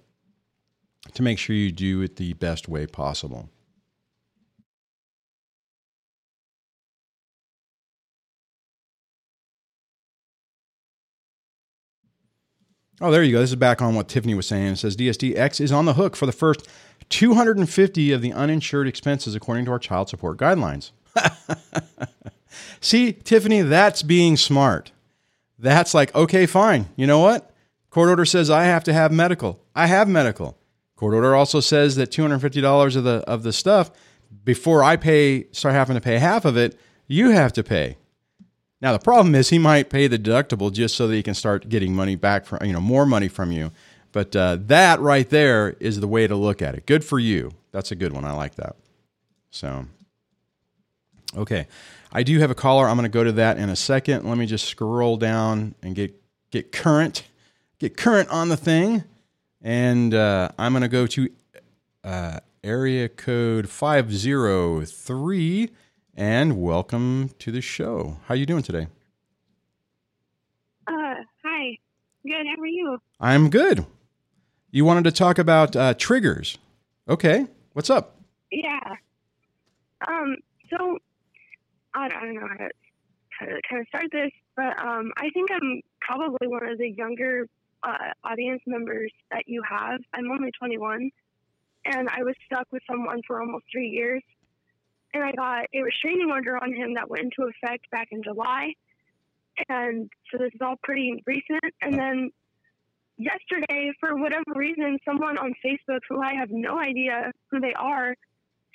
to 1.15 1.23
make 1.23 1.39
sure 1.39 1.57
you 1.57 1.73
do 1.73 2.01
it 2.03 2.17
the 2.17 2.33
best 2.35 2.69
way 2.69 2.87
possible. 2.87 3.49
Oh, 13.01 13.11
there 13.11 13.25
you 13.25 13.33
go. 13.33 13.41
This 13.41 13.51
is 13.51 13.57
back 13.57 13.83
on 13.83 13.97
what 13.97 14.09
Tiffany 14.09 14.35
was 14.35 14.47
saying. 14.47 14.75
It 14.75 14.77
says 14.77 14.97
DSDX 14.97 15.61
is 15.61 15.73
on 15.73 15.87
the 15.87 15.95
hook 15.95 16.15
for 16.15 16.25
the 16.25 16.31
first 16.31 16.69
250 17.09 18.13
of 18.13 18.23
the 18.23 18.33
uninsured 18.33 18.87
expenses 18.87 19.35
according 19.35 19.65
to 19.65 19.73
our 19.73 19.81
child 19.81 20.09
support 20.09 20.39
guidelines. 20.39 20.93
See, 22.81 23.13
Tiffany, 23.13 23.63
that's 23.63 24.03
being 24.05 24.37
smart. 24.37 24.93
That's 25.59 25.95
like, 25.95 26.15
okay, 26.15 26.47
fine. 26.47 26.91
You 26.95 27.09
know 27.09 27.19
what? 27.19 27.52
Court 27.93 28.09
order 28.09 28.25
says 28.25 28.49
I 28.49 28.65
have 28.65 28.83
to 28.85 28.93
have 28.95 29.13
medical. 29.13 29.61
I 29.77 29.87
have 29.87 30.09
medical. 30.09 30.57
Court 30.97 31.13
order 31.13 31.37
also 31.37 31.61
says 31.61 31.95
that 31.97 32.11
$250 32.11 32.97
of 32.97 33.05
the 33.05 33.17
of 33.29 33.43
the 33.43 33.53
stuff 33.53 33.91
before 34.45 34.83
I 34.83 34.97
pay 34.97 35.47
start 35.53 35.75
having 35.75 35.95
to 35.95 36.01
pay 36.01 36.17
half 36.17 36.47
of 36.47 36.57
it, 36.57 36.75
you 37.07 37.31
have 37.31 37.53
to 37.53 37.63
pay. 37.63 37.99
Now 38.81 38.93
the 38.93 38.99
problem 38.99 39.35
is 39.35 39.51
he 39.51 39.59
might 39.59 39.91
pay 39.91 40.07
the 40.07 40.19
deductible 40.19 40.73
just 40.73 40.97
so 40.97 41.07
that 41.07 41.15
he 41.15 41.23
can 41.23 41.35
start 41.35 41.69
getting 41.69 41.95
money 41.95 42.17
back 42.17 42.47
from 42.47 42.65
you 42.65 42.73
know 42.73 42.81
more 42.81 43.05
money 43.05 43.29
from 43.29 43.53
you. 43.53 43.73
But 44.11 44.35
uh, 44.35 44.57
that 44.63 45.01
right 45.01 45.29
there 45.29 45.77
is 45.79 46.01
the 46.01 46.09
way 46.09 46.27
to 46.27 46.35
look 46.35 46.63
at 46.63 46.75
it. 46.75 46.87
Good 46.87 47.05
for 47.05 47.19
you. 47.19 47.51
That's 47.73 47.93
a 47.93 47.95
good 47.95 48.13
one. 48.15 48.25
I 48.25 48.33
like 48.33 48.55
that. 48.55 48.77
So, 49.51 49.87
okay, 51.37 51.67
I 52.11 52.23
do 52.23 52.39
have 52.39 52.51
a 52.51 52.55
caller. 52.55 52.89
I'm 52.89 52.97
going 52.97 53.05
to 53.05 53.11
go 53.11 53.25
to 53.25 53.33
that 53.33 53.59
in 53.59 53.69
a 53.69 53.77
second. 53.77 54.27
Let 54.27 54.39
me 54.39 54.47
just 54.47 54.67
scroll 54.67 55.19
down 55.19 55.75
and 55.83 55.95
get 55.95 56.15
get 56.51 56.73
current, 56.73 57.25
get 57.83 57.97
current 57.97 58.29
on 58.29 58.49
the 58.49 58.57
thing, 58.57 59.03
and 59.61 60.15
uh, 60.15 60.49
I'm 60.57 60.73
going 60.73 60.83
to 60.83 60.89
go 60.89 61.05
to 61.09 61.29
uh, 62.05 62.39
area 62.63 63.09
code 63.09 63.69
five 63.69 64.15
zero 64.15 64.85
three 64.85 65.69
and 66.15 66.63
welcome 66.63 67.31
to 67.41 67.51
the 67.51 67.61
show. 67.61 68.19
How 68.27 68.35
are 68.35 68.37
you 68.37 68.47
doing 68.47 68.63
today? 68.63 68.87
Uh, 70.87 71.15
hi. 71.45 71.77
Good. 72.25 72.47
How 72.55 72.63
are 72.63 72.67
you? 72.69 72.99
I'm 73.19 73.51
good. 73.51 73.85
You 74.71 74.85
wanted 74.85 75.03
to 75.03 75.11
talk 75.11 75.41
about 75.41 75.75
uh, 75.75 75.95
triggers. 75.95 76.59
Okay. 77.09 77.49
What's 77.73 77.91
up? 77.91 78.15
Yeah. 78.53 78.95
Um, 80.07 80.37
so 80.71 80.99
I 81.95 82.09
don't, 82.09 82.17
I 82.17 82.27
don't 82.27 82.35
know 82.37 82.47
how 82.49 82.57
to, 82.59 82.71
how 83.31 83.47
to 83.47 83.61
kind 83.69 83.81
of 83.81 83.89
start 83.89 84.07
this, 84.13 84.31
but 84.55 84.79
um, 84.79 85.11
I 85.17 85.31
think 85.31 85.51
I'm 85.51 85.81
probably 86.01 86.47
one 86.47 86.69
of 86.69 86.79
the 86.79 86.89
younger 86.89 87.49
uh, 87.83 88.13
audience 88.25 88.63
members 88.67 89.13
that 89.31 89.45
you 89.47 89.63
have. 89.69 90.01
I'm 90.15 90.31
only 90.31 90.51
21, 90.59 91.11
and 91.85 92.09
I 92.09 92.23
was 92.23 92.35
stuck 92.47 92.67
with 92.71 92.83
someone 92.91 93.23
for 93.27 93.41
almost 93.41 93.65
three 93.73 93.89
years. 93.89 94.23
And 95.15 95.23
I 95.23 95.33
got 95.33 95.67
a 95.75 95.83
restraining 95.83 96.31
order 96.31 96.57
on 96.57 96.73
him 96.73 96.95
that 96.95 97.11
went 97.11 97.25
into 97.25 97.51
effect 97.51 97.91
back 97.91 98.09
in 98.13 98.23
July. 98.23 98.73
And 99.69 100.11
so 100.31 100.39
this 100.39 100.53
is 100.55 100.61
all 100.63 100.77
pretty 100.83 101.23
recent. 101.27 101.63
And 101.83 101.95
then 101.95 102.31
yesterday, 103.19 103.93
for 104.01 104.17
whatever 104.17 104.45
reason, 104.55 104.99
someone 105.05 105.37
on 105.37 105.53
Facebook 105.65 106.01
who 106.09 106.23
I 106.23 106.35
have 106.35 106.51
no 106.51 106.79
idea 106.79 107.31
who 107.51 107.61
they 107.61 107.75
are 107.75 108.15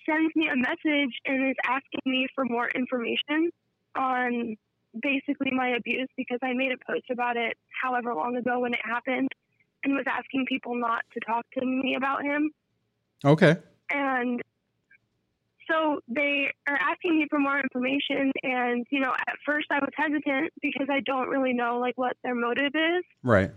sends 0.08 0.36
me 0.36 0.48
a 0.48 0.56
message 0.56 1.14
and 1.26 1.50
is 1.50 1.56
asking 1.66 2.02
me 2.06 2.28
for 2.36 2.46
more 2.46 2.70
information 2.70 3.50
on 3.96 4.56
basically 5.02 5.52
my 5.52 5.70
abuse 5.70 6.10
because 6.16 6.40
I 6.42 6.54
made 6.54 6.72
a 6.72 6.92
post 6.92 7.06
about 7.12 7.38
it 7.38 7.58
however 7.82 8.14
long 8.14 8.36
ago 8.36 8.60
when 8.60 8.74
it 8.74 8.80
happened 8.84 9.30
and 9.84 9.94
was 9.94 10.06
asking 10.08 10.46
people 10.48 10.76
not 10.76 11.04
to 11.14 11.20
talk 11.20 11.46
to 11.58 11.66
me 11.66 11.96
about 11.96 12.24
him. 12.24 12.52
Okay. 13.24 13.58
And 13.90 14.42
so 15.70 16.00
they 16.08 16.52
are 16.68 16.78
asking 16.80 17.20
me 17.20 17.28
for 17.30 17.40
more 17.40 17.60
information 17.60 18.32
and 18.44 18.86
you 18.90 19.00
know 19.00 19.14
at 19.14 19.36
first 19.46 19.68
I 19.70 19.80
was 19.80 19.90
hesitant 19.96 20.54
because 20.62 20.88
I 20.90 21.02
don't 21.02 21.28
really 21.28 21.54
know 21.54 21.80
like 21.80 21.98
what 21.98 22.16
their 22.24 22.36
motive 22.36 22.72
is. 22.74 23.04
Right. 23.24 23.52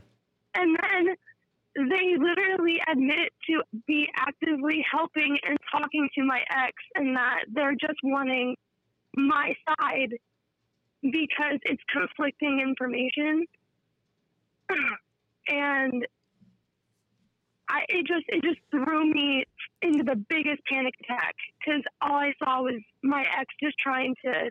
And 0.55 0.77
then 0.83 1.17
they 1.77 2.17
literally 2.19 2.81
admit 2.91 3.33
to 3.49 3.63
be 3.87 4.09
actively 4.17 4.85
helping 4.91 5.39
and 5.47 5.57
talking 5.71 6.09
to 6.17 6.25
my 6.25 6.41
ex 6.51 6.75
and 6.97 7.17
that 7.17 7.45
they're 7.53 7.77
just 7.81 8.01
wanting 8.03 8.57
my 9.17 9.55
side 9.69 10.15
because 11.03 11.59
it's 11.63 11.83
conflicting 11.93 12.61
information. 12.61 13.47
and 15.49 16.07
I 17.69 17.81
it 17.89 18.07
just 18.07 18.25
it 18.29 18.43
just 18.43 18.61
threw 18.71 19.11
me 19.13 19.45
into 19.83 20.03
the 20.05 20.17
biggest 20.29 20.61
panic 20.71 20.95
attack 21.05 21.35
because 21.59 21.83
all 22.03 22.17
I 22.17 22.33
saw 22.43 22.63
was 22.63 22.81
my 23.03 23.21
ex 23.39 23.47
just 23.63 23.77
trying 23.79 24.15
to 24.25 24.51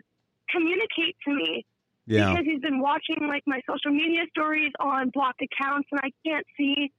communicate 0.50 1.16
to 1.26 1.34
me 1.34 1.64
Yeah. 2.06 2.30
because 2.30 2.44
he's 2.46 2.60
been 2.60 2.80
watching 2.80 3.28
like 3.28 3.42
my 3.46 3.60
social 3.68 3.92
media 3.92 4.22
stories 4.30 4.72
on 4.80 5.10
blocked 5.10 5.42
accounts 5.42 5.88
and 5.92 6.00
I 6.02 6.10
can't 6.26 6.46
see 6.56 6.90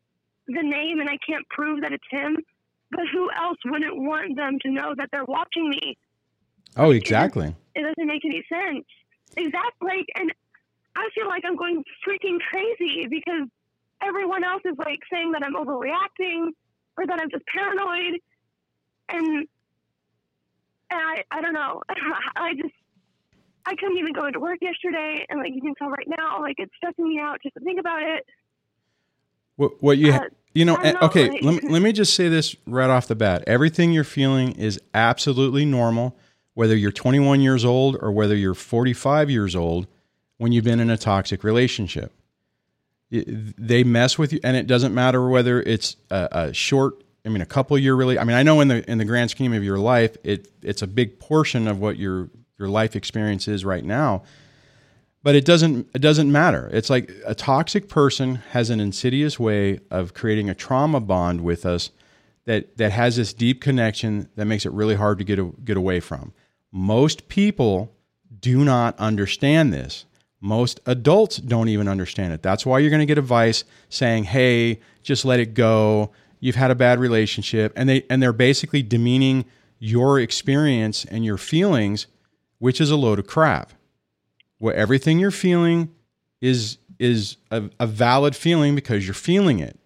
the 0.48 0.64
name 0.64 1.00
and 1.00 1.10
I 1.10 1.18
can't 1.28 1.48
prove 1.50 1.82
that 1.82 1.92
it's 1.92 2.04
him. 2.10 2.38
But 2.92 3.06
who 3.12 3.30
else 3.32 3.58
wouldn't 3.66 3.96
want 3.98 4.36
them 4.36 4.58
to 4.64 4.70
know 4.72 4.94
that 4.98 5.10
they're 5.12 5.26
watching 5.26 5.70
me? 5.70 5.98
Oh, 6.78 6.92
exactly. 6.92 7.56
It 7.74 7.82
doesn't 7.82 8.08
make 8.08 8.24
any 8.26 8.44
sense. 8.50 8.86
Exactly. 9.38 9.88
Like, 9.88 10.08
and 10.16 10.32
I 10.96 11.08
feel 11.16 11.28
like 11.28 11.44
I'm 11.46 11.56
going 11.56 11.84
freaking 12.08 12.38
crazy 12.50 13.08
because 13.10 13.48
everyone 14.04 14.44
else 14.44 14.62
is 14.66 14.76
like 14.78 15.00
saying 15.12 15.32
that 15.32 15.44
I'm 15.44 15.54
overreacting 15.56 16.50
or 16.98 17.06
that 17.08 17.20
I'm 17.22 17.30
just 17.30 17.46
paranoid. 17.46 18.20
And, 19.10 19.26
and 19.28 19.48
I, 20.92 21.24
I 21.32 21.42
don't 21.42 21.54
know. 21.54 21.82
I 22.36 22.54
just, 22.56 22.74
I 23.66 23.76
couldn't 23.76 23.98
even 23.98 24.14
go 24.14 24.26
into 24.26 24.40
work 24.40 24.58
yesterday. 24.62 25.26
And 25.30 25.40
like, 25.40 25.52
you 25.54 25.62
can 25.62 25.76
tell 25.76 25.90
right 25.90 26.08
now, 26.08 26.42
like, 26.42 26.56
it's 26.58 26.72
stressing 26.78 27.08
me 27.08 27.20
out 27.20 27.38
just 27.44 27.54
to 27.56 27.62
think 27.62 27.80
about 27.80 28.02
it. 28.04 28.26
What, 29.56 29.82
what 29.84 29.98
you, 29.98 30.10
Uh, 30.10 30.14
ha- 30.14 30.28
you 30.54 30.66
know, 30.66 30.76
and- 30.78 30.96
know, 31.00 31.08
okay, 31.08 31.30
like- 31.30 31.44
let, 31.44 31.64
me- 31.64 31.70
let 31.70 31.82
me 31.84 31.92
just 31.94 32.16
say 32.16 32.28
this 32.28 32.56
right 32.66 32.90
off 32.90 33.08
the 33.08 33.16
bat. 33.16 33.44
Everything 33.48 33.92
you're 33.94 34.04
feeling 34.04 34.54
is 34.54 34.80
absolutely 34.94 35.64
normal, 35.66 36.18
whether 36.62 36.76
you're 36.76 36.92
21 36.92 37.42
years 37.42 37.66
old 37.66 37.98
or 38.02 38.12
whether 38.12 38.36
you're 38.36 38.54
45 38.54 39.32
years 39.32 39.56
old 39.56 39.88
when 40.38 40.52
you've 40.52 40.64
been 40.64 40.80
in 40.80 40.92
a 40.92 40.98
toxic 40.98 41.44
relationship. 41.44 42.12
Y- 43.12 43.24
They 43.58 43.84
mess 43.84 44.20
with 44.20 44.32
you, 44.32 44.40
and 44.44 44.56
it 44.56 44.68
doesn't 44.68 44.94
matter 44.94 45.28
whether 45.28 45.60
it's 45.64 45.96
a, 46.12 46.28
a 46.32 46.54
short, 46.54 47.04
I 47.26 47.30
mean, 47.30 47.42
a 47.42 47.48
couple 47.48 47.76
year 47.80 47.96
really. 47.96 48.20
I 48.20 48.24
mean, 48.26 48.36
I 48.38 48.44
know 48.44 48.62
in 48.62 48.68
the 48.68 48.88
in 48.92 49.00
the 49.00 49.06
grand 49.06 49.32
scheme 49.32 49.54
of 49.54 49.64
your 49.64 49.80
life, 49.80 50.16
it 50.24 50.52
it's 50.62 50.84
a 50.84 50.88
big 50.88 51.18
portion 51.20 51.68
of 51.68 51.80
what 51.80 51.98
your 51.98 52.30
your 52.60 52.70
life 52.70 52.96
experience 52.96 53.48
is 53.48 53.66
right 53.66 53.84
now 53.84 54.22
but 55.24 55.34
it 55.36 55.46
doesn't 55.46 55.88
it 55.96 56.00
doesn't 56.00 56.32
matter 56.32 56.70
it's 56.72 56.90
like 56.92 57.12
a 57.26 57.34
toxic 57.34 57.90
person 57.90 58.36
has 58.52 58.70
an 58.70 58.80
insidious 58.80 59.40
way 59.40 59.80
of 59.90 60.14
creating 60.14 60.48
a 60.48 60.54
trauma 60.54 61.00
bond 61.00 61.42
with 61.42 61.66
us 61.66 61.90
that 62.46 62.78
that 62.78 62.92
has 62.92 63.16
this 63.16 63.34
deep 63.34 63.62
connection 63.62 64.30
that 64.36 64.46
makes 64.46 64.64
it 64.66 64.72
really 64.74 64.96
hard 64.96 65.18
to 65.18 65.24
get 65.24 65.40
a, 65.40 65.46
get 65.66 65.76
away 65.78 66.00
from 66.00 66.34
most 66.72 67.28
people 67.28 67.92
do 68.40 68.64
not 68.64 68.98
understand 69.00 69.74
this. 69.74 70.06
Most 70.40 70.80
adults 70.86 71.38
don't 71.38 71.70
even 71.70 71.88
understand 71.88 72.34
it. 72.34 72.42
That's 72.42 72.66
why 72.66 72.80
you're 72.80 72.90
going 72.90 73.02
to 73.02 73.06
get 73.06 73.18
advice 73.18 73.64
saying 73.90 74.26
hey 74.26 74.80
just 75.04 75.26
let 75.26 75.40
it 75.40 75.54
go. 75.54 76.12
You've 76.40 76.56
had 76.56 76.72
a 76.72 76.76
bad 76.76 77.00
relationship. 77.00 77.74
And 77.76 77.88
they 77.88 78.04
and 78.10 78.22
they're 78.22 78.34
basically 78.34 78.82
demeaning 78.82 79.46
your 79.80 80.20
experience 80.20 81.06
and 81.06 81.26
your 81.26 81.38
feelings 81.38 82.08
which 82.62 82.80
is 82.80 82.92
a 82.92 82.96
load 82.96 83.18
of 83.18 83.26
crap. 83.26 83.74
Where 84.60 84.76
everything 84.76 85.18
you're 85.18 85.32
feeling 85.32 85.90
is 86.42 86.78
is 87.00 87.38
a, 87.50 87.64
a 87.80 87.88
valid 87.88 88.36
feeling 88.36 88.76
because 88.76 89.06
you're 89.06 89.16
feeling 89.16 89.60
it. 89.60 89.80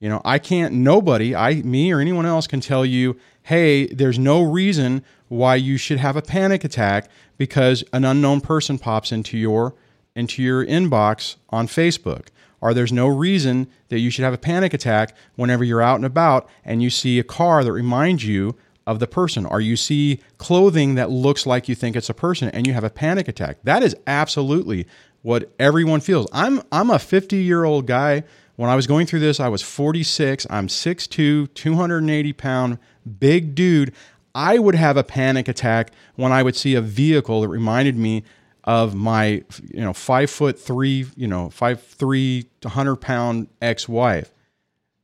You 0.00 0.08
know, 0.08 0.22
I 0.24 0.38
can't 0.38 0.72
nobody, 0.72 1.34
I 1.34 1.56
me 1.56 1.92
or 1.92 2.00
anyone 2.00 2.24
else 2.24 2.46
can 2.46 2.60
tell 2.60 2.86
you, 2.86 3.16
"Hey, 3.42 3.86
there's 3.88 4.18
no 4.18 4.40
reason 4.42 5.02
why 5.28 5.56
you 5.56 5.76
should 5.76 5.98
have 5.98 6.16
a 6.16 6.22
panic 6.22 6.64
attack 6.64 7.10
because 7.36 7.84
an 7.92 8.04
unknown 8.06 8.40
person 8.40 8.78
pops 8.78 9.12
into 9.12 9.36
your 9.36 9.74
into 10.16 10.42
your 10.42 10.64
inbox 10.64 11.36
on 11.50 11.68
Facebook." 11.68 12.28
Or 12.62 12.72
there's 12.74 12.92
no 12.92 13.06
reason 13.08 13.66
that 13.90 14.00
you 14.00 14.10
should 14.10 14.24
have 14.24 14.34
a 14.34 14.38
panic 14.38 14.72
attack 14.74 15.14
whenever 15.36 15.64
you're 15.64 15.82
out 15.82 15.96
and 15.96 16.04
about 16.04 16.48
and 16.64 16.82
you 16.82 16.90
see 16.90 17.18
a 17.18 17.24
car 17.24 17.62
that 17.62 17.72
reminds 17.72 18.24
you 18.24 18.56
of 18.86 18.98
the 18.98 19.06
person, 19.06 19.44
or 19.46 19.60
you 19.60 19.76
see 19.76 20.18
clothing 20.38 20.94
that 20.94 21.10
looks 21.10 21.46
like 21.46 21.68
you 21.68 21.74
think 21.74 21.94
it's 21.94 22.10
a 22.10 22.14
person 22.14 22.48
and 22.48 22.66
you 22.66 22.72
have 22.72 22.84
a 22.84 22.90
panic 22.90 23.28
attack. 23.28 23.58
That 23.64 23.82
is 23.82 23.94
absolutely 24.06 24.86
what 25.22 25.52
everyone 25.58 26.00
feels. 26.00 26.26
I'm 26.32 26.62
I'm 26.72 26.88
a 26.90 26.98
50 26.98 27.36
year 27.36 27.64
old 27.64 27.86
guy. 27.86 28.24
When 28.60 28.68
I 28.68 28.76
was 28.76 28.86
going 28.86 29.06
through 29.06 29.20
this, 29.20 29.40
I 29.40 29.48
was 29.48 29.62
46. 29.62 30.46
I'm 30.50 30.66
6'2, 30.66 31.54
280 31.54 32.32
pound, 32.34 32.78
big 33.18 33.54
dude. 33.54 33.94
I 34.34 34.58
would 34.58 34.74
have 34.74 34.98
a 34.98 35.02
panic 35.02 35.48
attack 35.48 35.92
when 36.16 36.30
I 36.30 36.42
would 36.42 36.54
see 36.54 36.74
a 36.74 36.82
vehicle 36.82 37.40
that 37.40 37.48
reminded 37.48 37.96
me 37.96 38.22
of 38.64 38.94
my, 38.94 39.42
you 39.72 39.80
know, 39.80 39.94
five 39.94 40.28
foot 40.28 40.60
three, 40.60 41.06
you 41.16 41.26
know, 41.26 41.48
five 41.48 41.82
three, 41.82 42.44
100 42.60 42.96
pound 42.96 43.48
ex 43.62 43.88
wife. 43.88 44.30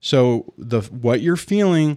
So 0.01 0.53
the 0.59 0.83
what 0.83 1.23
you're 1.23 1.37
feeling 1.37 1.97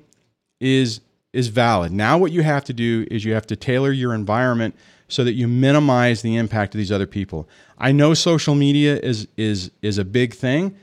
is 0.62 1.02
is 1.34 1.50
valid. 1.50 1.92
Now 1.92 2.18
what 2.18 2.32
you 2.32 2.42
have 2.42 2.64
to 2.66 2.74
do 2.74 3.06
is 3.12 3.26
you 3.26 3.34
have 3.34 3.48
to 3.48 3.58
tailor 3.58 3.92
your 3.92 4.14
environment 4.14 4.78
so 5.10 5.26
that 5.26 5.34
you 5.34 5.50
minimize 5.50 6.22
the 6.22 6.38
impact 6.38 6.74
of 6.74 6.78
these 6.78 6.90
other 6.90 7.06
people. 7.06 7.50
I 7.78 7.92
know 7.92 8.14
social 8.14 8.56
media 8.56 8.98
is 8.98 9.28
is 9.36 9.72
is 9.82 9.98
a 9.98 10.06
big 10.06 10.34
thing. 10.34 10.78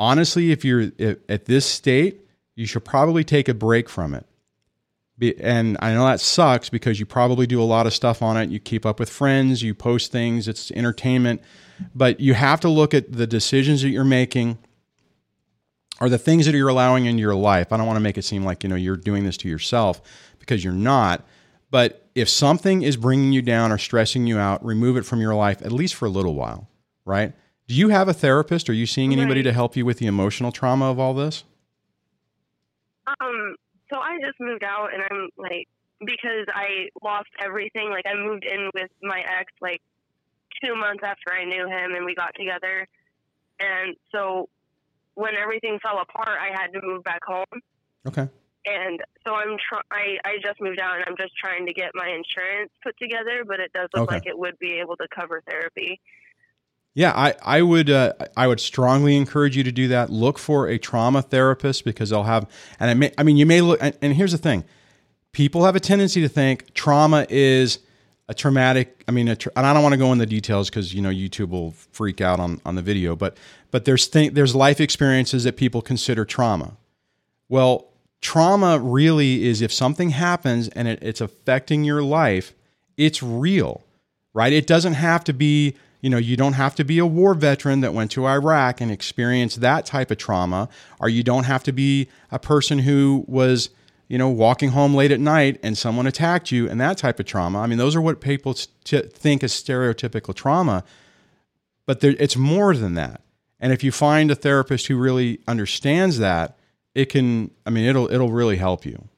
Honestly, 0.00 0.50
if 0.50 0.64
you're 0.64 0.90
at 1.28 1.44
this 1.44 1.66
state, 1.66 2.22
you 2.56 2.64
should 2.64 2.86
probably 2.86 3.22
take 3.22 3.50
a 3.50 3.54
break 3.54 3.86
from 3.88 4.14
it. 4.14 4.26
And 5.38 5.76
I 5.80 5.92
know 5.92 6.06
that 6.06 6.20
sucks 6.20 6.70
because 6.70 6.98
you 6.98 7.04
probably 7.04 7.46
do 7.46 7.60
a 7.60 7.64
lot 7.64 7.86
of 7.86 7.92
stuff 7.92 8.22
on 8.22 8.38
it. 8.38 8.48
You 8.48 8.58
keep 8.58 8.86
up 8.86 8.98
with 8.98 9.10
friends, 9.10 9.62
you 9.62 9.74
post 9.74 10.10
things, 10.10 10.48
it's 10.48 10.70
entertainment, 10.70 11.42
but 11.94 12.18
you 12.18 12.32
have 12.32 12.60
to 12.60 12.70
look 12.70 12.94
at 12.94 13.12
the 13.12 13.26
decisions 13.26 13.82
that 13.82 13.90
you're 13.90 14.02
making 14.02 14.56
are 16.00 16.08
the 16.08 16.16
things 16.16 16.46
that 16.46 16.54
you're 16.54 16.70
allowing 16.70 17.04
into 17.04 17.20
your 17.20 17.34
life. 17.34 17.70
I 17.70 17.76
don't 17.76 17.86
want 17.86 17.98
to 17.98 18.02
make 18.02 18.16
it 18.16 18.24
seem 18.24 18.42
like, 18.42 18.62
you 18.62 18.70
know, 18.70 18.76
you're 18.76 18.96
doing 18.96 19.24
this 19.24 19.36
to 19.36 19.48
yourself 19.50 20.00
because 20.38 20.64
you're 20.64 20.72
not. 20.72 21.26
But 21.70 22.08
if 22.14 22.30
something 22.30 22.80
is 22.80 22.96
bringing 22.96 23.32
you 23.32 23.42
down 23.42 23.70
or 23.70 23.76
stressing 23.76 24.26
you 24.26 24.38
out, 24.38 24.64
remove 24.64 24.96
it 24.96 25.04
from 25.04 25.20
your 25.20 25.34
life 25.34 25.60
at 25.60 25.72
least 25.72 25.94
for 25.94 26.06
a 26.06 26.10
little 26.10 26.34
while, 26.34 26.70
right? 27.04 27.34
Do 27.70 27.76
you 27.76 27.90
have 27.90 28.08
a 28.08 28.12
therapist? 28.12 28.68
Are 28.68 28.72
you 28.72 28.84
seeing 28.84 29.12
anybody 29.12 29.42
Right. 29.42 29.44
to 29.44 29.52
help 29.52 29.76
you 29.76 29.84
with 29.86 29.98
the 29.98 30.08
emotional 30.08 30.50
trauma 30.50 30.90
of 30.90 30.98
all 30.98 31.14
this? 31.14 31.44
Um, 33.06 33.54
so 33.88 34.00
I 34.00 34.18
just 34.20 34.40
moved 34.40 34.64
out 34.64 34.92
and 34.92 35.04
I'm 35.08 35.28
like 35.36 35.68
because 36.04 36.46
I 36.52 36.88
lost 37.00 37.28
everything, 37.40 37.90
like 37.90 38.06
I 38.06 38.14
moved 38.16 38.42
in 38.44 38.70
with 38.74 38.90
my 39.04 39.20
ex 39.20 39.52
like 39.60 39.80
two 40.64 40.74
months 40.74 41.04
after 41.04 41.32
I 41.32 41.44
knew 41.44 41.68
him 41.68 41.94
and 41.94 42.04
we 42.04 42.12
got 42.16 42.34
together. 42.34 42.88
And 43.60 43.94
so 44.10 44.48
when 45.14 45.36
everything 45.36 45.78
fell 45.80 46.00
apart 46.00 46.38
I 46.42 46.48
had 46.50 46.72
to 46.72 46.80
move 46.84 47.04
back 47.04 47.22
home. 47.24 47.44
Okay. 48.04 48.28
And 48.66 49.00
so 49.24 49.36
I'm 49.36 49.56
try- 49.68 49.80
I, 49.92 50.18
I 50.24 50.38
just 50.42 50.60
moved 50.60 50.80
out 50.80 50.96
and 50.96 51.04
I'm 51.06 51.16
just 51.16 51.36
trying 51.36 51.66
to 51.66 51.72
get 51.72 51.92
my 51.94 52.08
insurance 52.08 52.72
put 52.82 52.96
together, 52.98 53.44
but 53.46 53.60
it 53.60 53.72
does 53.72 53.90
look 53.94 54.08
Okay. 54.08 54.16
like 54.16 54.26
it 54.26 54.36
would 54.36 54.58
be 54.58 54.72
able 54.80 54.96
to 54.96 55.06
cover 55.14 55.40
therapy. 55.48 56.00
Yeah, 56.94 57.12
I, 57.14 57.34
I 57.42 57.62
would 57.62 57.88
uh, 57.88 58.14
I 58.36 58.46
would 58.46 58.60
strongly 58.60 59.16
encourage 59.16 59.56
you 59.56 59.62
to 59.62 59.72
do 59.72 59.88
that. 59.88 60.10
Look 60.10 60.38
for 60.38 60.68
a 60.68 60.78
trauma 60.78 61.22
therapist 61.22 61.84
because 61.84 62.10
they'll 62.10 62.24
have 62.24 62.50
and 62.80 62.90
I 62.90 62.94
may 62.94 63.12
I 63.16 63.22
mean 63.22 63.36
you 63.36 63.46
may 63.46 63.60
look 63.60 63.78
and, 63.80 63.96
and 64.02 64.14
here's 64.14 64.32
the 64.32 64.38
thing. 64.38 64.64
People 65.32 65.64
have 65.64 65.76
a 65.76 65.80
tendency 65.80 66.20
to 66.20 66.28
think 66.28 66.74
trauma 66.74 67.26
is 67.28 67.78
a 68.28 68.34
traumatic. 68.34 69.04
I 69.06 69.12
mean, 69.12 69.34
tra- 69.36 69.52
and 69.56 69.66
I 69.66 69.72
don't 69.72 69.82
want 69.82 69.92
to 69.92 69.98
go 69.98 70.12
into 70.12 70.24
the 70.24 70.30
details 70.30 70.68
because 70.68 70.92
you 70.92 71.00
know 71.02 71.10
YouTube 71.10 71.50
will 71.50 71.72
freak 71.92 72.20
out 72.20 72.40
on 72.40 72.60
on 72.64 72.74
the 72.74 72.82
video. 72.82 73.14
But 73.14 73.36
but 73.70 73.84
there's 73.84 74.08
th- 74.08 74.32
there's 74.32 74.54
life 74.54 74.80
experiences 74.80 75.44
that 75.44 75.56
people 75.56 75.82
consider 75.82 76.24
trauma. 76.24 76.76
Well, 77.48 77.86
trauma 78.20 78.78
really 78.78 79.46
is 79.46 79.62
if 79.62 79.72
something 79.72 80.10
happens 80.10 80.68
and 80.68 80.88
it, 80.88 80.98
it's 81.02 81.20
affecting 81.20 81.84
your 81.84 82.02
life, 82.02 82.54
it's 82.96 83.22
real, 83.22 83.84
right? 84.34 84.52
It 84.52 84.66
doesn't 84.66 84.94
have 84.94 85.22
to 85.24 85.32
be. 85.32 85.76
You 86.00 86.10
know, 86.10 86.18
you 86.18 86.36
don't 86.36 86.54
have 86.54 86.74
to 86.76 86.84
be 86.84 86.98
a 86.98 87.06
war 87.06 87.34
veteran 87.34 87.80
that 87.80 87.92
went 87.92 88.10
to 88.12 88.26
Iraq 88.26 88.80
and 88.80 88.90
experienced 88.90 89.60
that 89.60 89.84
type 89.84 90.10
of 90.10 90.18
trauma, 90.18 90.68
or 90.98 91.08
you 91.08 91.22
don't 91.22 91.44
have 91.44 91.62
to 91.64 91.72
be 91.72 92.08
a 92.30 92.38
person 92.38 92.80
who 92.80 93.24
was 93.28 93.70
you 94.10 94.18
know, 94.18 94.28
walking 94.28 94.70
home 94.70 94.92
late 94.92 95.12
at 95.12 95.20
night 95.20 95.60
and 95.62 95.78
someone 95.78 96.04
attacked 96.04 96.50
you 96.50 96.68
and 96.68 96.80
that 96.80 96.98
type 96.98 97.20
of 97.20 97.26
trauma. 97.26 97.60
I 97.60 97.68
mean, 97.68 97.78
those 97.78 97.94
are 97.94 98.00
what 98.00 98.20
people 98.20 98.54
t- 98.54 99.02
think 99.02 99.44
is 99.44 99.52
stereotypical 99.52 100.34
trauma, 100.34 100.82
but 101.86 102.00
there, 102.00 102.16
it's 102.18 102.36
more 102.36 102.74
than 102.74 102.94
that. 102.94 103.20
And 103.60 103.72
if 103.72 103.84
you 103.84 103.92
find 103.92 104.28
a 104.32 104.34
therapist 104.34 104.88
who 104.88 104.98
really 104.98 105.38
understands 105.46 106.18
that, 106.18 106.58
it 106.92 107.04
can. 107.04 107.52
I 107.64 107.70
mean, 107.70 107.84
it'll 107.84 108.10
it'll 108.10 108.32
really 108.32 108.56
help 108.56 108.84
you. 108.84 109.08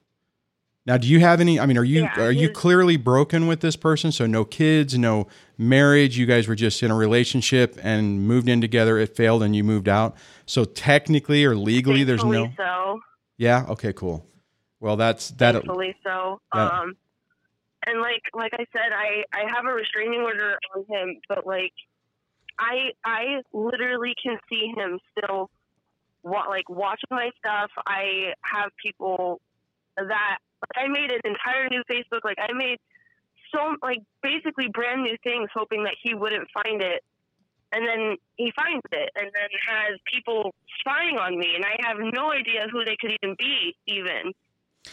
Now, 0.84 0.98
do 0.98 1.06
you 1.06 1.20
have 1.20 1.40
any? 1.40 1.58
I 1.58 1.64
mean, 1.64 1.78
are 1.78 1.84
you 1.84 2.02
yeah, 2.02 2.20
are 2.20 2.32
you 2.32 2.50
clearly 2.50 2.98
broken 2.98 3.46
with 3.46 3.60
this 3.60 3.76
person? 3.76 4.12
So 4.12 4.26
no 4.26 4.44
kids, 4.44 4.98
no 4.98 5.26
marriage. 5.68 6.18
You 6.18 6.26
guys 6.26 6.48
were 6.48 6.54
just 6.54 6.82
in 6.82 6.90
a 6.90 6.96
relationship 6.96 7.78
and 7.82 8.26
moved 8.26 8.48
in 8.48 8.60
together. 8.60 8.98
It 8.98 9.16
failed, 9.16 9.42
and 9.42 9.54
you 9.54 9.64
moved 9.64 9.88
out. 9.88 10.16
So 10.46 10.64
technically 10.64 11.44
or 11.44 11.54
legally, 11.56 12.04
there's 12.04 12.24
no. 12.24 12.48
So. 12.56 13.00
Yeah. 13.38 13.66
Okay. 13.68 13.92
Cool. 13.92 14.26
Well, 14.80 14.96
that's 14.96 15.30
that. 15.32 15.52
Thankfully 15.52 15.94
so. 16.04 16.40
That, 16.52 16.72
um, 16.72 16.96
and 17.86 18.00
like 18.00 18.22
like 18.34 18.52
I 18.54 18.64
said, 18.72 18.92
I 18.92 19.24
I 19.32 19.50
have 19.54 19.64
a 19.64 19.72
restraining 19.72 20.20
order 20.20 20.58
on 20.74 20.84
him, 20.88 21.20
but 21.28 21.46
like 21.46 21.72
I 22.58 22.90
I 23.04 23.42
literally 23.52 24.14
can 24.22 24.38
see 24.48 24.72
him 24.76 24.98
still, 25.10 25.50
wa- 26.22 26.48
like 26.48 26.68
watching 26.68 27.08
my 27.10 27.30
stuff. 27.38 27.70
I 27.86 28.34
have 28.42 28.70
people 28.82 29.40
that 29.96 30.06
like, 30.76 30.84
I 30.84 30.88
made 30.88 31.12
an 31.12 31.20
entire 31.24 31.68
new 31.68 31.82
Facebook. 31.90 32.24
Like 32.24 32.38
I 32.38 32.52
made 32.52 32.78
so 33.52 33.76
like 33.82 34.00
basically 34.22 34.68
brand 34.68 35.02
new 35.02 35.16
things, 35.22 35.48
hoping 35.54 35.84
that 35.84 35.94
he 36.02 36.14
wouldn't 36.14 36.48
find 36.52 36.82
it. 36.82 37.02
And 37.74 37.86
then 37.86 38.16
he 38.36 38.52
finds 38.54 38.82
it, 38.92 39.10
and 39.16 39.24
then 39.24 39.48
has 39.66 39.98
people 40.12 40.54
spying 40.80 41.16
on 41.16 41.38
me, 41.38 41.54
and 41.54 41.64
I 41.64 41.88
have 41.88 41.96
no 41.98 42.30
idea 42.30 42.66
who 42.70 42.84
they 42.84 42.96
could 43.00 43.12
even 43.22 43.34
be, 43.38 43.74
even 43.86 44.32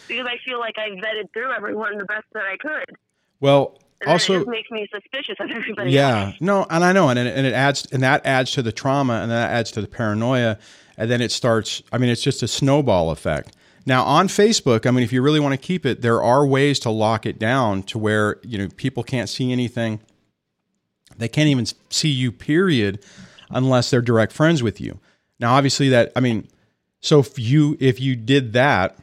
because 0.08 0.26
I 0.26 0.38
feel 0.46 0.58
like 0.58 0.76
I 0.78 0.88
vetted 0.90 1.30
through 1.34 1.52
everyone 1.52 1.98
the 1.98 2.06
best 2.06 2.24
that 2.32 2.44
I 2.44 2.56
could. 2.56 2.96
Well, 3.40 3.78
and 4.00 4.10
also 4.10 4.44
makes 4.46 4.70
me 4.70 4.88
suspicious 4.90 5.36
of 5.40 5.50
everybody. 5.50 5.90
Yeah, 5.90 6.28
else. 6.28 6.36
no, 6.40 6.66
and 6.70 6.82
I 6.82 6.92
know, 6.92 7.10
and 7.10 7.18
and 7.18 7.46
it 7.46 7.52
adds, 7.52 7.86
and 7.92 8.02
that 8.02 8.24
adds 8.24 8.52
to 8.52 8.62
the 8.62 8.72
trauma, 8.72 9.14
and 9.14 9.30
that 9.30 9.50
adds 9.50 9.70
to 9.72 9.82
the 9.82 9.88
paranoia, 9.88 10.58
and 10.96 11.10
then 11.10 11.20
it 11.20 11.32
starts. 11.32 11.82
I 11.92 11.98
mean, 11.98 12.08
it's 12.08 12.22
just 12.22 12.42
a 12.42 12.48
snowball 12.48 13.10
effect. 13.10 13.56
Now 13.86 14.04
on 14.04 14.28
Facebook, 14.28 14.86
I 14.86 14.90
mean, 14.90 15.02
if 15.02 15.12
you 15.12 15.22
really 15.22 15.40
want 15.40 15.52
to 15.52 15.66
keep 15.66 15.86
it, 15.86 16.02
there 16.02 16.22
are 16.22 16.46
ways 16.46 16.78
to 16.80 16.90
lock 16.90 17.26
it 17.26 17.38
down 17.38 17.82
to 17.84 17.98
where 17.98 18.38
you 18.42 18.58
know 18.58 18.68
people 18.76 19.02
can't 19.02 19.28
see 19.28 19.52
anything. 19.52 20.00
They 21.16 21.28
can't 21.28 21.48
even 21.48 21.66
see 21.90 22.08
you, 22.08 22.32
period, 22.32 23.04
unless 23.50 23.90
they're 23.90 24.00
direct 24.00 24.32
friends 24.32 24.62
with 24.62 24.80
you. 24.80 25.00
Now, 25.38 25.54
obviously, 25.54 25.88
that 25.90 26.12
I 26.14 26.20
mean, 26.20 26.48
so 27.00 27.20
if 27.20 27.38
you 27.38 27.76
if 27.80 28.00
you 28.00 28.16
did 28.16 28.52
that 28.52 28.96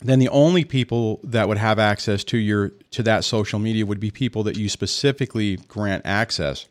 then 0.00 0.18
the 0.18 0.28
only 0.28 0.64
people 0.64 1.20
that 1.24 1.48
would 1.48 1.58
have 1.58 1.78
access 1.78 2.22
to 2.24 2.38
your 2.38 2.70
to 2.90 3.02
that 3.02 3.24
social 3.24 3.58
media 3.58 3.84
would 3.84 4.00
be 4.00 4.10
people 4.10 4.44
that 4.44 4.56
you 4.56 4.68
specifically 4.68 5.56
grant 5.68 6.02
access. 6.04 6.66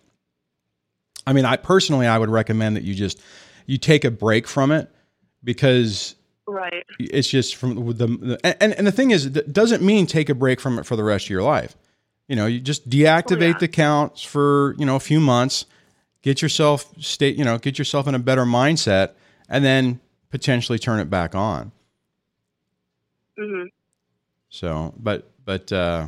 I 1.26 1.34
mean, 1.34 1.46
I 1.46 1.58
personally 1.58 2.08
I 2.08 2.18
would 2.18 2.30
recommend 2.30 2.78
that 2.78 2.84
you 2.84 2.96
just 2.96 3.22
you 3.66 3.78
take 3.78 4.06
a 4.06 4.12
break 4.12 4.48
from 4.48 4.72
it 4.72 4.90
because 5.44 6.16
right 6.48 6.86
it's 7.00 7.28
just 7.28 7.56
from 7.56 7.76
the, 7.76 8.08
the 8.08 8.58
and 8.62 8.74
and 8.74 8.88
the 8.88 8.92
thing 8.92 9.12
is 9.12 9.26
it 9.26 9.54
doesn't 9.54 9.82
mean 9.82 10.06
take 10.06 10.30
a 10.30 10.36
break 10.36 10.60
from 10.60 10.80
it 10.80 10.86
for 10.86 10.96
the 10.96 11.04
rest 11.04 11.26
of 11.26 11.30
your 11.30 11.44
life. 11.44 11.76
You 12.28 12.36
know, 12.36 12.46
you 12.46 12.60
just 12.60 12.90
deactivate 12.90 13.42
oh, 13.42 13.46
yeah. 13.46 13.58
the 13.60 13.66
accounts 13.66 14.22
for, 14.22 14.76
you 14.78 14.86
know, 14.86 14.98
a 14.98 15.00
few 15.00 15.22
months, 15.22 15.66
get 16.22 16.42
yourself 16.42 16.94
state, 17.00 17.38
you 17.38 17.46
know, 17.46 17.58
get 17.58 17.80
yourself 17.80 18.06
in 18.06 18.16
a 18.16 18.20
better 18.20 18.44
mindset 18.44 19.12
and 19.48 19.64
then 19.64 20.02
potentially 20.30 20.78
turn 20.78 21.00
it 21.00 21.10
back 21.10 21.36
on. 21.36 21.72
Mm-hmm. 23.40 23.68
So, 24.50 24.94
but 24.98 25.30
but 25.46 25.72
uh, 25.72 26.08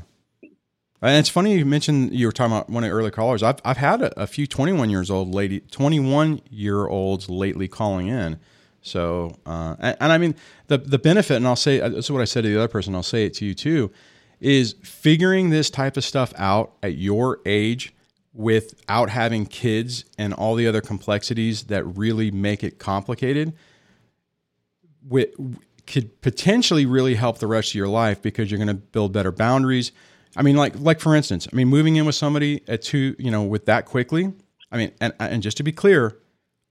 and 1.02 1.18
it's 1.18 1.30
funny 1.30 1.58
you 1.58 1.66
mentioned 1.66 2.14
you 2.14 2.26
were 2.26 2.34
talking 2.34 2.54
about 2.54 2.70
one 2.70 2.84
of 2.84 2.90
the 2.90 2.96
early 2.96 3.12
callers. 3.12 3.44
I've 3.44 3.60
I've 3.64 3.78
had 3.78 4.02
a, 4.02 4.24
a 4.24 4.28
few 4.28 4.46
21 4.46 4.90
years 4.90 5.10
old 5.10 5.34
lady, 5.34 5.62
21 5.62 6.42
year 6.50 6.88
olds 6.88 7.30
lately 7.30 7.68
calling 7.70 8.08
in. 8.08 8.40
So, 8.82 9.36
uh, 9.46 9.76
and, 9.80 9.98
and, 10.00 10.12
I 10.12 10.18
mean 10.18 10.36
the 10.68 10.78
the 10.78 11.00
benefit, 11.00 11.36
and 11.36 11.48
I'll 11.48 11.56
say 11.56 11.82
uh, 11.82 11.90
this 11.90 12.06
is 12.06 12.12
what 12.12 12.22
I 12.22 12.26
said 12.26 12.44
to 12.44 12.50
the 12.50 12.58
other 12.58 12.68
person. 12.68 12.96
I'll 12.96 13.04
say 13.04 13.26
it 13.26 13.34
to 13.36 13.46
you 13.46 13.54
too, 13.54 13.92
is 14.40 14.76
figuring 14.84 15.50
this 15.50 15.70
type 15.70 15.98
of 15.98 16.04
stuff 16.04 16.34
out 16.38 16.74
at 16.82 16.96
your 16.96 17.40
age 17.46 17.94
without 18.34 19.10
having 19.10 19.46
kids 19.46 20.06
and 20.18 20.34
all 20.34 20.56
the 20.56 20.68
other 20.68 20.82
complexities 20.82 21.64
that 21.66 21.84
really 21.84 22.32
make 22.32 22.64
it 22.64 22.80
complicated. 22.80 23.54
With 25.08 25.30
could 25.88 26.22
potentially 26.22 26.86
really 26.86 27.16
help 27.16 27.40
the 27.40 27.48
rest 27.48 27.72
of 27.72 27.76
your 27.76 27.88
life 27.88 28.22
because 28.22 28.52
you're 28.52 28.60
going 28.60 28.68
to 28.68 28.76
build 28.76 29.12
better 29.12 29.32
boundaries. 29.32 29.92
I 30.38 30.44
mean, 30.44 30.56
like 30.56 30.80
like 30.80 31.00
for 31.00 31.16
instance, 31.16 31.48
I 31.52 31.56
mean, 31.56 31.68
moving 31.68 31.96
in 31.96 32.06
with 32.06 32.16
somebody 32.16 32.62
at 32.68 32.82
two, 32.82 33.16
you 33.18 33.32
know, 33.32 33.44
with 33.44 33.66
that 33.66 33.86
quickly. 33.86 34.32
I 34.72 34.78
mean, 34.78 34.92
and 35.02 35.14
and 35.20 35.42
just 35.44 35.58
to 35.58 35.64
be 35.64 35.72
clear, 35.72 36.18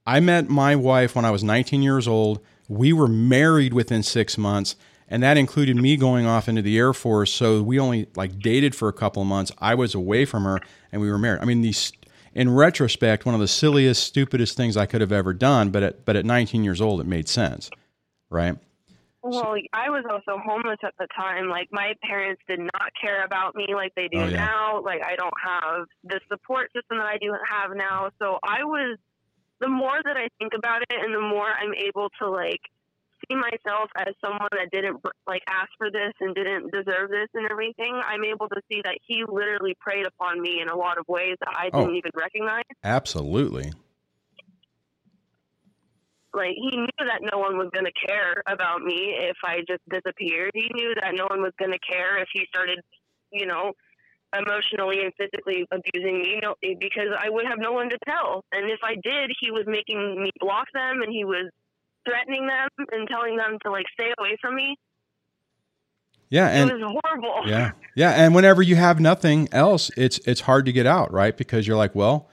I 0.08 0.20
met 0.20 0.48
my 0.48 0.74
wife 0.74 1.14
when 1.14 1.26
I 1.26 1.30
was 1.30 1.44
19 1.44 1.82
years 1.82 2.08
old. 2.08 2.40
We 2.66 2.94
were 2.94 3.08
married 3.08 3.74
within 3.74 4.02
six 4.02 4.38
months, 4.38 4.74
and 5.06 5.22
that 5.22 5.36
included 5.36 5.76
me 5.76 5.98
going 5.98 6.24
off 6.24 6.48
into 6.48 6.62
the 6.62 6.78
Air 6.78 6.94
Force. 6.94 7.30
So 7.30 7.62
we 7.62 7.78
only 7.78 8.08
like 8.16 8.38
dated 8.38 8.74
for 8.74 8.88
a 8.88 8.92
couple 8.94 9.20
of 9.20 9.28
months. 9.28 9.52
I 9.58 9.74
was 9.74 9.94
away 9.94 10.24
from 10.24 10.44
her, 10.44 10.60
and 10.90 11.02
we 11.02 11.10
were 11.10 11.18
married. 11.18 11.42
I 11.42 11.44
mean, 11.44 11.60
these 11.60 11.92
in 12.34 12.54
retrospect, 12.54 13.26
one 13.26 13.34
of 13.34 13.40
the 13.42 13.48
silliest, 13.48 14.02
stupidest 14.02 14.56
things 14.56 14.78
I 14.78 14.86
could 14.86 15.02
have 15.02 15.12
ever 15.12 15.34
done. 15.34 15.68
But 15.68 15.82
at 15.82 16.04
but 16.06 16.16
at 16.16 16.24
19 16.24 16.64
years 16.64 16.80
old, 16.80 17.02
it 17.02 17.06
made 17.06 17.28
sense, 17.28 17.68
right? 18.30 18.56
Well, 19.20 19.56
I 19.74 19.90
was 19.90 20.04
also 20.08 20.40
homeless 20.42 20.78
at 20.84 20.94
the 20.98 21.06
time. 21.14 21.50
Like 21.50 21.68
my 21.70 21.92
parents 22.02 22.40
did 22.48 22.60
not 22.60 22.92
care 22.98 23.26
about 23.26 23.54
me 23.54 23.66
like 23.74 23.94
they 23.94 24.08
do 24.08 24.20
oh, 24.20 24.28
yeah. 24.28 24.46
now. 24.46 24.82
Like 24.82 25.02
I 25.04 25.16
don't 25.16 25.34
have 25.44 25.86
the 26.02 26.18
support 26.30 26.72
system 26.72 26.96
that 26.96 27.06
I 27.06 27.18
do 27.18 27.34
have 27.50 27.76
now. 27.76 28.10
So 28.18 28.38
I 28.42 28.64
was 28.64 28.96
the 29.60 29.68
more 29.68 30.00
that 30.04 30.16
I 30.16 30.28
think 30.38 30.52
about 30.56 30.82
it 30.82 30.96
and 31.00 31.14
the 31.14 31.20
more 31.20 31.48
I'm 31.48 31.74
able 31.74 32.08
to 32.20 32.30
like 32.30 32.60
see 33.28 33.34
myself 33.34 33.90
as 33.96 34.14
someone 34.24 34.48
that 34.52 34.70
didn't 34.70 35.00
like 35.26 35.42
ask 35.48 35.68
for 35.76 35.90
this 35.90 36.12
and 36.20 36.34
didn't 36.34 36.72
deserve 36.72 37.10
this 37.10 37.28
and 37.34 37.50
everything, 37.50 38.00
I'm 38.04 38.24
able 38.24 38.48
to 38.48 38.60
see 38.70 38.80
that 38.84 38.98
he 39.06 39.24
literally 39.26 39.76
preyed 39.80 40.06
upon 40.06 40.40
me 40.40 40.60
in 40.62 40.68
a 40.68 40.76
lot 40.76 40.98
of 40.98 41.04
ways 41.08 41.36
that 41.40 41.54
I 41.56 41.64
didn't 41.70 41.90
oh, 41.90 41.94
even 41.94 42.12
recognize. 42.14 42.64
Absolutely 42.84 43.72
like 46.34 46.54
he 46.54 46.76
knew 46.76 46.98
that 47.00 47.20
no 47.20 47.38
one 47.38 47.56
was 47.56 47.68
going 47.72 47.86
to 47.86 48.06
care 48.06 48.42
about 48.46 48.82
me 48.82 49.16
if 49.18 49.36
I 49.44 49.60
just 49.66 49.82
disappeared. 49.90 50.52
He 50.54 50.70
knew 50.72 50.94
that 51.00 51.14
no 51.14 51.26
one 51.28 51.42
was 51.42 51.52
going 51.58 51.72
to 51.72 51.78
care 51.78 52.18
if 52.18 52.28
he 52.32 52.46
started, 52.48 52.80
you 53.32 53.46
know, 53.46 53.72
emotionally 54.36 55.02
and 55.02 55.12
physically 55.16 55.66
abusing 55.70 56.18
me, 56.20 56.34
you 56.34 56.40
know, 56.40 56.54
because 56.60 57.08
I 57.18 57.30
would 57.30 57.46
have 57.46 57.58
no 57.58 57.72
one 57.72 57.88
to 57.90 57.98
tell. 58.06 58.44
And 58.52 58.70
if 58.70 58.80
I 58.82 58.94
did, 58.94 59.32
he 59.40 59.50
was 59.50 59.64
making 59.66 60.22
me 60.22 60.30
block 60.40 60.66
them 60.74 61.02
and 61.02 61.12
he 61.12 61.24
was 61.24 61.50
threatening 62.06 62.46
them 62.46 62.68
and 62.92 63.08
telling 63.08 63.36
them 63.36 63.58
to 63.64 63.70
like 63.70 63.86
stay 63.92 64.12
away 64.18 64.36
from 64.40 64.54
me. 64.54 64.76
Yeah, 66.30 66.48
and 66.48 66.70
it 66.70 66.74
was 66.74 67.00
horrible. 67.02 67.34
Yeah, 67.46 67.70
yeah, 67.94 68.10
and 68.10 68.34
whenever 68.34 68.60
you 68.60 68.76
have 68.76 69.00
nothing 69.00 69.48
else, 69.50 69.90
it's 69.96 70.18
it's 70.26 70.42
hard 70.42 70.66
to 70.66 70.72
get 70.72 70.84
out, 70.84 71.10
right? 71.10 71.34
Because 71.34 71.66
you're 71.66 71.76
like, 71.76 71.94
well, 71.94 72.28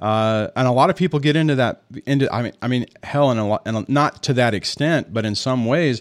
uh, 0.00 0.48
and 0.56 0.66
a 0.66 0.70
lot 0.70 0.88
of 0.88 0.96
people 0.96 1.20
get 1.20 1.36
into 1.36 1.54
that. 1.56 1.82
Into 2.06 2.32
I 2.34 2.42
mean, 2.42 2.52
I 2.62 2.68
mean, 2.68 2.86
hell, 3.02 3.30
and 3.30 3.38
a 3.38 3.44
lot, 3.44 3.62
and 3.66 3.86
not 3.90 4.22
to 4.24 4.32
that 4.34 4.54
extent, 4.54 5.12
but 5.12 5.26
in 5.26 5.34
some 5.34 5.66
ways, 5.66 6.00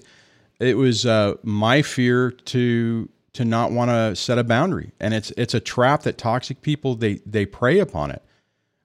it 0.62 0.78
was 0.78 1.06
uh, 1.06 1.36
my 1.44 1.82
fear 1.82 2.32
to 2.32 3.10
to 3.36 3.44
not 3.44 3.72
want 3.72 3.92
to 3.92 4.16
set 4.16 4.38
a 4.38 4.44
boundary, 4.44 4.92
and 5.00 5.14
it's 5.14 5.32
it's 5.32 5.54
a 5.54 5.60
trap 5.60 6.04
that 6.04 6.18
toxic 6.18 6.62
people 6.62 6.96
they 6.96 7.16
they 7.26 7.46
prey 7.46 7.80
upon 7.80 8.10
it. 8.10 8.24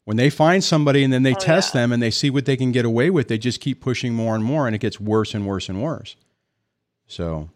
When 0.05 0.17
they 0.17 0.29
find 0.29 0.63
somebody 0.65 1.05
and 1.05 1.13
then 1.13 1.23
they 1.23 1.35
oh, 1.35 1.39
test 1.39 1.73
yeah. 1.73 1.83
them 1.83 1.93
and 1.93 2.03
they 2.03 2.11
see 2.11 2.31
what 2.31 2.47
they 2.47 2.57
can 2.57 2.73
get 2.73 2.85
away 2.85 3.11
with, 3.11 3.29
they 3.29 3.39
just 3.39 3.61
keep 3.61 3.81
pushing 3.81 4.13
more 4.13 4.35
and 4.35 4.43
more, 4.43 4.67
and 4.67 4.75
it 4.75 4.81
gets 4.81 4.99
worse 4.99 5.35
and 5.35 5.47
worse 5.47 5.69
and 5.69 5.81
worse. 5.81 6.17
So, 7.07 7.51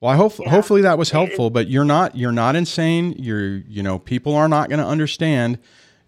well, 0.00 0.10
I 0.12 0.16
hope 0.16 0.40
yeah. 0.40 0.50
hopefully 0.50 0.82
that 0.82 0.98
was 0.98 1.10
helpful. 1.10 1.50
But 1.50 1.68
you're 1.68 1.84
not 1.84 2.16
you're 2.16 2.32
not 2.32 2.56
insane. 2.56 3.14
You're 3.16 3.58
you 3.58 3.84
know 3.84 4.00
people 4.00 4.34
are 4.34 4.48
not 4.48 4.68
going 4.68 4.80
to 4.80 4.86
understand 4.86 5.58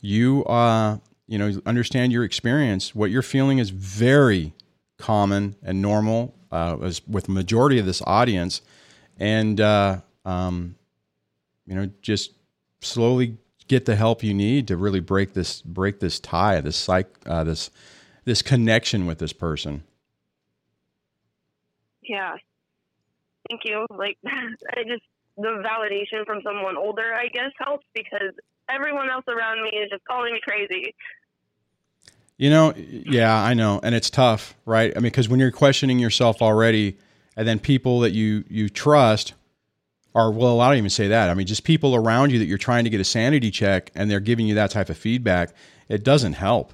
you 0.00 0.44
uh, 0.46 0.98
you 1.28 1.38
know 1.38 1.52
understand 1.66 2.10
your 2.10 2.24
experience. 2.24 2.96
What 2.96 3.12
you're 3.12 3.22
feeling 3.22 3.58
is 3.58 3.70
very 3.70 4.54
common 4.98 5.54
and 5.62 5.80
normal 5.80 6.34
uh, 6.50 6.78
as 6.82 7.06
with 7.06 7.28
majority 7.28 7.78
of 7.78 7.86
this 7.86 8.02
audience, 8.08 8.60
and 9.20 9.60
uh, 9.60 10.00
um, 10.24 10.76
you 11.66 11.74
know 11.74 11.90
just 12.02 12.32
slowly 12.80 13.38
get 13.68 13.86
the 13.86 13.96
help 13.96 14.22
you 14.22 14.34
need 14.34 14.68
to 14.68 14.76
really 14.76 15.00
break 15.00 15.32
this 15.32 15.62
break 15.62 16.00
this 16.00 16.20
tie, 16.20 16.60
this 16.60 16.76
psych, 16.76 17.08
uh, 17.26 17.44
this 17.44 17.70
this 18.24 18.42
connection 18.42 19.06
with 19.06 19.18
this 19.18 19.32
person. 19.32 19.82
Yeah. 22.02 22.36
Thank 23.48 23.62
you. 23.64 23.86
Like, 23.90 24.18
I 24.26 24.84
just 24.86 25.02
the 25.36 25.62
validation 25.64 26.26
from 26.26 26.42
someone 26.42 26.76
older, 26.76 27.14
I 27.14 27.28
guess, 27.28 27.50
helps 27.58 27.86
because 27.94 28.34
everyone 28.68 29.08
else 29.08 29.24
around 29.28 29.62
me 29.62 29.70
is 29.70 29.90
just 29.90 30.04
calling 30.04 30.34
me 30.34 30.40
crazy. 30.42 30.94
You 32.36 32.50
know, 32.50 32.74
yeah, 32.76 33.34
I 33.34 33.54
know, 33.54 33.80
and 33.82 33.94
it's 33.94 34.10
tough, 34.10 34.54
right? 34.66 34.92
I 34.94 34.96
mean, 34.96 35.04
because 35.04 35.28
when 35.28 35.38
you're 35.38 35.52
questioning 35.52 35.98
yourself 35.98 36.42
already, 36.42 36.98
and 37.36 37.46
then 37.46 37.58
people 37.58 38.00
that 38.00 38.12
you 38.12 38.44
you 38.48 38.68
trust 38.68 39.34
are 40.14 40.30
well, 40.30 40.60
I 40.60 40.68
don't 40.68 40.78
even 40.78 40.90
say 40.90 41.08
that. 41.08 41.30
I 41.30 41.34
mean, 41.34 41.46
just 41.46 41.64
people 41.64 41.94
around 41.94 42.32
you 42.32 42.38
that 42.38 42.46
you're 42.46 42.58
trying 42.58 42.84
to 42.84 42.90
get 42.90 43.00
a 43.00 43.04
sanity 43.04 43.50
check, 43.50 43.90
and 43.94 44.10
they're 44.10 44.20
giving 44.20 44.46
you 44.46 44.54
that 44.56 44.70
type 44.70 44.90
of 44.90 44.98
feedback. 44.98 45.54
It 45.88 46.04
doesn't 46.04 46.34
help. 46.34 46.72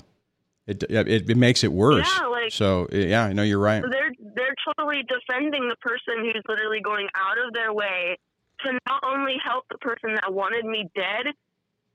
It 0.67 0.83
it, 0.85 1.31
it 1.31 1.37
makes 1.37 1.65
it 1.65 1.73
worse. 1.73 2.11
Yeah, 2.19 2.27
like, 2.27 2.53
so 2.53 2.89
yeah, 2.93 3.25
I 3.25 3.33
know 3.33 3.43
you're 3.43 3.59
right. 3.59 3.83
They're 3.83 4.13
they're 4.35 4.55
totally 4.67 5.03
defending 5.09 5.69
the 5.69 5.77
person 5.81 6.21
who's 6.21 6.43
literally 6.49 6.81
going 6.81 7.09
out 7.15 7.39
of 7.39 7.55
their 7.55 7.73
way 7.73 8.19
to 8.65 8.73
not 8.87 9.03
only 9.05 9.37
help 9.43 9.65
the 9.71 9.79
person 9.79 10.15
that 10.15 10.33
wanted 10.33 10.65
me 10.65 10.91
dead, 10.95 11.33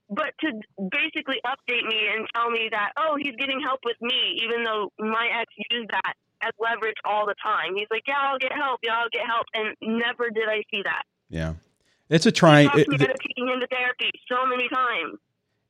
but 0.08 0.32
to 0.40 0.52
basically 0.90 1.40
update 1.46 1.86
me 1.86 2.08
and 2.12 2.26
tell 2.34 2.50
me 2.50 2.68
that 2.70 2.92
oh 2.96 3.16
he's 3.20 3.36
getting 3.36 3.60
help 3.60 3.80
with 3.84 4.00
me, 4.00 4.40
even 4.42 4.64
though 4.64 4.90
my 4.98 5.28
ex 5.40 5.52
used 5.70 5.90
that 5.90 6.14
as 6.42 6.52
leverage 6.58 6.96
all 7.04 7.26
the 7.26 7.34
time. 7.42 7.76
He's 7.76 7.88
like, 7.90 8.02
yeah, 8.06 8.18
I'll 8.20 8.38
get 8.38 8.52
help, 8.52 8.80
yeah, 8.82 8.98
I'll 8.98 9.12
get 9.12 9.26
help, 9.26 9.46
and 9.54 9.76
never 9.80 10.30
did 10.30 10.48
I 10.48 10.62
see 10.70 10.82
that. 10.84 11.04
Yeah, 11.28 11.54
it's 12.08 12.26
a 12.26 12.32
trying. 12.32 12.70
It, 12.74 12.88
me 12.88 12.98
taking 12.98 13.48
him 13.48 13.62
therapy 13.70 14.10
so 14.28 14.46
many 14.46 14.68
times. 14.68 15.18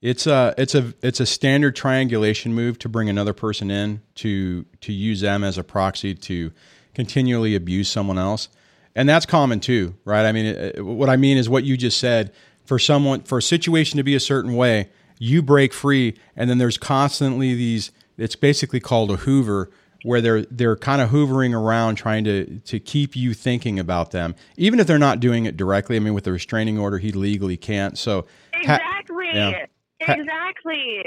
It's 0.02 0.26
a 0.26 0.54
it's 0.58 0.74
a 0.74 0.92
it's 1.02 1.20
a 1.20 1.26
standard 1.26 1.74
triangulation 1.74 2.52
move 2.52 2.78
to 2.80 2.88
bring 2.88 3.08
another 3.08 3.32
person 3.32 3.70
in 3.70 4.02
to 4.16 4.66
to 4.82 4.92
use 4.92 5.22
them 5.22 5.42
as 5.42 5.56
a 5.56 5.64
proxy 5.64 6.14
to 6.14 6.52
continually 6.94 7.54
abuse 7.54 7.88
someone 7.88 8.18
else, 8.18 8.48
and 8.94 9.08
that's 9.08 9.24
common 9.24 9.60
too, 9.60 9.94
right? 10.04 10.26
I 10.26 10.32
mean, 10.32 10.46
it, 10.46 10.84
what 10.84 11.08
I 11.08 11.16
mean 11.16 11.38
is 11.38 11.48
what 11.48 11.64
you 11.64 11.76
just 11.76 11.98
said. 11.98 12.32
For 12.66 12.78
someone 12.78 13.22
for 13.22 13.38
a 13.38 13.42
situation 13.42 13.98
to 13.98 14.02
be 14.02 14.14
a 14.14 14.20
certain 14.20 14.54
way, 14.54 14.88
you 15.18 15.42
break 15.42 15.72
free, 15.72 16.16
and 16.34 16.48
then 16.48 16.58
there's 16.58 16.78
constantly 16.78 17.54
these. 17.54 17.90
It's 18.16 18.36
basically 18.36 18.80
called 18.80 19.10
a 19.10 19.16
Hoover 19.16 19.70
where 20.04 20.20
they're 20.20 20.42
they're 20.42 20.76
kind 20.76 21.00
of 21.00 21.10
hoovering 21.10 21.58
around 21.58 21.96
trying 21.96 22.24
to 22.24 22.58
to 22.60 22.78
keep 22.78 23.16
you 23.16 23.34
thinking 23.34 23.78
about 23.78 24.12
them, 24.12 24.34
even 24.56 24.78
if 24.78 24.86
they're 24.86 24.98
not 24.98 25.18
doing 25.18 25.46
it 25.46 25.56
directly. 25.56 25.96
I 25.96 25.98
mean, 25.98 26.14
with 26.14 26.24
the 26.24 26.32
restraining 26.32 26.78
order, 26.78 26.98
he 26.98 27.10
legally 27.10 27.56
can't. 27.56 27.98
So 27.98 28.26
exactly, 28.52 29.26
ha- 29.28 29.66
yeah. 30.00 30.12
exactly. 30.12 31.04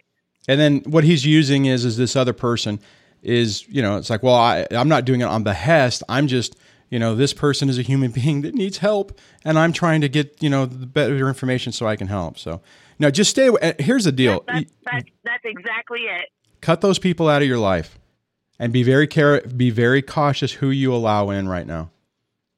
And 0.48 0.60
then 0.60 0.80
what 0.80 1.04
he's 1.04 1.26
using 1.26 1.66
is 1.66 1.86
is 1.86 1.96
this 1.96 2.16
other 2.16 2.34
person 2.34 2.80
is 3.22 3.68
you 3.68 3.82
know 3.82 3.98
it's 3.98 4.10
like 4.10 4.24
well 4.24 4.36
I 4.36 4.66
I'm 4.72 4.90
not 4.90 5.06
doing 5.06 5.22
it 5.22 5.26
on 5.26 5.44
behest. 5.44 6.02
I'm 6.10 6.28
just 6.28 6.58
you 6.90 6.98
know 6.98 7.16
this 7.16 7.34
person 7.34 7.70
is 7.70 7.78
a 7.78 7.84
human 7.84 8.12
being 8.24 8.42
that 8.42 8.56
needs 8.56 8.80
help, 8.80 9.18
and 9.46 9.60
I'm 9.60 9.74
trying 9.74 10.02
to 10.02 10.10
get 10.10 10.42
you 10.42 10.50
know 10.50 10.66
the 10.66 10.88
better 10.88 11.28
information 11.28 11.72
so 11.72 11.88
I 11.88 11.96
can 11.96 12.08
help. 12.08 12.40
So 12.40 12.62
now 12.98 13.12
just 13.12 13.30
stay. 13.30 13.48
Uh, 13.50 13.74
here's 13.78 14.06
the 14.06 14.12
deal. 14.12 14.44
That's, 14.48 14.72
that's, 14.84 15.10
that's 15.24 15.46
exactly 15.46 16.00
it. 16.00 16.30
Cut 16.62 16.82
those 16.82 16.98
people 16.98 17.30
out 17.30 17.44
of 17.44 17.48
your 17.48 17.60
life 17.60 18.00
and 18.60 18.74
be 18.74 18.84
very 18.84 19.08
care 19.08 19.42
be 19.42 19.70
very 19.70 20.02
cautious 20.02 20.54
who 20.54 20.70
you 20.70 20.94
allow 20.94 21.30
in 21.30 21.48
right 21.48 21.68
now. 21.68 21.92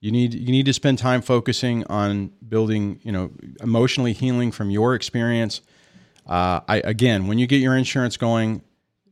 You 0.01 0.11
need 0.11 0.33
you 0.33 0.51
need 0.51 0.65
to 0.65 0.73
spend 0.73 0.97
time 0.97 1.21
focusing 1.21 1.85
on 1.87 2.31
building, 2.47 2.99
you 3.03 3.11
know, 3.11 3.31
emotionally 3.61 4.13
healing 4.13 4.51
from 4.51 4.69
your 4.69 4.95
experience. 4.95 5.61
Uh, 6.25 6.61
I 6.67 6.81
again, 6.83 7.27
when 7.27 7.37
you 7.37 7.47
get 7.47 7.57
your 7.57 7.75
insurance 7.75 8.15
going, 8.15 8.61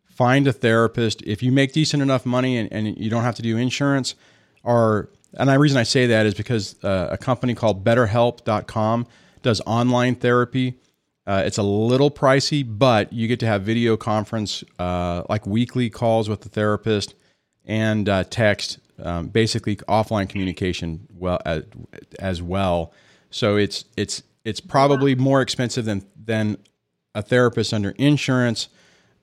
find 0.05 0.47
a 0.47 0.53
therapist. 0.53 1.21
If 1.23 1.43
you 1.43 1.51
make 1.51 1.73
decent 1.73 2.01
enough 2.01 2.25
money 2.25 2.57
and, 2.57 2.71
and 2.71 2.97
you 2.97 3.09
don't 3.09 3.23
have 3.23 3.35
to 3.35 3.41
do 3.41 3.57
insurance, 3.57 4.15
or 4.63 5.09
and 5.33 5.49
the 5.49 5.59
reason 5.59 5.77
I 5.77 5.83
say 5.83 6.07
that 6.07 6.25
is 6.25 6.33
because 6.33 6.81
uh, 6.83 7.09
a 7.11 7.17
company 7.17 7.53
called 7.53 7.83
BetterHelp.com 7.83 9.07
does 9.41 9.61
online 9.65 10.15
therapy 10.15 10.79
uh, 11.27 11.43
it's 11.45 11.57
a 11.57 11.63
little 11.63 12.09
pricey, 12.09 12.65
but 12.65 13.11
you 13.11 13.27
get 13.27 13.41
to 13.41 13.45
have 13.45 13.61
video 13.61 13.97
conference, 13.97 14.63
uh, 14.79 15.23
like 15.29 15.45
weekly 15.45 15.89
calls 15.89 16.29
with 16.29 16.41
the 16.41 16.49
therapist, 16.49 17.15
and 17.65 18.07
uh, 18.07 18.23
text, 18.23 18.79
um, 19.03 19.27
basically 19.27 19.75
offline 19.75 20.29
communication 20.29 21.05
well 21.13 21.39
as, 21.45 21.63
as 22.17 22.41
well. 22.41 22.93
So 23.29 23.57
it's 23.57 23.83
it's 23.97 24.23
it's 24.45 24.61
probably 24.61 25.15
more 25.15 25.41
expensive 25.41 25.83
than 25.83 26.05
than 26.15 26.57
a 27.13 27.21
therapist 27.21 27.73
under 27.73 27.89
insurance, 27.91 28.69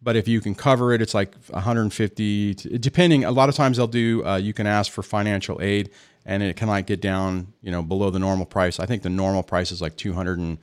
but 0.03 0.15
if 0.15 0.29
you 0.29 0.43
can 0.43 0.55
cover 0.55 0.93
it, 0.93 1.01
it's 1.01 1.15
like 1.15 1.35
150. 1.49 2.55
Depending, 2.81 3.25
a 3.25 3.31
lot 3.31 3.49
of 3.49 3.55
times 3.55 3.79
they'll 3.79 3.87
do. 3.87 4.23
Uh, 4.27 4.37
you 4.37 4.53
can 4.53 4.67
ask 4.67 4.93
for 4.93 5.03
financial 5.03 5.59
aid, 5.63 5.89
and 6.27 6.43
it 6.43 6.57
can 6.57 6.69
like 6.69 6.87
get 6.87 7.01
down, 7.01 7.55
you 7.63 7.71
know, 7.71 7.83
below 7.83 8.11
the 8.11 8.19
normal 8.19 8.45
price. 8.45 8.79
I 8.79 8.85
think 8.85 9.03
the 9.03 9.09
normal 9.09 9.43
price 9.43 9.73
is 9.73 9.81
like 9.81 9.97
200 9.97 10.39
and 10.39 10.59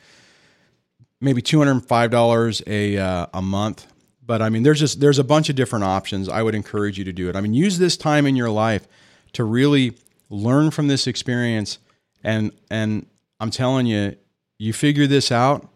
maybe 1.22 1.42
two 1.42 1.60
hundred 1.60 1.72
and 1.72 1.86
five 1.86 2.12
dollars 2.12 2.62
a 2.68 2.98
uh, 2.98 3.28
a 3.34 3.42
month. 3.42 3.88
But 4.26 4.42
I 4.42 4.50
mean, 4.50 4.64
there's 4.64 4.80
just 4.80 5.00
there's 5.00 5.20
a 5.20 5.24
bunch 5.24 5.50
of 5.50 5.56
different 5.56 5.86
options. 5.86 6.28
I 6.28 6.42
would 6.42 6.56
encourage 6.56 6.98
you 6.98 7.06
to 7.06 7.14
do 7.14 7.30
it. 7.30 7.36
I 7.36 7.42
mean, 7.42 7.54
use 7.54 7.78
this 7.78 7.96
time 7.96 8.26
in 8.26 8.36
your 8.36 8.50
life 8.50 8.88
to 9.34 9.44
really 9.44 9.94
learn 10.30 10.72
from 10.72 10.88
this 10.88 11.08
experience, 11.08 11.80
and 12.24 12.52
and 12.70 13.06
I'm 13.40 13.52
telling 13.52 13.86
you, 13.86 14.16
you 14.58 14.74
figure 14.74 15.08
this 15.08 15.32
out, 15.32 15.70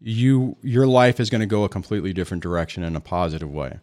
you 0.00 0.56
your 0.62 0.86
life 0.86 1.18
is 1.18 1.30
going 1.30 1.40
to 1.40 1.46
go 1.46 1.64
a 1.64 1.68
completely 1.68 2.12
different 2.12 2.42
direction 2.42 2.82
in 2.82 2.94
a 2.96 3.00
positive 3.00 3.50
way. 3.50 3.80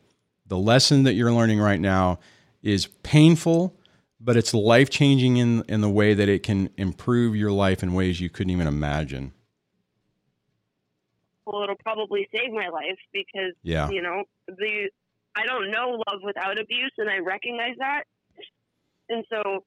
The 0.48 0.58
lesson 0.58 1.04
that 1.04 1.14
you're 1.14 1.32
learning 1.32 1.60
right 1.60 1.80
now 1.80 2.20
is 2.64 2.88
painful, 3.04 3.76
but 4.20 4.36
it's 4.36 4.54
life 4.54 4.90
changing 4.90 5.38
in 5.38 5.64
in 5.70 5.82
the 5.82 5.90
way 5.90 6.14
that 6.14 6.28
it 6.28 6.44
can 6.44 6.70
improve 6.78 7.36
your 7.36 7.52
life 7.52 7.84
in 7.84 7.94
ways 7.94 8.20
you 8.20 8.30
couldn't 8.30 8.52
even 8.52 8.68
imagine 8.68 9.32
it'll 11.64 11.76
probably 11.84 12.28
save 12.34 12.52
my 12.52 12.70
life 12.70 13.00
because 13.14 13.54
yeah. 13.64 13.90
you 13.90 14.02
know 14.02 14.24
the 14.48 14.90
I 15.36 15.46
don't 15.46 15.72
know 15.72 16.02
love 16.08 16.22
without 16.24 16.60
abuse, 16.60 16.94
and 16.98 17.10
I 17.10 17.20
recognize 17.20 17.76
that, 17.80 18.04
and 19.10 19.26
so 19.30 19.64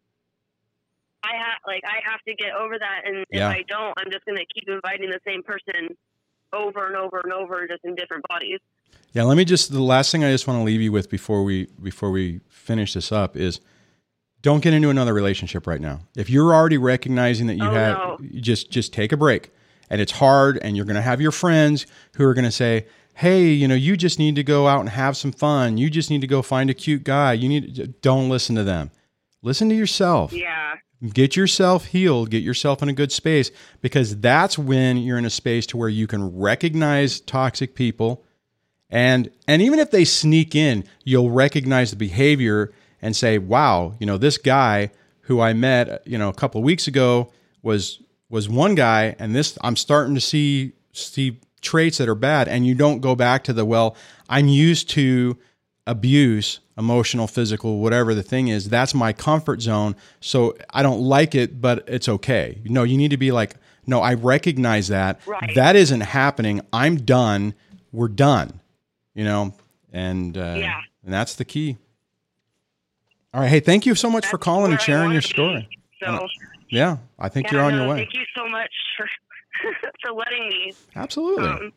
I 1.22 1.36
have 1.36 1.58
like 1.66 1.82
I 1.84 2.00
have 2.10 2.20
to 2.26 2.34
get 2.34 2.52
over 2.54 2.78
that, 2.78 3.02
and 3.04 3.24
yeah. 3.30 3.50
if 3.50 3.56
I 3.56 3.62
don't, 3.68 3.94
I'm 3.96 4.10
just 4.10 4.24
going 4.24 4.38
to 4.38 4.46
keep 4.54 4.68
inviting 4.68 5.10
the 5.10 5.20
same 5.26 5.42
person 5.42 5.96
over 6.52 6.86
and 6.86 6.96
over 6.96 7.20
and 7.24 7.32
over, 7.32 7.66
just 7.66 7.84
in 7.84 7.94
different 7.94 8.24
bodies. 8.28 8.58
Yeah, 9.12 9.24
let 9.24 9.36
me 9.36 9.44
just 9.44 9.72
the 9.72 9.82
last 9.82 10.10
thing 10.10 10.24
I 10.24 10.30
just 10.30 10.46
want 10.46 10.58
to 10.58 10.64
leave 10.64 10.80
you 10.80 10.92
with 10.92 11.10
before 11.10 11.44
we 11.44 11.68
before 11.82 12.10
we 12.10 12.40
finish 12.48 12.94
this 12.94 13.12
up 13.12 13.36
is 13.36 13.60
don't 14.40 14.62
get 14.62 14.74
into 14.74 14.90
another 14.90 15.14
relationship 15.14 15.66
right 15.66 15.80
now. 15.80 16.00
If 16.16 16.28
you're 16.28 16.54
already 16.54 16.78
recognizing 16.78 17.46
that 17.46 17.56
you 17.56 17.66
oh, 17.66 17.72
have 17.72 17.96
no. 17.96 18.18
just 18.40 18.70
just 18.70 18.92
take 18.92 19.12
a 19.12 19.16
break 19.16 19.50
and 19.92 20.00
it's 20.00 20.12
hard 20.12 20.58
and 20.62 20.74
you're 20.74 20.86
going 20.86 20.96
to 20.96 21.02
have 21.02 21.20
your 21.20 21.30
friends 21.30 21.86
who 22.16 22.24
are 22.24 22.34
going 22.34 22.46
to 22.46 22.50
say 22.50 22.86
hey 23.14 23.48
you 23.48 23.68
know 23.68 23.74
you 23.74 23.96
just 23.96 24.18
need 24.18 24.34
to 24.34 24.42
go 24.42 24.66
out 24.66 24.80
and 24.80 24.88
have 24.88 25.16
some 25.16 25.30
fun. 25.30 25.76
You 25.76 25.90
just 25.90 26.10
need 26.10 26.22
to 26.22 26.26
go 26.26 26.42
find 26.42 26.70
a 26.70 26.74
cute 26.74 27.04
guy. 27.04 27.34
You 27.34 27.48
need 27.48 27.76
to, 27.76 27.86
don't 27.86 28.28
listen 28.28 28.56
to 28.56 28.64
them. 28.64 28.90
Listen 29.42 29.68
to 29.68 29.74
yourself. 29.74 30.32
Yeah. 30.32 30.76
Get 31.12 31.36
yourself 31.36 31.86
healed. 31.86 32.30
Get 32.30 32.42
yourself 32.42 32.82
in 32.82 32.88
a 32.88 32.92
good 32.92 33.12
space 33.12 33.50
because 33.80 34.18
that's 34.18 34.56
when 34.56 34.96
you're 34.96 35.18
in 35.18 35.26
a 35.26 35.30
space 35.30 35.66
to 35.66 35.76
where 35.76 35.88
you 35.88 36.06
can 36.06 36.36
recognize 36.36 37.20
toxic 37.20 37.74
people 37.74 38.24
and 38.92 39.30
and 39.48 39.62
even 39.62 39.78
if 39.78 39.90
they 39.90 40.04
sneak 40.04 40.54
in 40.54 40.84
you'll 41.02 41.30
recognize 41.30 41.90
the 41.90 41.96
behavior 41.96 42.72
and 43.00 43.16
say 43.16 43.38
wow 43.38 43.94
you 43.98 44.06
know 44.06 44.18
this 44.18 44.38
guy 44.38 44.90
who 45.22 45.40
i 45.40 45.52
met 45.52 46.06
you 46.06 46.18
know 46.18 46.28
a 46.28 46.34
couple 46.34 46.60
of 46.60 46.64
weeks 46.64 46.86
ago 46.86 47.32
was 47.62 48.01
was 48.32 48.48
one 48.48 48.74
guy, 48.74 49.14
and 49.18 49.36
this 49.36 49.56
I'm 49.60 49.76
starting 49.76 50.14
to 50.14 50.20
see 50.20 50.72
see 50.92 51.38
traits 51.60 51.98
that 51.98 52.08
are 52.08 52.16
bad, 52.16 52.48
and 52.48 52.66
you 52.66 52.74
don't 52.74 53.00
go 53.00 53.14
back 53.14 53.44
to 53.44 53.52
the 53.52 53.64
well. 53.64 53.94
I'm 54.28 54.48
used 54.48 54.88
to 54.90 55.36
abuse, 55.86 56.60
emotional, 56.78 57.26
physical, 57.26 57.78
whatever 57.78 58.14
the 58.14 58.22
thing 58.22 58.48
is. 58.48 58.70
That's 58.70 58.94
my 58.94 59.12
comfort 59.12 59.60
zone. 59.60 59.94
So 60.20 60.56
I 60.70 60.82
don't 60.82 61.02
like 61.02 61.34
it, 61.34 61.60
but 61.60 61.84
it's 61.86 62.08
okay. 62.08 62.58
No, 62.64 62.84
you 62.84 62.96
need 62.96 63.10
to 63.10 63.18
be 63.18 63.32
like, 63.32 63.56
no, 63.86 64.00
I 64.00 64.14
recognize 64.14 64.88
that. 64.88 65.20
Right. 65.26 65.54
That 65.54 65.76
isn't 65.76 66.00
happening. 66.00 66.62
I'm 66.72 66.96
done. 66.96 67.52
We're 67.92 68.08
done. 68.08 68.60
You 69.14 69.24
know, 69.24 69.54
and 69.92 70.38
uh, 70.38 70.54
yeah, 70.56 70.80
and 71.04 71.12
that's 71.12 71.34
the 71.34 71.44
key. 71.44 71.76
All 73.34 73.42
right. 73.42 73.48
Hey, 73.50 73.60
thank 73.60 73.84
you 73.84 73.94
so 73.94 74.08
much 74.08 74.22
that's 74.22 74.30
for 74.30 74.38
calling 74.38 74.72
and 74.72 74.80
sharing 74.80 75.12
your 75.12 75.20
story. 75.20 75.68
So. 76.00 76.26
Yeah, 76.72 76.96
I 77.18 77.28
think 77.28 77.48
yeah, 77.48 77.52
you're 77.52 77.62
on 77.64 77.72
no, 77.72 77.84
your 77.84 77.88
way. 77.90 77.96
Thank 77.98 78.14
you 78.14 78.24
so 78.34 78.48
much 78.48 78.72
for 78.96 79.06
for 80.02 80.10
letting 80.10 80.48
me. 80.48 80.72
Absolutely. 80.96 81.46
Um, 81.46 81.72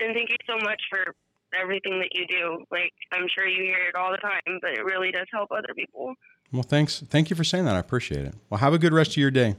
and 0.00 0.12
thank 0.12 0.28
you 0.28 0.36
so 0.44 0.58
much 0.58 0.82
for 0.90 1.14
everything 1.56 2.00
that 2.00 2.08
you 2.12 2.26
do. 2.26 2.64
Like 2.72 2.92
I'm 3.12 3.28
sure 3.32 3.46
you 3.46 3.62
hear 3.62 3.88
it 3.88 3.94
all 3.94 4.10
the 4.10 4.18
time, 4.18 4.58
but 4.60 4.72
it 4.72 4.84
really 4.84 5.12
does 5.12 5.28
help 5.32 5.52
other 5.52 5.72
people. 5.76 6.14
Well, 6.52 6.64
thanks. 6.64 7.04
Thank 7.08 7.30
you 7.30 7.36
for 7.36 7.44
saying 7.44 7.64
that. 7.66 7.76
I 7.76 7.78
appreciate 7.78 8.24
it. 8.24 8.34
Well, 8.50 8.58
have 8.58 8.74
a 8.74 8.78
good 8.78 8.92
rest 8.92 9.12
of 9.12 9.18
your 9.18 9.30
day. 9.30 9.54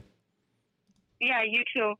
Yeah, 1.18 1.42
you 1.48 1.64
too. 1.72 1.94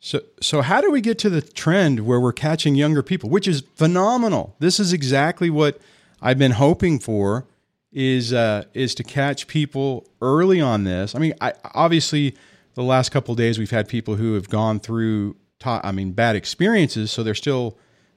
So, 0.00 0.20
so 0.42 0.60
how 0.60 0.82
do 0.82 0.90
we 0.90 1.00
get 1.00 1.18
to 1.20 1.30
the 1.30 1.40
trend 1.40 2.00
where 2.00 2.20
we're 2.20 2.32
catching 2.34 2.74
younger 2.74 3.02
people, 3.02 3.30
which 3.30 3.48
is 3.48 3.62
phenomenal? 3.74 4.54
This 4.58 4.78
is 4.78 4.92
exactly 4.92 5.48
what 5.48 5.80
I've 6.20 6.38
been 6.38 6.52
hoping 6.52 6.98
for 6.98 7.46
is 7.92 8.32
uh, 8.32 8.64
is 8.74 8.94
to 8.96 9.04
catch 9.04 9.46
people 9.46 10.08
early 10.20 10.60
on 10.60 10.84
this. 10.84 11.14
I 11.14 11.18
mean, 11.18 11.34
I, 11.40 11.52
obviously, 11.74 12.36
the 12.74 12.82
last 12.82 13.10
couple 13.10 13.34
days 13.34 13.58
we've 13.58 13.70
had 13.70 13.88
people 13.88 14.16
who 14.16 14.34
have 14.34 14.48
gone 14.48 14.80
through, 14.80 15.36
ta- 15.58 15.80
I 15.82 15.92
mean, 15.92 16.12
bad 16.12 16.36
experiences, 16.36 17.10
so 17.10 17.22
they're 17.22 17.34
still, 17.34 17.76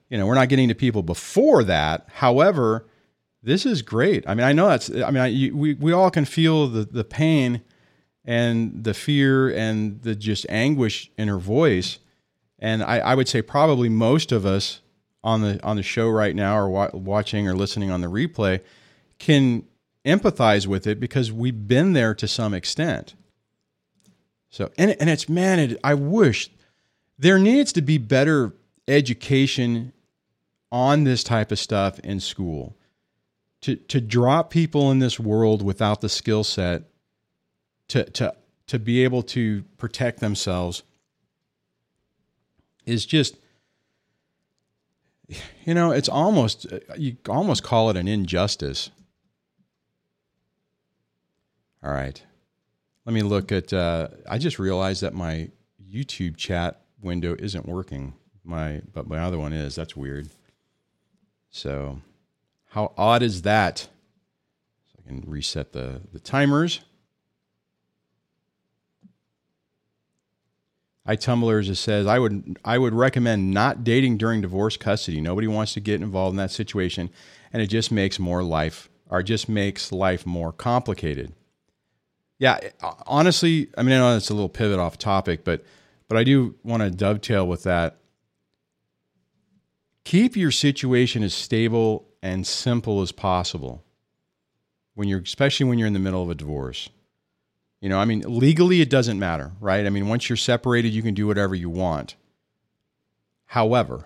you 0.09 0.17
know, 0.17 0.27
we're 0.27 0.35
not 0.35 0.49
getting 0.49 0.67
to 0.69 0.75
people 0.75 1.01
before 1.01 1.63
that. 1.63 2.07
However, 2.13 2.85
this 3.41 3.65
is 3.65 3.81
great. 3.81 4.23
I 4.27 4.35
mean, 4.35 4.45
I 4.45 4.53
know 4.53 4.69
that's. 4.69 4.89
I 4.89 5.09
mean, 5.11 5.17
I, 5.17 5.27
you, 5.27 5.55
we 5.55 5.73
we 5.73 5.91
all 5.91 6.11
can 6.11 6.25
feel 6.25 6.67
the 6.67 6.85
the 6.85 7.03
pain 7.03 7.61
and 8.25 8.83
the 8.83 8.93
fear 8.93 9.53
and 9.53 10.01
the 10.01 10.15
just 10.15 10.45
anguish 10.49 11.11
in 11.17 11.27
her 11.27 11.39
voice. 11.39 11.99
And 12.59 12.81
I, 12.83 12.99
I 12.99 13.15
would 13.15 13.27
say 13.27 13.41
probably 13.41 13.89
most 13.89 14.31
of 14.31 14.45
us 14.45 14.79
on 15.23 15.41
the 15.41 15.61
on 15.63 15.75
the 15.75 15.83
show 15.83 16.09
right 16.09 16.35
now, 16.35 16.57
or 16.57 16.69
wa- 16.69 16.91
watching 16.93 17.47
or 17.47 17.55
listening 17.55 17.91
on 17.91 18.01
the 18.01 18.07
replay, 18.07 18.61
can 19.19 19.63
empathize 20.05 20.67
with 20.67 20.85
it 20.87 20.99
because 20.99 21.31
we've 21.31 21.67
been 21.67 21.93
there 21.93 22.13
to 22.15 22.27
some 22.27 22.53
extent. 22.53 23.13
So, 24.49 24.71
and 24.77 24.95
and 24.99 25.09
it's 25.09 25.27
man, 25.27 25.59
it, 25.59 25.79
I 25.83 25.93
wish 25.95 26.49
there 27.17 27.39
needs 27.39 27.73
to 27.73 27.81
be 27.81 27.97
better 27.97 28.53
education 28.87 29.93
on 30.71 31.03
this 31.03 31.23
type 31.23 31.51
of 31.51 31.59
stuff 31.59 31.99
in 31.99 32.19
school. 32.19 32.75
To 33.61 33.75
to 33.75 34.01
drop 34.01 34.49
people 34.49 34.91
in 34.91 34.99
this 34.99 35.19
world 35.19 35.63
without 35.63 36.01
the 36.01 36.09
skill 36.09 36.43
set 36.43 36.83
to 37.87 38.03
to 38.11 38.35
to 38.67 38.79
be 38.79 39.03
able 39.03 39.23
to 39.23 39.63
protect 39.77 40.19
themselves 40.19 40.83
is 42.85 43.05
just 43.05 43.37
you 45.65 45.73
know 45.73 45.91
it's 45.91 46.09
almost 46.09 46.65
you 46.97 47.17
almost 47.29 47.63
call 47.63 47.89
it 47.89 47.97
an 47.97 48.07
injustice 48.07 48.91
all 51.83 51.91
right. 51.91 52.21
Let 53.05 53.13
me 53.13 53.21
look 53.21 53.51
at 53.51 53.73
uh, 53.73 54.07
i 54.29 54.37
just 54.37 54.59
realized 54.59 55.01
that 55.01 55.13
my 55.13 55.49
youtube 55.85 56.37
chat 56.37 56.81
window 57.01 57.35
isn't 57.37 57.67
working. 57.67 58.13
My 58.43 58.81
but 58.93 59.07
my 59.07 59.19
other 59.19 59.37
one 59.37 59.53
is. 59.53 59.75
That's 59.75 59.95
weird. 59.95 60.29
So 61.49 61.99
how 62.69 62.93
odd 62.97 63.21
is 63.21 63.43
that? 63.43 63.79
So 63.79 64.99
i 65.05 65.07
can 65.07 65.23
reset 65.27 65.73
the 65.73 66.01
the 66.11 66.19
timers. 66.19 66.81
iTumblers 71.05 71.67
it 71.67 71.75
says 71.75 72.07
I 72.07 72.17
would 72.17 72.57
I 72.63 72.77
would 72.77 72.93
recommend 72.93 73.51
not 73.51 73.83
dating 73.83 74.17
during 74.17 74.39
divorce 74.41 74.77
custody. 74.77 75.19
Nobody 75.19 75.47
wants 75.47 75.73
to 75.73 75.81
get 75.81 76.01
involved 76.01 76.33
in 76.33 76.37
that 76.37 76.51
situation, 76.51 77.09
and 77.51 77.61
it 77.61 77.67
just 77.67 77.91
makes 77.91 78.19
more 78.19 78.41
life 78.41 78.89
or 79.09 79.21
just 79.21 79.49
makes 79.49 79.91
life 79.91 80.25
more 80.25 80.53
complicated. 80.53 81.33
Yeah, 82.39 82.59
uh, 82.81 82.93
honestly, 83.05 83.69
I 83.77 83.83
mean 83.83 83.95
I 83.95 83.99
know 83.99 84.17
it's 84.17 84.29
a 84.29 84.33
little 84.33 84.49
pivot 84.49 84.79
off 84.79 84.97
topic, 84.97 85.43
but 85.43 85.63
but 86.07 86.17
I 86.17 86.23
do 86.23 86.55
want 86.63 86.83
to 86.83 86.89
dovetail 86.91 87.47
with 87.47 87.63
that. 87.63 87.97
Keep 90.03 90.35
your 90.35 90.51
situation 90.51 91.23
as 91.23 91.33
stable 91.33 92.07
and 92.21 92.45
simple 92.45 93.01
as 93.01 93.11
possible 93.11 93.83
when 94.95 95.07
you're 95.07 95.21
especially 95.21 95.65
when 95.65 95.77
you're 95.79 95.87
in 95.87 95.93
the 95.93 95.99
middle 95.99 96.21
of 96.21 96.29
a 96.29 96.35
divorce. 96.35 96.89
You 97.81 97.89
know, 97.89 97.99
I 97.99 98.05
mean, 98.05 98.21
legally 98.25 98.79
it 98.81 98.89
doesn't 98.89 99.19
matter, 99.19 99.51
right? 99.59 99.85
I 99.85 99.89
mean, 99.89 100.07
once 100.07 100.29
you're 100.29 100.37
separated, 100.37 100.93
you 100.93 101.01
can 101.01 101.13
do 101.13 101.27
whatever 101.27 101.53
you 101.53 101.69
want. 101.69 102.15
However, 103.45 104.05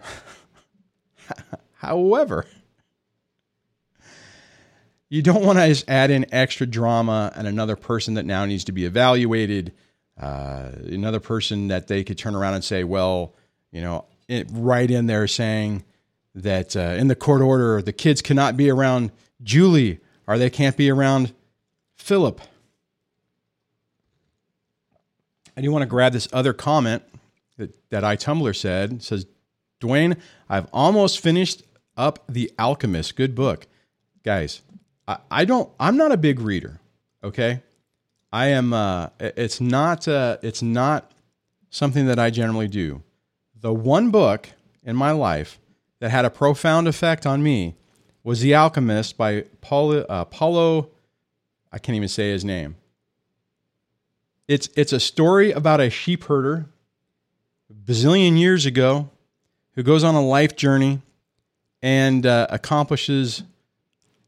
however, 1.75 2.45
you 5.09 5.21
don't 5.21 5.43
want 5.43 5.57
to 5.59 5.67
just 5.67 5.89
add 5.89 6.11
in 6.11 6.25
extra 6.33 6.65
drama 6.65 7.31
and 7.35 7.47
another 7.47 7.75
person 7.75 8.15
that 8.15 8.25
now 8.25 8.45
needs 8.45 8.63
to 8.65 8.71
be 8.71 8.85
evaluated, 8.85 9.73
uh, 10.19 10.71
another 10.85 11.19
person 11.19 11.67
that 11.69 11.87
they 11.87 12.03
could 12.03 12.17
turn 12.17 12.35
around 12.35 12.55
and 12.55 12.63
say, 12.63 12.83
well, 12.83 13.33
you 13.71 13.81
know, 13.81 14.05
it, 14.27 14.47
right 14.51 14.89
in 14.89 15.05
there 15.05 15.27
saying 15.27 15.83
that 16.35 16.75
uh, 16.75 16.95
in 16.97 17.07
the 17.07 17.15
court 17.15 17.41
order, 17.41 17.81
the 17.81 17.93
kids 17.93 18.21
cannot 18.21 18.57
be 18.57 18.69
around 18.69 19.11
Julie 19.41 19.99
or 20.27 20.37
they 20.37 20.49
can't 20.49 20.75
be 20.75 20.89
around 20.89 21.33
Philip 21.95 22.41
I 25.57 25.61
do 25.61 25.71
want 25.71 25.81
to 25.81 25.87
grab 25.87 26.13
this 26.13 26.27
other 26.31 26.53
comment 26.53 27.01
that, 27.57 27.89
that 27.89 28.03
iTumblr 28.03 28.55
said. 28.55 28.93
It 28.93 29.03
says, 29.03 29.25
Dwayne, 29.81 30.19
I've 30.47 30.67
almost 30.71 31.19
finished 31.19 31.63
up 31.97 32.23
The 32.29 32.51
Alchemist. 32.59 33.15
Good 33.15 33.33
book. 33.33 33.65
Guys, 34.23 34.61
I, 35.07 35.17
I 35.31 35.45
don't 35.45 35.69
I'm 35.79 35.97
not 35.97 36.11
a 36.11 36.17
big 36.17 36.39
reader. 36.39 36.79
Okay. 37.23 37.61
I 38.31 38.47
am 38.47 38.73
uh 38.73 39.09
it's 39.19 39.61
not 39.61 40.07
uh 40.07 40.37
it's 40.41 40.61
not 40.61 41.11
something 41.69 42.05
that 42.07 42.19
I 42.19 42.29
generally 42.29 42.67
do. 42.67 43.03
The 43.59 43.73
one 43.73 44.11
book 44.11 44.49
in 44.83 44.95
my 44.95 45.11
life 45.11 45.59
that 45.99 46.09
had 46.09 46.25
a 46.25 46.29
profound 46.29 46.87
effect 46.87 47.25
on 47.25 47.41
me 47.41 47.75
was 48.23 48.41
The 48.41 48.53
Alchemist 48.53 49.17
by 49.17 49.45
Paulo, 49.61 50.01
uh, 50.01 50.25
Paulo 50.25 50.89
I 51.71 51.79
can't 51.79 51.95
even 51.95 52.07
say 52.09 52.31
his 52.31 52.45
name. 52.45 52.75
It's 54.47 54.69
it's 54.75 54.93
a 54.93 54.99
story 54.99 55.51
about 55.51 55.81
a 55.81 55.89
sheep 55.89 56.25
herder 56.25 56.69
a 57.69 57.73
bazillion 57.73 58.37
years 58.39 58.65
ago 58.65 59.09
who 59.73 59.83
goes 59.83 60.03
on 60.03 60.15
a 60.15 60.25
life 60.25 60.55
journey 60.55 61.01
and 61.81 62.25
uh, 62.25 62.47
accomplishes 62.49 63.43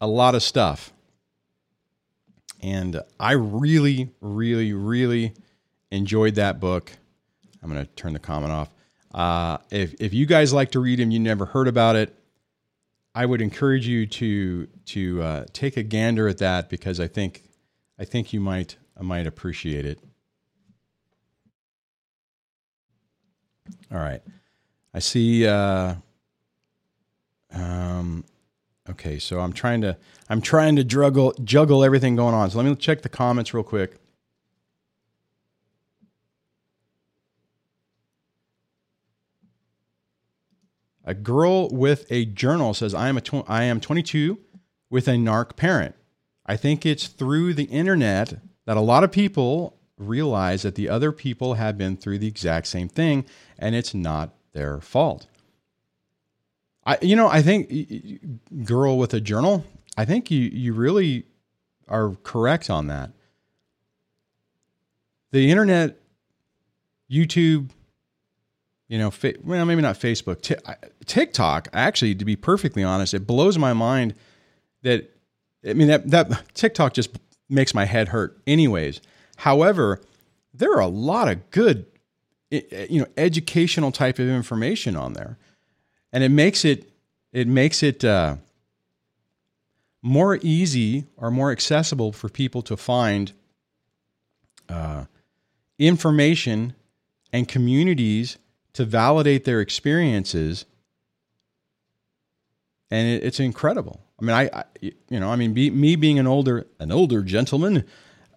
a 0.02 0.08
lot 0.08 0.36
of 0.36 0.44
stuff. 0.44 0.92
And 2.62 3.02
I 3.20 3.34
really, 3.34 4.12
really, 4.22 4.74
really 4.74 5.34
enjoyed 5.92 6.36
that 6.36 6.60
book. 6.60 6.92
I'm 7.62 7.72
going 7.72 7.86
to 7.86 7.92
turn 7.94 8.14
the 8.14 8.20
comment 8.20 8.52
off. 8.52 8.70
Uh, 9.14 9.58
if, 9.72 9.96
if 10.00 10.14
you 10.14 10.26
guys 10.26 10.54
like 10.54 10.72
to 10.72 10.80
read 10.80 11.00
him, 11.00 11.12
you 11.12 11.20
never 11.20 11.46
heard 11.46 11.68
about 11.68 11.96
it, 11.96 12.14
I 13.16 13.26
would 13.26 13.42
encourage 13.42 13.88
you 13.88 14.06
to 14.06 14.68
to 14.86 15.22
uh, 15.22 15.46
take 15.52 15.78
a 15.78 15.84
gander 15.84 16.28
at 16.28 16.38
that 16.38 16.70
because 16.70 17.00
I 17.00 17.08
think 17.08 17.44
I 17.98 18.06
think 18.06 18.34
you 18.34 18.40
might 18.40 18.78
I 18.98 19.04
might 19.04 19.26
appreciate 19.26 19.86
it. 19.86 20.00
All 23.92 23.98
right. 23.98 24.22
I 24.94 25.00
see. 25.00 25.48
Uh, 25.48 25.96
um, 27.52 28.24
okay, 28.92 29.20
so 29.20 29.40
I'm 29.40 29.54
trying 29.54 29.82
to 29.82 29.98
I'm 30.30 30.42
trying 30.42 30.76
to 30.76 30.84
juggle 30.84 31.34
juggle 31.44 31.84
everything 31.84 32.16
going 32.16 32.34
on. 32.34 32.50
So 32.50 32.58
let 32.58 32.66
me 32.66 32.76
check 32.76 33.02
the 33.02 33.10
comments 33.10 33.54
real 33.54 33.64
quick. 33.64 33.98
A 41.06 41.14
girl 41.14 41.70
with 41.70 42.06
a 42.12 42.26
journal 42.26 42.74
says, 42.74 42.94
"I 42.94 43.10
am 43.10 43.18
a 43.18 43.22
tw- 43.22 43.50
I 43.50 43.64
am 43.64 43.80
22 43.80 44.38
with 44.90 45.08
a 45.08 45.12
narc 45.12 45.56
parent. 45.56 45.96
I 46.46 46.56
think 46.56 46.86
it's 46.86 47.08
through 47.08 47.54
the 47.54 47.66
internet 47.66 48.40
that 48.66 48.78
a 48.78 48.82
lot 48.82 49.04
of 49.04 49.12
people 49.12 49.80
realize 49.98 50.62
that 50.62 50.76
the 50.76 50.90
other 50.90 51.12
people 51.12 51.56
have 51.56 51.78
been 51.78 51.98
through 51.98 52.18
the 52.20 52.28
exact 52.28 52.68
same 52.68 52.88
thing 52.88 53.26
and 53.58 53.76
it's 53.76 53.94
not 53.94 54.34
their 54.54 54.80
fault. 54.80 55.28
I, 56.90 56.98
you 57.02 57.16
know, 57.16 57.28
I 57.28 57.42
think 57.42 57.72
girl 58.64 58.98
with 58.98 59.14
a 59.14 59.22
journal, 59.22 59.66
I 59.98 60.06
think 60.06 60.32
you, 60.32 60.40
you 60.40 60.74
really 60.74 61.26
are 61.88 62.16
correct 62.24 62.70
on 62.70 62.88
that. 62.88 63.12
The 65.32 65.52
internet, 65.52 65.98
YouTube, 67.12 67.70
you 68.88 68.98
know, 68.98 69.12
fa- 69.12 69.36
well, 69.44 69.66
maybe 69.66 69.82
not 69.82 70.00
Facebook, 70.00 70.42
T- 70.42 70.56
TikTok, 71.06 71.68
actually, 71.74 72.16
to 72.16 72.26
be 72.26 72.36
perfectly 72.36 72.84
honest, 72.84 73.14
it 73.14 73.28
blows 73.28 73.58
my 73.58 73.74
mind 73.74 74.16
that, 74.82 75.12
I 75.68 75.74
mean, 75.74 75.90
that, 75.90 76.10
that 76.10 76.54
TikTok 76.56 76.94
just 76.94 77.20
makes 77.50 77.74
my 77.74 77.86
head 77.86 78.10
hurt 78.10 78.42
anyways 78.48 79.02
However, 79.40 80.02
there 80.54 80.74
are 80.74 80.82
a 80.82 80.88
lot 80.88 81.30
of 81.30 81.50
good, 81.52 81.86
you 82.52 83.00
know, 83.00 83.08
educational 83.16 83.90
type 83.90 84.20
of 84.20 84.28
information 84.28 84.98
on 84.98 85.14
there, 85.14 85.38
and 86.12 86.24
it 86.24 86.30
makes 86.30 86.66
it 86.66 86.90
it 87.32 87.48
makes 87.48 87.84
it 87.84 88.04
uh, 88.04 88.36
more 90.02 90.40
easy 90.42 91.06
or 91.18 91.30
more 91.30 91.52
accessible 91.52 92.12
for 92.12 92.30
people 92.30 92.62
to 92.64 92.76
find 92.76 93.34
uh, 94.68 95.06
information 95.78 96.74
and 97.32 97.48
communities 97.48 98.38
to 98.74 98.86
validate 98.86 99.46
their 99.46 99.62
experiences 99.62 100.66
and 102.92 103.08
it, 103.08 103.24
it's 103.24 103.40
incredible. 103.40 104.02
I 104.20 104.26
mean, 104.26 104.36
I, 104.36 104.50
I, 104.54 104.64
you 104.82 105.20
know, 105.20 105.30
I 105.30 105.36
mean, 105.36 105.54
be, 105.54 105.70
me 105.70 105.96
being 105.96 106.20
an 106.20 106.28
older 106.28 106.68
an 106.80 106.92
older 106.92 107.22
gentleman, 107.22 107.86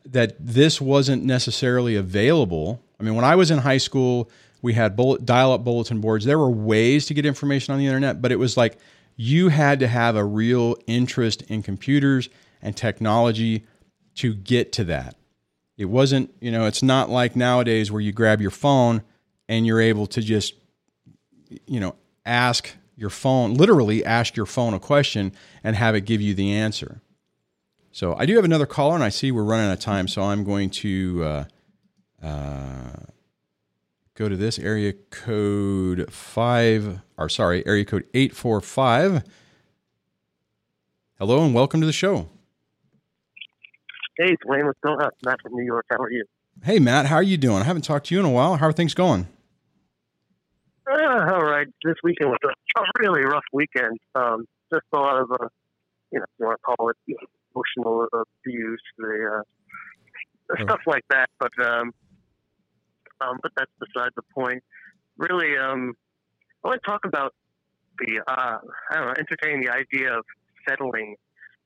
that 0.05 0.35
this 0.39 0.81
wasn't 0.81 1.25
necessarily 1.25 1.97
available. 1.97 2.83
I 3.01 3.03
mean, 3.03 3.15
when 3.15 3.25
I 3.25 3.37
was 3.37 3.51
in 3.51 3.59
high 3.59 3.79
school, 3.79 4.31
We 4.63 4.73
had 4.75 4.97
bullet, 4.97 5.27
dial-up 5.27 5.65
bulletin 5.65 6.01
boards. 6.01 6.25
There 6.25 6.39
were 6.39 6.51
ways 6.51 7.07
to 7.07 7.15
get 7.15 7.27
information 7.27 7.73
on 7.73 7.79
the 7.79 7.87
internet, 7.87 8.23
but 8.23 8.33
it 8.33 8.39
was 8.39 8.57
like 8.57 8.79
you 9.17 9.49
had 9.49 9.81
to 9.81 9.89
have 9.89 10.17
a 10.17 10.25
real 10.25 10.77
interest 10.87 11.43
in 11.43 11.63
computers 11.63 12.31
and 12.63 12.77
technology 12.77 13.67
to 14.15 14.35
get 14.35 14.73
to 14.73 14.85
that. 14.85 15.17
It 15.77 15.87
wasn't, 15.87 16.33
you 16.41 16.53
know, 16.53 16.67
it's 16.67 16.83
not 16.83 17.11
like 17.11 17.35
nowadays 17.35 17.91
where 17.91 18.01
you 18.01 18.13
grab 18.13 18.41
your 18.41 18.51
phone 18.51 19.03
and 19.49 19.67
you're 19.67 19.81
able 19.81 20.07
to 20.07 20.23
just, 20.23 20.55
you 21.67 21.81
know, 21.81 21.97
ask 22.25 22.71
your 22.97 23.11
phone, 23.11 23.55
literally 23.55 24.05
ask 24.05 24.37
your 24.37 24.47
phone 24.47 24.75
a 24.75 24.79
question 24.79 25.33
and 25.65 25.75
have 25.75 25.97
it 25.97 26.03
give 26.03 26.21
you 26.21 26.35
the 26.35 26.53
answer. 26.53 27.01
So 27.91 28.15
I 28.15 28.27
do 28.27 28.37
have 28.37 28.45
another 28.45 28.67
caller, 28.67 28.95
and 28.95 29.05
I 29.05 29.09
see 29.09 29.33
we're 29.33 29.43
running 29.43 29.67
out 29.67 29.73
of 29.73 29.81
time, 29.81 30.09
so 30.09 30.23
I'm 30.23 30.45
going 30.45 30.71
to 30.71 31.25
uh, 31.25 31.45
uh, 32.23 32.93
go 34.15 34.29
to 34.29 34.37
this 34.37 34.59
area 34.59 34.93
code 35.11 36.13
five, 36.13 37.01
or 37.17 37.29
sorry, 37.29 37.67
area 37.67 37.85
code 37.85 38.05
eight 38.15 38.35
four 38.35 38.61
five. 38.61 39.23
Hello 41.19 41.45
and 41.45 41.55
welcome 41.55 41.81
to 41.81 41.87
the 41.87 41.93
show. 41.93 42.29
Hey, 44.19 44.37
Dwayne, 44.47 44.65
what's 44.67 44.79
going 44.81 45.01
on? 45.01 45.11
Matt 45.25 45.41
from 45.43 45.55
New 45.55 45.65
York. 45.65 45.87
How 45.91 45.97
are 45.97 46.11
you? 46.11 46.25
Hey, 46.63 46.79
Matt, 46.79 47.07
how 47.07 47.17
are 47.17 47.23
you 47.23 47.39
doing? 47.39 47.59
I 47.63 47.65
haven't 47.65 47.83
talked 47.83 48.07
to 48.07 48.15
you 48.15 48.21
in 48.21 48.27
a 48.27 48.31
while. 48.31 48.57
How 48.57 48.67
are 48.67 48.73
things 48.73 48.95
going? 48.95 49.27
Uh, 50.91 51.31
all 51.33 51.43
right. 51.45 51.67
This 51.85 51.95
weekend 52.03 52.31
was 52.31 52.39
a, 52.45 52.81
a 52.81 52.85
really 53.01 53.23
rough 53.23 53.45
weekend. 53.53 53.99
Um, 54.15 54.47
just 54.73 54.85
a 54.93 54.99
lot 54.99 55.17
of, 55.21 55.31
uh, 55.33 55.49
you 56.11 56.19
know, 56.19 56.27
you 56.39 56.47
want 56.47 56.59
to 56.61 56.63
call 56.77 56.91
it 56.91 56.97
emotional 57.55 58.07
abuse, 58.13 58.83
the, 58.99 59.39
uh, 59.39 59.43
Oh. 60.59 60.65
stuff 60.65 60.81
like 60.87 61.05
that. 61.09 61.31
But, 61.39 61.53
um, 61.65 61.95
um, 63.21 63.39
but 63.43 63.53
that's 63.57 63.71
beside 63.79 64.11
the 64.17 64.23
point. 64.35 64.63
Really, 65.17 65.57
um, 65.57 65.95
I 66.65 66.69
want 66.69 66.81
to 66.83 66.91
talk 66.91 67.05
about 67.05 67.35
the, 67.99 68.21
uh, 68.27 68.59
I 68.91 68.95
don't 68.95 69.07
know, 69.07 69.15
entertaining 69.19 69.63
the 69.63 69.71
idea 69.71 70.17
of 70.17 70.25
settling 70.69 71.17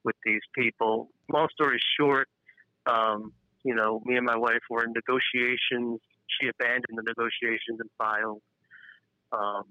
with 0.05 0.17
these 0.25 0.41
people. 0.55 1.11
Long 1.33 1.49
story 1.53 1.79
short, 1.99 2.29
um, 2.87 3.33
you 3.65 3.75
know, 3.75 4.01
me 4.05 4.17
and 4.17 4.25
my 4.25 4.37
wife 4.37 4.63
were 4.71 4.85
in 4.85 4.93
negotiations. 4.93 6.01
She 6.41 6.49
abandoned 6.49 6.97
the 6.97 7.03
negotiations 7.03 7.81
and 7.81 7.91
filed. 7.99 8.43
Um, 9.33 9.65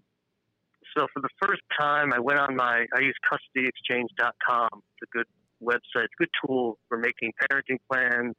so 0.95 1.07
for 1.13 1.21
the 1.21 1.29
first 1.41 1.61
time, 1.79 2.13
I 2.13 2.19
went 2.19 2.39
on 2.39 2.55
my, 2.55 2.85
I 2.95 2.99
use 3.01 3.15
custodyexchange.com. 3.31 4.69
It's 4.73 5.11
a 5.11 5.17
good 5.17 5.27
website, 5.61 6.05
it's 6.05 6.13
a 6.19 6.23
good 6.23 6.29
tool 6.45 6.77
for 6.87 6.97
making 6.97 7.33
parenting 7.41 7.77
plans, 7.91 8.35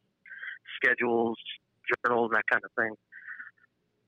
schedules, 0.76 1.36
journals, 2.04 2.30
that 2.32 2.44
kind 2.50 2.62
of 2.64 2.70
thing. 2.78 2.94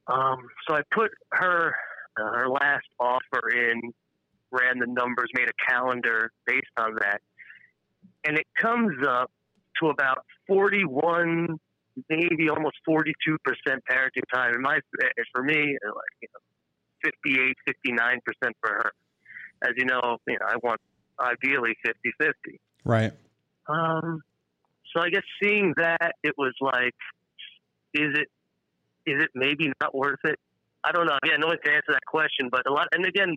Um, 0.08 0.48
so 0.66 0.74
I 0.74 0.80
put 0.94 1.10
her, 1.32 1.74
uh, 2.18 2.38
her 2.38 2.48
last 2.48 2.86
offer 2.98 3.50
in, 3.50 3.92
ran 4.50 4.78
the 4.78 4.86
numbers, 4.86 5.28
made 5.34 5.48
a 5.48 5.70
calendar 5.70 6.30
based 6.46 6.66
on 6.78 6.94
that. 7.00 7.20
And 8.24 8.38
it 8.38 8.46
comes 8.60 8.96
up 9.06 9.30
to 9.80 9.88
about 9.88 10.24
41, 10.46 11.58
maybe 12.08 12.48
almost 12.48 12.76
42% 12.88 13.04
parenting 13.90 14.22
time. 14.32 14.54
And 14.54 14.62
my, 14.62 14.78
for 15.34 15.42
me, 15.42 15.54
like, 15.54 16.14
you 16.22 16.28
know, 16.32 17.10
58, 17.24 17.56
59% 17.86 18.18
for 18.60 18.70
her. 18.70 18.92
As 19.62 19.70
you 19.76 19.84
know, 19.84 20.18
you 20.26 20.34
know, 20.34 20.46
I 20.46 20.56
want 20.62 20.80
ideally 21.20 21.74
50 21.84 22.12
50. 22.18 22.60
Right. 22.84 23.12
Um, 23.68 24.22
so 24.92 25.02
I 25.02 25.10
guess 25.10 25.22
seeing 25.42 25.74
that, 25.76 26.14
it 26.22 26.34
was 26.38 26.54
like, 26.60 26.94
is 27.94 28.16
it, 28.18 28.28
is 29.10 29.22
it 29.24 29.30
maybe 29.34 29.72
not 29.80 29.94
worth 29.94 30.20
it? 30.24 30.38
I 30.84 30.92
don't 30.92 31.06
know. 31.06 31.18
Yeah, 31.24 31.36
no 31.38 31.48
one 31.48 31.58
can 31.62 31.74
answer 31.74 31.92
that 31.92 32.06
question, 32.06 32.48
but 32.50 32.66
a 32.66 32.72
lot, 32.72 32.88
and 32.92 33.04
again, 33.04 33.36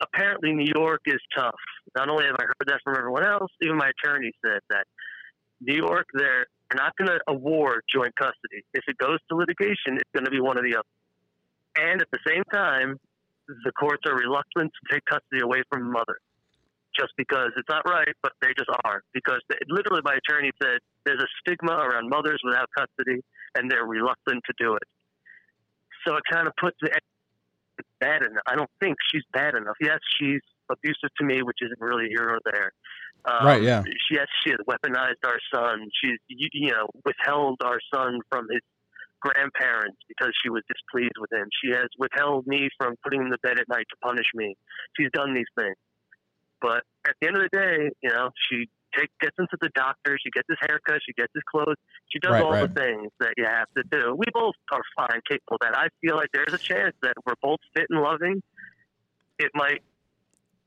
apparently 0.00 0.52
New 0.52 0.70
York 0.74 1.02
is 1.06 1.20
tough. 1.36 1.54
Not 1.96 2.08
only 2.08 2.24
have 2.24 2.36
I 2.38 2.44
heard 2.44 2.66
that 2.66 2.80
from 2.84 2.96
everyone 2.96 3.24
else, 3.24 3.50
even 3.62 3.76
my 3.76 3.90
attorney 3.90 4.32
said 4.44 4.60
that 4.70 4.84
New 5.60 5.74
York, 5.74 6.06
they're, 6.12 6.46
they're 6.68 6.82
not 6.82 6.96
going 6.96 7.08
to 7.08 7.20
award 7.28 7.82
joint 7.92 8.14
custody. 8.16 8.64
If 8.74 8.84
it 8.88 8.98
goes 8.98 9.18
to 9.30 9.36
litigation, 9.36 9.96
it's 9.96 10.10
going 10.12 10.24
to 10.24 10.30
be 10.30 10.40
one 10.40 10.58
or 10.58 10.62
the 10.62 10.76
other. 10.76 10.88
And 11.76 12.02
at 12.02 12.08
the 12.10 12.18
same 12.26 12.42
time, 12.52 12.98
the 13.46 13.72
courts 13.72 14.02
are 14.06 14.16
reluctant 14.16 14.72
to 14.72 14.94
take 14.94 15.04
custody 15.04 15.40
away 15.40 15.62
from 15.70 15.84
the 15.84 15.90
mother 15.90 16.18
just 16.98 17.12
because 17.16 17.52
it's 17.56 17.68
not 17.68 17.86
right, 17.86 18.14
but 18.22 18.32
they 18.40 18.52
just 18.56 18.70
are. 18.84 19.02
Because 19.12 19.40
they, 19.48 19.56
literally, 19.68 20.00
my 20.04 20.16
attorney 20.16 20.50
said 20.60 20.80
there's 21.06 21.22
a 21.22 21.30
stigma 21.40 21.72
around 21.72 22.10
mothers 22.10 22.40
without 22.44 22.68
custody, 22.76 23.22
and 23.54 23.70
they're 23.70 23.86
reluctant 23.86 24.42
to 24.44 24.52
do 24.58 24.74
it. 24.74 24.82
So 26.06 26.16
it 26.16 26.22
kind 26.30 26.46
of 26.46 26.52
puts 26.60 26.76
it 26.82 27.02
bad 28.00 28.22
enough. 28.22 28.42
I 28.46 28.56
don't 28.56 28.70
think 28.80 28.96
she's 29.10 29.24
bad 29.32 29.54
enough. 29.54 29.76
Yes, 29.80 29.98
she's 30.18 30.42
abusive 30.70 31.10
to 31.18 31.24
me, 31.24 31.42
which 31.42 31.58
isn't 31.62 31.80
really 31.80 32.08
here 32.08 32.28
or 32.28 32.40
there. 32.44 32.72
Um, 33.24 33.46
Right, 33.46 33.62
yeah. 33.62 33.82
She, 33.82 34.14
yes, 34.14 34.26
she 34.44 34.50
has 34.50 34.60
weaponized 34.68 35.22
our 35.24 35.38
son. 35.54 35.88
She's, 36.02 36.18
you, 36.28 36.48
you 36.52 36.70
know, 36.72 36.86
withheld 37.04 37.60
our 37.64 37.78
son 37.92 38.20
from 38.30 38.46
his 38.50 38.60
grandparents 39.20 39.98
because 40.08 40.32
she 40.42 40.50
was 40.50 40.62
displeased 40.68 41.16
with 41.18 41.32
him. 41.32 41.48
She 41.62 41.70
has 41.72 41.88
withheld 41.98 42.46
me 42.46 42.68
from 42.78 42.94
putting 43.02 43.22
him 43.22 43.30
to 43.30 43.38
bed 43.42 43.58
at 43.58 43.68
night 43.68 43.86
to 43.90 43.96
punish 44.02 44.26
me. 44.34 44.56
She's 44.98 45.10
done 45.12 45.34
these 45.34 45.50
things. 45.58 45.76
But 46.60 46.82
at 47.06 47.14
the 47.20 47.28
end 47.28 47.36
of 47.36 47.42
the 47.42 47.56
day, 47.56 47.90
you 48.02 48.10
know, 48.10 48.30
she 48.48 48.68
take, 48.96 49.10
gets 49.20 49.38
him 49.38 49.46
to 49.50 49.56
the 49.60 49.70
doctor. 49.74 50.18
She 50.22 50.30
gets 50.30 50.46
his 50.48 50.58
haircut. 50.60 51.00
She 51.06 51.12
gets 51.12 51.32
his 51.34 51.42
clothes. 51.50 51.76
She 52.08 52.18
does 52.18 52.32
Right, 52.32 52.42
all 52.42 52.52
right. 52.52 52.72
the 52.72 52.80
things 52.80 53.10
that 53.20 53.34
you 53.36 53.44
have 53.44 53.68
to 53.76 53.82
do. 53.90 54.14
We 54.14 54.26
both 54.32 54.54
are 54.72 54.82
fine, 54.96 55.20
capable 55.28 55.56
of 55.56 55.60
that. 55.62 55.76
I 55.76 55.88
feel 56.00 56.16
like 56.16 56.28
there's 56.32 56.52
a 56.52 56.58
chance 56.58 56.94
that 57.02 57.14
we're 57.24 57.38
both 57.42 57.60
fit 57.74 57.86
and 57.90 58.00
loving. 58.00 58.42
It 59.38 59.50
might 59.54 59.82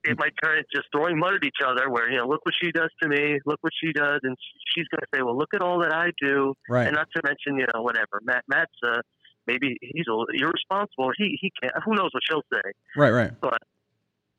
it 0.04 0.18
might 0.18 0.32
turn 0.42 0.58
into 0.58 0.70
just 0.74 0.88
throwing 0.94 1.20
mud 1.20 1.34
at 1.36 1.44
each 1.44 1.60
other. 1.66 1.90
Where 1.90 2.10
you 2.10 2.18
know, 2.18 2.28
look 2.28 2.46
what 2.46 2.54
she 2.62 2.72
does 2.72 2.90
to 3.02 3.10
me. 3.10 3.40
Look 3.46 3.60
what 3.62 3.74
she 3.84 3.92
does, 3.92 4.22
and 4.24 4.36
she's 4.74 4.88
going 4.88 5.02
to 5.02 5.08
say, 5.14 5.22
"Well, 5.22 5.38
look 5.38 5.54
at 5.54 5.62
all 5.62 5.80
that 5.82 5.94
I 5.94 6.12
do." 6.22 6.54
Right. 6.70 6.88
And 6.88 6.96
not 6.96 7.08
to 7.16 7.22
mention, 7.24 7.60
you 7.60 7.66
know, 7.74 7.82
whatever. 7.82 8.22
Matt, 8.24 8.44
Matt's 8.48 8.72
uh, 8.86 9.02
maybe 9.46 9.78
he's 9.82 10.06
a, 10.08 10.16
irresponsible. 10.42 11.12
He 11.18 11.38
he 11.42 11.52
can't. 11.62 11.74
Who 11.84 11.96
knows 11.96 12.12
what 12.14 12.24
she'll 12.24 12.44
say? 12.52 12.72
Right. 12.96 13.12
Right. 13.12 13.32
But 13.42 13.60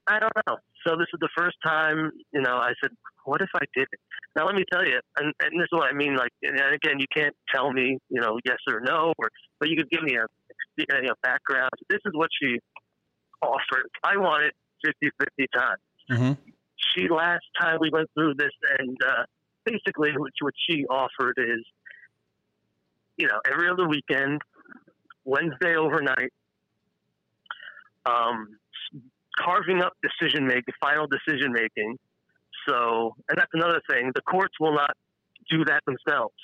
I 0.06 0.18
don't 0.18 0.32
know. 0.46 0.56
So 0.86 0.96
this 0.96 1.08
is 1.12 1.20
the 1.20 1.28
first 1.36 1.56
time, 1.64 2.10
you 2.32 2.40
know, 2.40 2.56
I 2.56 2.72
said, 2.82 2.90
what 3.24 3.42
if 3.42 3.50
I 3.54 3.64
did 3.76 3.86
it? 3.92 4.00
Now 4.34 4.46
let 4.46 4.54
me 4.54 4.64
tell 4.72 4.84
you, 4.84 4.98
and, 5.18 5.34
and 5.42 5.60
this 5.60 5.64
is 5.64 5.72
what 5.72 5.90
I 5.90 5.94
mean. 5.94 6.16
Like, 6.16 6.30
and 6.42 6.58
again, 6.58 6.98
you 6.98 7.06
can't 7.14 7.34
tell 7.54 7.72
me, 7.72 7.98
you 8.08 8.20
know, 8.20 8.38
yes 8.44 8.58
or 8.66 8.80
no, 8.80 9.12
or 9.18 9.28
but 9.58 9.68
you 9.68 9.76
could 9.76 9.90
give 9.90 10.02
me 10.02 10.16
a, 10.16 10.26
you 10.76 10.86
know, 10.88 11.14
background. 11.22 11.70
This 11.88 12.00
is 12.06 12.12
what 12.14 12.30
she 12.40 12.58
offered. 13.42 13.90
I 14.04 14.16
want 14.16 14.44
it 14.44 14.54
50-50 15.02 15.46
times. 15.54 15.80
hmm 16.08 16.32
She 16.94 17.08
last 17.08 17.44
time 17.60 17.78
we 17.80 17.90
went 17.90 18.08
through 18.14 18.34
this, 18.34 18.52
and 18.78 18.96
uh, 19.04 19.24
basically 19.64 20.12
what, 20.16 20.32
what 20.40 20.54
she 20.68 20.86
offered 20.86 21.36
is, 21.38 21.64
you 23.16 23.26
know, 23.26 23.40
every 23.50 23.68
other 23.68 23.86
weekend, 23.86 24.40
Wednesday 25.24 25.76
overnight, 25.76 26.32
um, 28.06 28.48
carving 29.42 29.80
up 29.80 29.92
decision 30.02 30.46
making, 30.46 30.74
final 30.80 31.06
decision 31.06 31.52
making. 31.52 31.96
So, 32.68 33.14
and 33.28 33.38
that's 33.38 33.50
another 33.54 33.80
thing. 33.88 34.12
The 34.14 34.22
courts 34.22 34.54
will 34.60 34.74
not 34.74 34.90
do 35.50 35.64
that 35.64 35.82
themselves. 35.86 36.34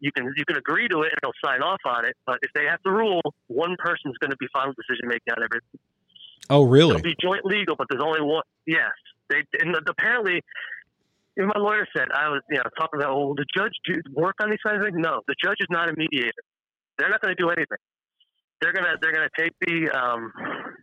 You 0.00 0.10
can 0.10 0.32
you 0.36 0.44
can 0.44 0.56
agree 0.56 0.88
to 0.88 1.02
it 1.02 1.12
and 1.12 1.18
they'll 1.22 1.40
sign 1.44 1.62
off 1.62 1.80
on 1.84 2.04
it, 2.04 2.16
but 2.26 2.38
if 2.42 2.50
they 2.54 2.64
have 2.64 2.82
to 2.82 2.90
rule, 2.90 3.22
one 3.46 3.76
person's 3.78 4.16
going 4.18 4.30
to 4.30 4.36
be 4.36 4.46
final 4.52 4.72
decision 4.72 5.06
making 5.06 5.32
on 5.36 5.44
everything. 5.44 5.78
Oh, 6.50 6.64
really? 6.64 6.96
It'll 6.96 7.02
be 7.02 7.14
joint 7.22 7.44
legal, 7.44 7.76
but 7.76 7.86
there's 7.88 8.02
only 8.02 8.20
one. 8.20 8.42
Yes, 8.66 8.90
they 9.28 9.42
and 9.60 9.76
apparently. 9.88 10.42
My 11.34 11.56
lawyer 11.56 11.88
said 11.96 12.08
I 12.12 12.28
was, 12.28 12.42
you 12.50 12.58
know, 12.58 12.62
talking 12.78 13.00
about, 13.00 13.16
will 13.16 13.34
the 13.34 13.46
judge 13.56 13.72
do 13.86 13.94
work 14.12 14.34
on 14.42 14.50
these 14.50 14.58
kinds 14.62 14.80
of 14.80 14.84
things? 14.84 14.98
No, 15.00 15.22
the 15.26 15.34
judge 15.42 15.56
is 15.60 15.66
not 15.70 15.88
a 15.88 15.94
mediator. 15.96 16.44
They're 16.98 17.08
not 17.08 17.22
going 17.22 17.34
to 17.34 17.42
do 17.42 17.48
anything. 17.48 17.78
They're 18.62 18.72
gonna 18.72 18.94
they're 19.00 19.12
gonna 19.12 19.28
take 19.36 19.52
the 19.60 19.90
um, 19.90 20.32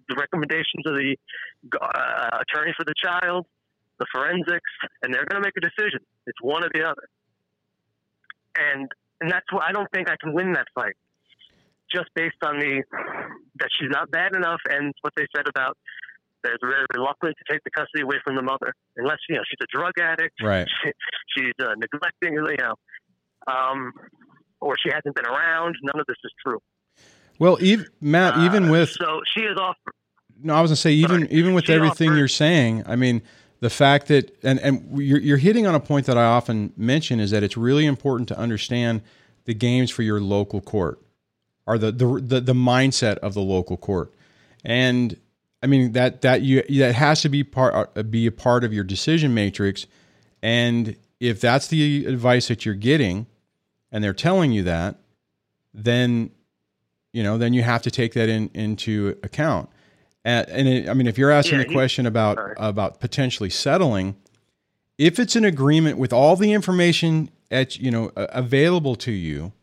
the 0.10 0.16
recommendations 0.16 0.84
of 0.86 0.95
the 0.95 1.16
uh, 1.82 2.39
attorney 2.43 2.74
for 2.78 2.84
the 2.86 2.93
child, 3.01 3.45
the 3.99 4.05
forensics, 4.14 4.72
and 5.03 5.14
they're 5.14 5.26
gonna 5.26 5.43
make 5.43 5.55
a 5.57 5.62
decision. 5.62 5.99
It's 6.28 6.41
one 6.41 6.64
or 6.64 6.70
the 6.74 6.84
other. 6.84 7.07
And 8.57 8.89
and 9.22 9.32
that's 9.32 9.45
why 9.51 9.68
I 9.68 9.72
don't 9.72 9.89
think 9.93 10.10
I 10.10 10.16
can 10.22 10.34
win 10.34 10.53
that 10.53 10.68
fight, 10.74 10.95
just 11.91 12.10
based 12.16 12.41
on 12.43 12.60
the 12.60 12.84
that 13.60 13.70
she's 13.80 13.89
not 13.89 14.10
bad 14.12 14.34
enough 14.36 14.62
and 14.70 14.93
what 15.01 15.14
they 15.16 15.28
said 15.36 15.47
about 15.47 15.78
they're 16.43 16.57
very 16.62 16.86
reluctant 16.95 17.36
to 17.38 17.53
take 17.53 17.62
the 17.66 17.72
custody 17.72 18.01
away 18.01 18.16
from 18.24 18.36
the 18.36 18.41
mother 18.41 18.74
unless 18.95 19.18
you 19.28 19.36
know 19.36 19.41
she's 19.49 19.60
a 19.62 19.78
drug 19.78 19.93
addict, 20.01 20.41
Right. 20.41 20.68
she, 20.84 20.91
she's 21.36 21.53
uh, 21.62 21.74
neglecting, 21.78 22.34
you 22.34 22.55
know, 22.57 22.76
um, 23.47 23.91
or 24.62 24.76
she 24.82 24.89
hasn't 24.93 25.16
been 25.16 25.26
around. 25.26 25.76
None 25.84 25.99
of 25.99 26.05
this 26.07 26.16
is 26.24 26.32
true. 26.45 26.60
Well, 27.39 27.57
even, 27.62 27.88
Matt, 28.01 28.38
even 28.39 28.66
Uh, 28.66 28.72
with 28.72 28.89
so 28.91 29.22
she 29.34 29.41
is 29.41 29.57
off. 29.57 29.78
No, 30.42 30.54
I 30.56 30.62
was 30.62 30.70
gonna 30.70 30.78
say 30.78 30.94
even 30.94 31.22
Sorry. 31.22 31.32
even 31.32 31.54
with 31.54 31.70
everything 31.70 32.16
you're 32.16 32.28
saying, 32.28 32.84
I 32.86 32.96
mean, 32.96 33.22
the 33.60 33.70
fact 33.70 34.08
that 34.08 34.38
and 34.44 34.60
and 34.60 35.00
you're 35.00 35.20
you're 35.20 35.38
hitting 35.38 35.68
on 35.68 35.76
a 35.76 35.80
point 35.80 36.06
that 36.06 36.18
I 36.18 36.26
often 36.26 36.74
mention 36.78 37.20
is 37.20 37.32
that 37.32 37.44
it's 37.44 37.58
really 37.58 37.86
important 37.86 38.28
to 38.30 38.38
understand 38.38 39.02
the 39.46 39.54
games 39.54 39.92
for 39.92 40.04
your 40.04 40.22
local 40.22 40.62
court. 40.62 41.00
are 41.68 41.78
the 41.78 41.92
the 41.92 42.06
the, 42.22 42.42
the 42.42 42.54
mindset 42.54 43.18
of 43.18 43.34
the 43.34 43.42
local 43.42 43.78
court, 43.78 44.14
and 44.64 45.18
I 45.62 45.68
mean 45.68 45.92
that 45.94 46.22
that 46.22 46.42
you 46.42 46.64
that 46.80 46.96
has 46.96 47.22
to 47.22 47.30
be 47.30 47.44
part 47.44 47.92
uh, 47.96 48.04
be 48.04 48.26
a 48.28 48.32
part 48.32 48.64
of 48.64 48.74
your 48.74 48.84
decision 48.84 49.34
matrix, 49.34 49.88
and 50.42 50.96
if 51.20 51.42
that's 51.42 51.68
the 51.68 52.06
advice 52.06 52.48
that 52.48 52.66
you're 52.66 52.76
getting, 52.76 53.28
and 53.92 54.04
they're 54.04 54.14
telling 54.14 54.52
you 54.52 54.64
that, 54.64 54.96
then 55.74 56.32
you 57.12 57.24
know 57.24 57.38
then 57.38 57.54
you 57.54 57.64
have 57.64 57.82
to 57.82 57.92
take 57.92 58.14
that 58.14 58.30
in 58.30 58.50
into 58.54 59.18
account. 59.22 59.70
And, 60.26 60.50
and 60.50 60.68
it, 60.68 60.90
I 60.90 60.94
mean, 60.94 61.08
if 61.08 61.18
you're 61.18 61.32
asking 61.32 61.60
Yeah, 61.60 61.66
the 61.66 61.74
question 61.74 62.06
about 62.06 62.38
about 62.58 63.00
potentially 63.00 63.50
settling, 63.50 64.16
if 64.98 65.20
it's 65.20 65.36
an 65.36 65.46
agreement 65.46 65.98
with 65.98 66.12
all 66.12 66.36
the 66.36 66.52
information 66.52 67.30
at 67.50 67.78
you 67.78 67.90
know 67.92 68.12
a- 68.16 68.24
available 68.32 68.96
to 68.98 69.12
you, 69.12 69.54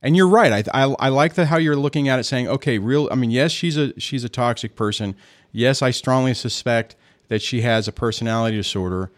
and 0.00 0.16
you're 0.16 0.28
right, 0.28 0.66
I, 0.66 0.84
I 0.84 0.94
I 0.98 1.08
like 1.08 1.34
the 1.34 1.46
how 1.46 1.58
you're 1.58 1.76
looking 1.76 2.08
at 2.08 2.18
it, 2.18 2.24
saying, 2.24 2.48
okay, 2.48 2.78
real. 2.78 3.08
I 3.10 3.14
mean, 3.14 3.30
yes, 3.30 3.52
she's 3.52 3.76
a 3.76 3.98
she's 4.00 4.24
a 4.24 4.28
toxic 4.28 4.76
person. 4.76 5.14
Yes, 5.52 5.82
I 5.82 5.90
strongly 5.90 6.34
suspect 6.34 6.96
that 7.28 7.42
she 7.42 7.60
has 7.60 7.86
a 7.86 7.92
personality 7.92 8.56
disorder. 8.56 9.10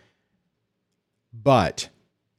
But, 1.32 1.88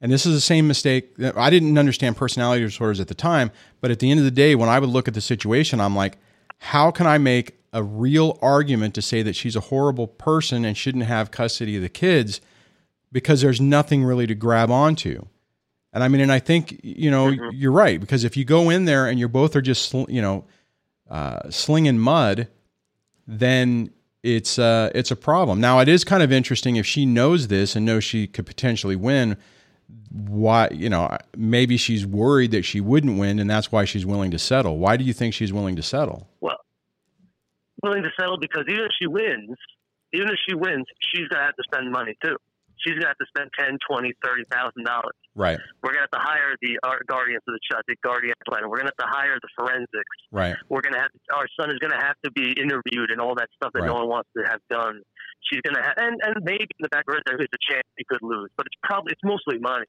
and 0.01 0.11
this 0.11 0.25
is 0.25 0.33
the 0.33 0.41
same 0.41 0.67
mistake. 0.67 1.11
I 1.35 1.49
didn't 1.49 1.77
understand 1.77 2.17
personality 2.17 2.63
disorders 2.63 2.99
at 2.99 3.07
the 3.07 3.15
time, 3.15 3.51
but 3.79 3.89
at 3.91 3.99
the 3.99 4.11
end 4.11 4.19
of 4.19 4.25
the 4.25 4.31
day, 4.31 4.53
when 4.55 4.67
I 4.67 4.79
would 4.79 4.89
look 4.89 5.07
at 5.07 5.13
the 5.13 5.21
situation, 5.21 5.79
I'm 5.79 5.95
like, 5.95 6.17
how 6.57 6.91
can 6.91 7.07
I 7.07 7.17
make 7.17 7.57
a 7.73 7.83
real 7.83 8.37
argument 8.41 8.93
to 8.95 9.01
say 9.01 9.21
that 9.23 9.35
she's 9.35 9.55
a 9.55 9.61
horrible 9.61 10.07
person 10.07 10.65
and 10.65 10.75
shouldn't 10.77 11.05
have 11.05 11.31
custody 11.31 11.77
of 11.77 11.81
the 11.81 11.89
kids 11.89 12.41
because 13.11 13.41
there's 13.41 13.61
nothing 13.61 14.03
really 14.03 14.27
to 14.27 14.35
grab 14.35 14.69
onto. 14.69 15.25
And 15.93 16.03
I 16.03 16.07
mean, 16.07 16.21
and 16.21 16.31
I 16.31 16.39
think, 16.39 16.79
you 16.83 17.11
know, 17.11 17.29
you're 17.51 17.71
right, 17.71 17.99
because 17.99 18.23
if 18.23 18.37
you 18.37 18.45
go 18.45 18.69
in 18.69 18.85
there 18.85 19.07
and 19.07 19.19
you're 19.19 19.27
both 19.27 19.55
are 19.55 19.61
just, 19.61 19.89
sl- 19.89 20.09
you 20.09 20.21
know, 20.21 20.45
uh, 21.09 21.49
slinging 21.49 21.99
mud, 21.99 22.47
then 23.27 23.91
it's 24.23 24.59
uh, 24.59 24.91
it's 24.93 25.11
a 25.11 25.15
problem. 25.15 25.59
Now 25.59 25.79
it 25.79 25.87
is 25.87 26.03
kind 26.03 26.23
of 26.23 26.31
interesting 26.31 26.75
if 26.75 26.85
she 26.85 27.05
knows 27.05 27.47
this 27.47 27.75
and 27.75 27.85
knows 27.85 28.03
she 28.03 28.27
could 28.27 28.45
potentially 28.45 28.95
win. 28.95 29.37
Why 30.09 30.69
you 30.71 30.89
know 30.89 31.17
maybe 31.35 31.75
she's 31.77 32.05
worried 32.05 32.51
that 32.51 32.63
she 32.63 32.79
wouldn't 32.81 33.19
win, 33.19 33.39
and 33.39 33.49
that's 33.49 33.71
why 33.71 33.85
she's 33.85 34.05
willing 34.05 34.31
to 34.31 34.39
settle. 34.39 34.77
Why 34.77 34.95
do 34.95 35.03
you 35.03 35.13
think 35.13 35.33
she's 35.33 35.51
willing 35.51 35.75
to 35.75 35.83
settle? 35.83 36.29
Well, 36.39 36.57
willing 37.83 38.03
to 38.03 38.11
settle 38.19 38.37
because 38.37 38.63
even 38.67 38.85
if 38.85 38.91
she 38.99 39.07
wins, 39.07 39.57
even 40.13 40.27
if 40.29 40.37
she 40.47 40.55
wins, 40.55 40.85
she's 41.13 41.27
gonna 41.27 41.45
have 41.45 41.55
to 41.55 41.63
spend 41.63 41.91
money 41.91 42.15
too. 42.23 42.35
She's 42.81 42.95
gonna 42.97 43.13
have 43.13 43.21
to 43.21 43.29
spend 43.29 43.49
ten, 43.57 43.77
twenty, 43.87 44.11
thirty 44.25 44.43
thousand 44.51 44.85
dollars. 44.85 45.13
Right, 45.35 45.59
We're 45.81 45.93
gonna 45.93 46.07
have 46.09 46.17
to 46.17 46.19
hire 46.19 46.55
the 46.61 46.75
guardians 47.07 47.43
of 47.47 47.53
the 47.53 47.59
child, 47.69 47.83
the 47.87 47.95
guardian 48.03 48.33
plan. 48.49 48.67
We're 48.67 48.77
gonna 48.83 48.91
have 48.97 49.05
to 49.07 49.11
hire 49.15 49.37
the 49.39 49.47
forensics. 49.55 50.17
right, 50.31 50.55
We're 50.67 50.81
gonna 50.81 50.99
have 50.99 51.11
our 51.33 51.47
son 51.59 51.69
is 51.71 51.79
gonna 51.79 52.01
have 52.01 52.17
to 52.25 52.31
be 52.31 52.51
interviewed 52.57 53.11
and 53.11 53.21
all 53.21 53.35
that 53.35 53.47
stuff 53.55 53.71
that 53.73 53.81
Right. 53.81 53.87
no 53.87 53.95
one 54.01 54.07
wants 54.09 54.29
to 54.35 54.43
have 54.49 54.59
done. 54.69 55.01
She's 55.47 55.61
gonna 55.61 55.81
have, 55.81 55.93
and 55.97 56.19
and 56.23 56.43
maybe 56.43 56.63
in 56.67 56.81
the 56.83 56.89
back 56.89 57.05
of 57.07 57.15
her 57.15 57.21
there's 57.25 57.47
a 57.53 57.61
chance 57.71 57.85
she 57.97 58.03
could 58.09 58.21
lose, 58.21 58.49
but 58.57 58.65
it's 58.65 58.75
probably 58.83 59.13
it's 59.13 59.23
mostly 59.23 59.59
money. 59.59 59.85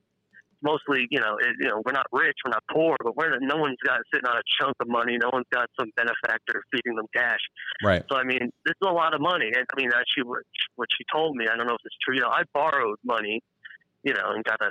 Mostly 0.63 1.07
you 1.11 1.21
know 1.21 1.37
it, 1.39 1.57
you 1.59 1.69
know 1.69 1.83
we're 1.85 1.93
not 1.93 2.07
rich, 2.13 2.37
we're 2.45 2.51
not 2.51 2.65
poor, 2.71 2.97
but 3.03 3.17
we're 3.17 3.39
no 3.41 3.57
one's 3.57 3.79
got 3.85 4.01
sitting 4.13 4.27
on 4.27 4.37
a 4.37 4.47
chunk 4.61 4.75
of 4.81 4.89
money. 4.89 5.19
No 5.21 5.31
one's 5.33 5.51
got 5.53 5.69
some 5.79 5.91
benefactor 5.97 6.63
feeding 6.73 6.97
them 6.97 7.07
cash. 7.15 7.41
right, 7.83 8.03
So 8.11 8.17
I 8.17 8.25
mean, 8.25 8.51
this 8.65 8.75
is 8.81 8.89
a 8.89 8.93
lot 8.93 9.15
of 9.15 9.21
money, 9.21 9.51
and 9.55 9.65
I 9.67 9.75
mean, 9.81 9.91
that 9.91 10.05
she 10.15 10.23
what 10.23 10.43
what 10.77 10.89
she 10.97 11.05
told 11.13 11.37
me. 11.37 11.47
I 11.51 11.57
don't 11.57 11.67
know 11.67 11.75
if 11.75 11.85
it's 11.85 11.97
true. 12.05 12.15
You 12.15 12.23
know, 12.23 12.31
I 12.31 12.43
borrowed 12.55 12.99
money, 13.05 13.41
you 14.03 14.15
know, 14.15 14.33
and 14.35 14.45
got 14.45 14.61
a. 14.61 14.71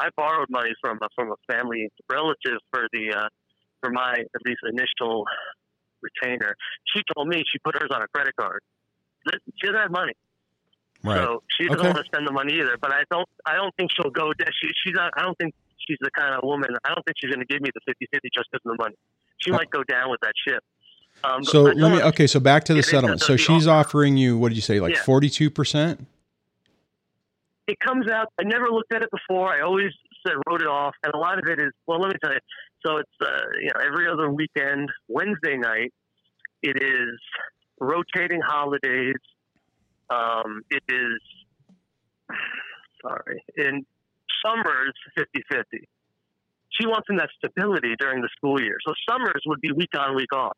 I 0.00 0.08
borrowed 0.16 0.48
money 0.50 0.70
from 0.80 0.98
a, 1.02 1.08
from 1.14 1.32
a 1.32 1.52
family 1.52 1.88
relative 2.10 2.58
for 2.70 2.86
the 2.92 3.12
uh, 3.16 3.28
for 3.82 3.90
my 3.90 4.12
at 4.12 4.42
least 4.46 4.60
initial 4.70 5.24
retainer. 6.02 6.54
She 6.94 7.02
told 7.14 7.28
me 7.28 7.42
she 7.50 7.58
put 7.58 7.74
hers 7.74 7.90
on 7.92 8.02
a 8.02 8.08
credit 8.14 8.34
card. 8.38 8.60
She 9.60 9.66
doesn't 9.66 9.80
have 9.80 9.90
money, 9.90 10.14
right. 11.04 11.22
so 11.24 11.42
she 11.56 11.64
doesn't 11.66 11.80
Okay. 11.80 11.88
want 11.88 11.98
to 11.98 12.04
spend 12.04 12.26
the 12.26 12.32
money 12.32 12.54
either. 12.60 12.76
But 12.80 12.92
I 12.92 13.02
don't. 13.10 13.28
I 13.46 13.54
don't 13.54 13.74
think 13.76 13.90
she'll 13.92 14.10
go. 14.10 14.32
She, 14.38 14.68
she's 14.84 14.94
not. 14.94 15.12
I 15.16 15.22
don't 15.22 15.36
think 15.38 15.54
she's 15.86 15.98
the 16.00 16.10
kind 16.16 16.34
of 16.34 16.40
woman. 16.44 16.70
I 16.84 16.88
don't 16.94 17.04
think 17.04 17.16
she's 17.20 17.30
going 17.30 17.40
to 17.46 17.46
give 17.52 17.60
me 17.60 17.70
the 17.74 17.80
50-50 17.92 18.20
just 18.34 18.48
because 18.50 18.62
of 18.66 18.76
the 18.76 18.82
money. 18.82 18.94
She 19.38 19.50
Uh, 19.50 19.56
might 19.56 19.70
go 19.70 19.82
down 19.84 20.10
with 20.10 20.20
that 20.22 20.32
ship. 20.46 20.62
Um, 21.24 21.42
So 21.44 21.62
let 21.62 21.76
me 21.76 22.02
okay. 22.02 22.26
So 22.26 22.40
back 22.40 22.64
to 22.64 22.74
the 22.74 22.82
settlement. 22.82 23.20
So 23.20 23.36
she's 23.36 23.66
offer. 23.66 23.88
offering 23.88 24.16
you 24.16 24.36
what 24.38 24.48
did 24.50 24.56
you 24.56 24.62
say, 24.62 24.80
like 24.80 24.94
Yeah. 24.96 25.02
forty 25.02 25.28
two 25.28 25.50
percent? 25.50 26.06
it 27.68 27.78
comes 27.78 28.10
out. 28.10 28.28
I 28.40 28.44
never 28.44 28.66
looked 28.70 28.92
at 28.92 29.02
it 29.02 29.08
before. 29.10 29.48
I 29.48 29.60
always 29.62 29.92
said 30.26 30.34
wrote 30.48 30.62
it 30.62 30.66
off, 30.68 30.94
and 31.04 31.14
a 31.14 31.16
lot 31.18 31.38
of 31.38 31.44
it 31.48 31.60
is. 31.60 31.70
Well, 31.86 32.00
let 32.00 32.08
me 32.12 32.18
tell 32.22 32.32
you. 32.32 32.40
So 32.84 32.96
it's 32.96 33.10
uh, 33.20 33.26
you 33.60 33.66
know 33.74 33.80
every 33.86 34.08
other 34.08 34.30
weekend, 34.30 34.88
Wednesday 35.08 35.56
night. 35.56 35.92
It 36.62 36.82
is 36.82 37.18
rotating 37.80 38.40
holidays. 38.40 39.14
Um, 40.10 40.62
it 40.70 40.82
is 40.88 41.20
sorry 43.02 43.42
in 43.56 43.84
summers 44.44 44.94
50-50. 45.18 45.62
She 46.80 46.86
wants 46.86 47.06
in 47.10 47.16
that 47.16 47.28
stability 47.36 47.94
during 47.98 48.22
the 48.22 48.28
school 48.36 48.60
year. 48.60 48.76
So 48.86 48.94
summers 49.08 49.42
would 49.46 49.60
be 49.60 49.72
week 49.72 49.90
on, 49.96 50.16
week 50.16 50.34
off. 50.34 50.56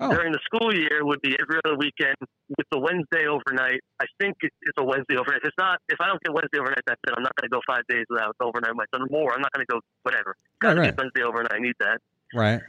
Oh, 0.00 0.10
During 0.10 0.32
the 0.32 0.40
school 0.44 0.74
year 0.74 1.04
would 1.04 1.22
be 1.22 1.36
every 1.40 1.60
other 1.64 1.76
weekend 1.78 2.16
with 2.48 2.66
the 2.72 2.80
Wednesday 2.80 3.26
overnight. 3.28 3.78
I 4.00 4.06
think 4.20 4.34
it's 4.42 4.76
a 4.76 4.82
Wednesday 4.82 5.14
overnight. 5.14 5.42
If 5.42 5.48
it's 5.48 5.58
not, 5.58 5.78
if 5.88 6.00
I 6.00 6.08
don't 6.08 6.20
get 6.20 6.34
Wednesday 6.34 6.58
overnight, 6.58 6.82
that's 6.84 7.00
it. 7.06 7.14
I'm 7.16 7.22
not 7.22 7.34
going 7.36 7.48
to 7.48 7.54
go 7.54 7.60
five 7.64 7.82
days 7.88 8.04
without 8.10 8.34
overnight 8.40 8.74
my 8.74 8.86
son 8.92 9.06
more. 9.10 9.32
I'm 9.32 9.40
not 9.40 9.52
going 9.52 9.64
to 9.64 9.72
go 9.72 9.80
whatever. 10.02 10.34
Got 10.58 10.78
Right, 10.78 10.86
get 10.86 10.98
Wednesday 10.98 11.22
overnight. 11.22 11.52
I 11.54 11.58
need 11.60 11.74
that. 11.78 11.98
right. 12.34 12.60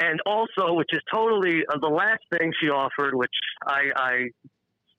And 0.00 0.20
also, 0.24 0.72
which 0.72 0.88
is 0.92 1.00
totally 1.12 1.60
uh, 1.68 1.76
the 1.78 1.92
last 1.92 2.22
thing 2.32 2.50
she 2.58 2.70
offered, 2.70 3.14
which 3.14 3.36
I, 3.66 3.90
I 3.94 4.12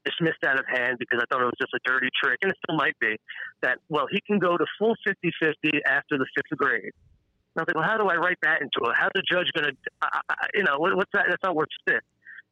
dismissed 0.05 0.43
out 0.45 0.59
of 0.59 0.65
hand 0.67 0.97
because 0.99 1.19
I 1.21 1.25
thought 1.29 1.41
it 1.41 1.45
was 1.45 1.59
just 1.59 1.73
a 1.73 1.79
dirty 1.85 2.09
trick, 2.21 2.39
and 2.41 2.51
it 2.51 2.57
still 2.63 2.77
might 2.77 2.97
be, 2.99 3.17
that, 3.61 3.79
well, 3.89 4.05
he 4.09 4.21
can 4.21 4.39
go 4.39 4.57
to 4.57 4.65
full 4.79 4.95
50 5.05 5.31
50 5.41 5.83
after 5.85 6.17
the 6.17 6.25
fifth 6.35 6.57
grade. 6.57 6.83
And 7.55 7.57
I 7.57 7.61
was 7.61 7.67
like, 7.67 7.75
well, 7.75 7.83
how 7.89 7.97
do 7.97 8.07
I 8.07 8.15
write 8.15 8.37
that 8.43 8.61
into 8.61 8.89
it? 8.89 8.95
How's 8.97 9.11
the 9.15 9.23
judge 9.29 9.47
going 9.55 9.71
to, 9.71 10.09
you 10.53 10.63
know, 10.63 10.77
what, 10.77 10.95
what's 10.95 11.11
that? 11.13 11.25
That's 11.29 11.43
not 11.43 11.55
worth 11.55 11.69
spit. 11.79 12.03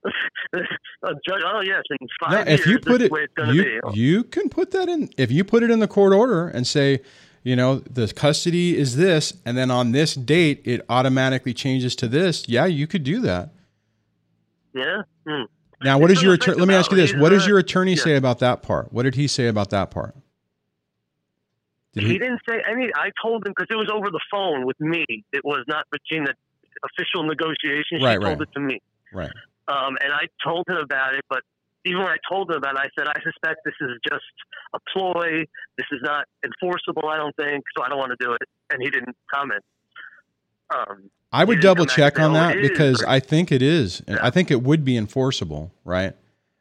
a 0.54 1.14
judge, 1.28 1.41
oh, 1.45 1.62
yes, 1.64 1.82
in 1.89 1.97
No, 2.01 2.08
five 2.30 2.47
if 2.47 2.66
years, 2.66 2.68
you 2.68 2.80
put 2.80 3.01
it, 3.01 3.10
the 3.10 3.14
way 3.14 3.22
it's 3.22 3.34
going 3.34 3.49
to 3.49 3.56
you, 3.56 3.82
be. 3.91 3.99
you 3.99 4.24
can 4.24 4.49
put 4.49 4.72
that 4.72 4.89
in. 4.89 5.10
If 5.18 5.32
you 5.32 5.43
put 5.43 5.64
it 5.64 5.72
in 5.72 5.80
the 5.80 5.88
court 5.88 6.14
order 6.14 6.47
and 6.47 6.68
say, 6.68 7.01
you 7.43 7.56
know, 7.56 7.80
the 7.80 8.12
custody 8.14 8.78
is 8.78 8.95
this, 8.95 9.34
and 9.45 9.58
then 9.58 9.70
on 9.70 9.91
this 9.91 10.16
date 10.16 10.62
it 10.66 10.82
automatically 10.89 11.54
changes 11.54 11.95
to 11.97 12.08
this. 12.08 12.47
Yeah, 12.47 12.66
you 12.66 12.88
could 12.88 13.04
do 13.04 13.20
that. 13.22 13.49
Yeah? 14.74 15.01
Hmm. 15.28 15.43
Now, 15.84 15.98
what 16.00 16.08
does 16.08 16.22
your 16.22 16.34
attorney? 16.34 16.60
Let 16.60 16.68
me 16.68 16.76
ask 16.76 16.92
you 16.92 16.98
this: 16.98 17.14
What 17.14 17.30
does 17.30 17.48
your 17.48 17.60
attorney 17.60 17.94
yeah. 17.94 18.04
say 18.04 18.16
about 18.16 18.40
that 18.40 18.62
part? 18.62 18.92
What 18.94 19.04
did 19.04 19.16
he 19.16 19.28
say 19.28 19.48
about 19.48 19.70
that 19.72 19.92
part? 19.92 20.16
Did 21.94 22.06
he, 22.06 22.18
didn't 22.18 22.42
say 22.50 22.60
any. 22.68 22.90
I 22.96 23.12
told 23.22 23.46
him 23.46 23.54
because 23.56 23.68
it 23.70 23.76
was 23.76 23.90
over 23.94 24.10
the 24.10 24.22
phone 24.32 24.66
with 24.66 24.80
me. 24.80 25.06
It 25.32 25.46
was 25.46 25.64
not 25.68 25.86
between 25.92 26.24
the 26.24 26.34
official 26.84 27.24
negotiation. 27.24 28.00
She 28.00 28.04
Right, 28.04 28.20
told 28.20 28.40
right. 28.40 28.42
it 28.42 28.50
to 28.54 28.60
me. 28.60 28.82
Right. 29.14 29.30
Um, 29.68 29.96
and 30.02 30.12
I 30.12 30.26
told 30.44 30.66
him 30.68 30.78
about 30.78 31.14
it, 31.14 31.24
but 31.30 31.42
even 31.86 32.00
when 32.00 32.10
I 32.10 32.18
told 32.28 32.50
him 32.50 32.58
about 32.58 32.76
it, 32.76 32.80
I 32.80 32.90
said, 32.98 33.08
I 33.08 33.20
suspect 33.22 33.62
this 33.64 33.76
is 33.80 33.92
just 34.10 34.26
a 34.74 34.80
ploy. 34.92 35.46
This 35.78 35.88
is 35.92 36.00
not 36.02 36.26
enforceable, 36.44 37.08
I 37.08 37.18
don't 37.18 37.36
think, 37.36 37.64
so 37.78 37.84
I 37.84 37.90
don't 37.90 38.00
want 38.00 38.12
to 38.18 38.26
do 38.26 38.34
it. 38.34 38.48
And 38.72 38.82
he 38.82 38.90
didn't 38.90 39.16
comment. 39.34 39.64
Um, 40.74 41.10
I 41.32 41.44
would 41.44 41.62
double 41.62 41.86
check 41.86 42.20
on 42.20 42.32
"Oh, 42.32 42.34
that 42.34 42.62
because 42.62 43.04
I 43.04 43.20
think 43.20 43.52
it 43.52 43.62
is. 43.62 44.04
Yeah. 44.08 44.20
I 44.22 44.30
think 44.30 44.52
it 44.52 44.62
would 44.62 44.86
be 44.86 44.96
enforceable, 44.96 45.72
right? 45.84 46.14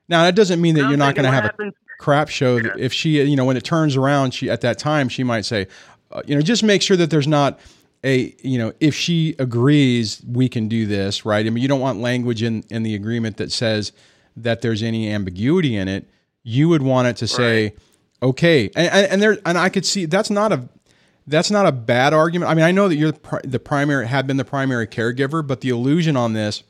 Now 0.08 0.24
that 0.24 0.34
doesn't 0.34 0.60
mean 0.60 0.74
that 0.76 0.88
you're 0.88 0.96
not 0.96 1.14
going 1.14 1.24
to 1.24 1.30
have 1.30 1.44
a 1.44 1.72
crap 1.98 2.28
show. 2.28 2.56
Yeah. 2.56 2.72
If 2.78 2.92
she, 2.92 3.22
you 3.22 3.36
know, 3.36 3.44
when 3.44 3.56
it 3.56 3.64
turns 3.64 3.96
around, 3.96 4.32
she 4.32 4.50
at 4.50 4.62
that 4.62 4.78
time 4.78 5.08
she 5.08 5.22
might 5.24 5.44
say, 5.44 5.68
uh, 6.10 6.22
you 6.26 6.34
know, 6.34 6.40
just 6.40 6.62
make 6.62 6.82
sure 6.82 6.96
that 6.96 7.10
there's 7.10 7.28
not 7.28 7.60
a, 8.04 8.34
you 8.42 8.58
know, 8.58 8.72
if 8.80 8.94
she 8.94 9.36
agrees, 9.38 10.22
we 10.26 10.48
can 10.48 10.68
do 10.68 10.86
this, 10.86 11.24
right? 11.24 11.46
I 11.46 11.50
mean, 11.50 11.62
you 11.62 11.68
don't 11.68 11.80
want 11.80 12.00
language 12.00 12.42
in 12.42 12.64
in 12.70 12.82
the 12.82 12.94
agreement 12.94 13.36
that 13.36 13.52
says 13.52 13.92
that 14.36 14.62
there's 14.62 14.82
any 14.82 15.12
ambiguity 15.12 15.76
in 15.76 15.88
it. 15.88 16.08
You 16.42 16.68
would 16.70 16.82
want 16.82 17.08
it 17.08 17.16
to 17.18 17.28
say, 17.28 17.74
okay, 18.22 18.70
and, 18.74 19.06
and 19.06 19.22
there, 19.22 19.38
and 19.46 19.56
I 19.56 19.68
could 19.68 19.86
see 19.86 20.06
that's 20.06 20.30
not 20.30 20.50
a 20.50 20.68
that's 21.26 21.50
not 21.50 21.66
a 21.66 21.72
bad 21.72 22.12
argument. 22.12 22.50
I 22.50 22.54
mean, 22.54 22.64
I 22.64 22.72
know 22.72 22.88
that 22.88 22.96
you're 22.96 23.12
the, 23.44 23.60
primary, 23.60 24.06
have 24.06 24.26
been 24.26 24.36
the 24.36 24.44
primary 24.44 24.86
caregiver, 24.86 25.46
but 25.46 25.60
the 25.60 25.68
illusion 25.68 26.16
on 26.16 26.32
this 26.32 26.62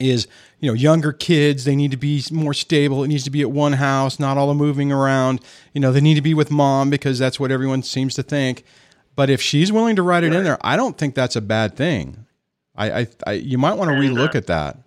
is, 0.00 0.26
you 0.58 0.68
know, 0.68 0.74
younger 0.74 1.12
kids, 1.12 1.64
they 1.64 1.76
need 1.76 1.92
to 1.92 1.96
be 1.96 2.22
more 2.32 2.52
stable. 2.54 3.04
It 3.04 3.08
needs 3.08 3.24
to 3.24 3.30
be 3.30 3.42
at 3.42 3.50
one 3.50 3.74
house, 3.74 4.18
not 4.18 4.36
all 4.36 4.48
the 4.48 4.54
moving 4.54 4.90
around. 4.90 5.40
You 5.72 5.80
know, 5.80 5.92
they 5.92 6.00
need 6.00 6.14
to 6.14 6.22
be 6.22 6.34
with 6.34 6.50
mom 6.50 6.90
because 6.90 7.18
that's 7.18 7.38
what 7.38 7.52
everyone 7.52 7.82
seems 7.82 8.14
to 8.16 8.22
think. 8.22 8.64
But 9.16 9.30
if 9.30 9.40
she's 9.40 9.70
willing 9.70 9.94
to 9.96 10.02
write 10.02 10.24
it 10.24 10.32
in 10.32 10.42
there, 10.42 10.58
I 10.62 10.76
don't 10.76 10.98
think 10.98 11.14
that's 11.14 11.36
a 11.36 11.40
bad 11.40 11.76
thing. 11.76 12.26
I, 12.74 13.00
I, 13.00 13.06
I 13.26 13.32
you 13.32 13.58
might 13.58 13.74
want 13.74 13.90
to 13.90 13.94
And, 13.94 14.16
relook 14.16 14.34
uh, 14.34 14.38
at 14.38 14.46
that. 14.48 14.78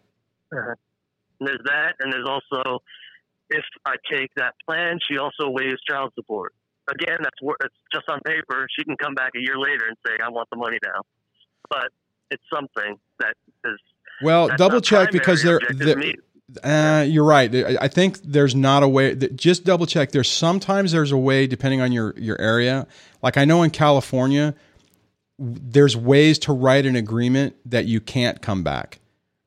There's 0.52 1.62
that, 1.66 1.94
and 2.00 2.12
there's 2.12 2.28
also 2.28 2.82
if 3.50 3.64
I 3.86 3.96
take 4.12 4.32
that 4.36 4.56
plan, 4.66 5.00
she 5.08 5.18
also 5.18 5.50
waives 5.50 5.82
child 5.88 6.12
support. 6.16 6.54
Again, 6.90 7.18
that's 7.22 7.38
it's 7.64 7.76
just 7.94 8.06
on 8.10 8.20
paper. 8.26 8.68
She 8.78 8.84
can 8.86 8.96
come 8.98 9.14
back 9.14 9.32
a 9.36 9.40
year 9.40 9.58
later 9.58 9.86
and 9.88 9.98
say, 10.06 10.14
"I 10.24 10.30
want 10.30 10.50
the 10.50 10.58
money 10.58 10.78
now," 10.84 11.02
but 11.70 11.90
it's 12.32 12.44
something 12.54 12.98
that 13.20 13.34
is. 13.66 13.78
Well, 14.22 14.50
double 14.58 14.82
check 14.82 15.12
because 15.12 15.44
they're, 15.44 15.60
they're. 15.70 16.02
Uh, 16.64 17.04
you're 17.04 17.26
right. 17.26 17.54
I 17.54 17.78
I 17.82 17.88
think 17.90 18.20
there's 18.24 18.56
not 18.56 18.82
a 18.84 18.88
way. 18.88 19.14
that- 19.14 19.36
Just 19.36 19.66
double 19.66 19.86
check. 19.86 20.12
There's 20.12 20.30
sometimes 20.32 20.92
there's 20.94 21.12
a 21.12 21.18
way 21.18 21.46
depending 21.46 21.82
on 21.82 21.92
your 21.92 22.14
your 22.18 22.40
area. 22.40 22.88
Like 23.22 23.36
I 23.38 23.44
know 23.44 23.64
in 23.64 23.70
California, 23.70 24.56
there's 25.38 25.98
ways 25.98 26.40
to 26.40 26.54
write 26.54 26.86
an 26.86 26.96
agreement 26.96 27.56
that 27.66 27.86
you 27.86 28.00
can't 28.00 28.42
come 28.42 28.64
back. 28.64 29.00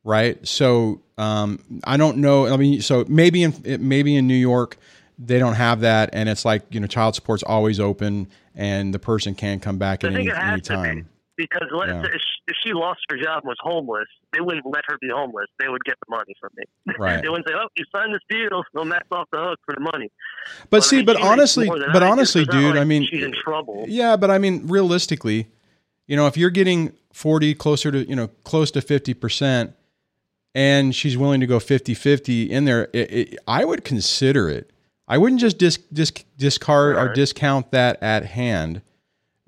Right. 0.04 0.46
So 0.46 1.00
um, 1.18 1.58
I 1.84 1.96
don't 1.96 2.18
know. 2.18 2.46
I 2.52 2.56
mean, 2.56 2.80
so 2.82 3.04
maybe 3.08 3.42
in 3.42 3.54
maybe 3.80 4.14
in 4.14 4.26
New 4.26 4.34
York 4.34 4.76
they 5.22 5.38
don't 5.38 5.54
have 5.54 5.80
that, 5.80 6.10
and 6.14 6.28
it's 6.28 6.44
like 6.44 6.62
you 6.70 6.80
know 6.80 6.86
child 6.86 7.14
support's 7.14 7.42
always 7.42 7.78
open, 7.78 8.28
and 8.54 8.94
the 8.94 8.98
person 8.98 9.34
can 9.34 9.60
come 9.60 9.76
back 9.78 10.02
I 10.04 10.08
at 10.08 10.14
any, 10.14 10.30
any 10.32 10.60
to 10.62 10.72
be 10.72 10.76
time. 10.76 11.08
because 11.36 11.68
let's 11.72 11.90
Yeah. 11.92 12.02
if 12.04 12.12
she- 12.20 12.26
if 12.48 12.56
she 12.64 12.72
lost 12.72 12.98
her 13.08 13.16
job 13.16 13.42
and 13.44 13.48
was 13.48 13.56
homeless, 13.60 14.08
they 14.32 14.40
wouldn't 14.40 14.66
let 14.66 14.82
her 14.88 14.98
be 15.00 15.08
homeless. 15.08 15.46
They 15.60 15.68
would 15.68 15.84
get 15.84 15.94
the 16.04 16.16
money 16.16 16.34
from 16.40 16.50
me. 16.56 16.64
Right. 16.98 17.20
They 17.22 17.28
wouldn't 17.28 17.46
say, 17.46 17.54
"Oh, 17.54 17.68
you 17.76 17.84
signed 17.94 18.12
this 18.12 18.22
deal, 18.28 18.64
so 18.74 18.84
that's 18.88 19.06
off 19.12 19.28
the 19.30 19.38
hook 19.38 19.60
for 19.64 19.74
the 19.74 19.80
money." 19.80 20.10
But 20.68 20.78
I 20.78 20.80
see, 20.80 20.96
mean, 20.96 21.06
but 21.06 21.20
honestly, 21.22 21.68
but 21.68 22.02
I 22.02 22.08
honestly, 22.08 22.44
dude, 22.44 22.74
like 22.74 22.80
I 22.80 22.84
mean, 22.84 23.06
she's 23.08 23.22
in 23.22 23.32
trouble. 23.32 23.84
Yeah, 23.86 24.16
but 24.16 24.30
I 24.32 24.38
mean, 24.38 24.66
realistically, 24.66 25.46
you 26.08 26.16
know, 26.16 26.26
if 26.26 26.36
you're 26.36 26.50
getting 26.50 26.92
40 27.12 27.54
closer 27.54 27.92
to, 27.92 28.08
you 28.08 28.16
know, 28.16 28.28
close 28.42 28.72
to 28.72 28.80
50% 28.80 29.72
and 30.56 30.92
she's 30.94 31.16
willing 31.16 31.38
to 31.40 31.46
go 31.46 31.58
50-50 31.60 32.48
in 32.50 32.64
there, 32.64 32.88
it, 32.92 33.12
it, 33.12 33.38
I 33.46 33.64
would 33.64 33.84
consider 33.84 34.48
it. 34.48 34.70
I 35.10 35.18
wouldn't 35.18 35.40
just 35.40 35.58
dis, 35.58 35.76
dis, 35.92 36.12
discard 36.38 36.94
or 36.94 37.12
discount 37.12 37.72
that 37.72 38.00
at 38.00 38.26
hand. 38.26 38.80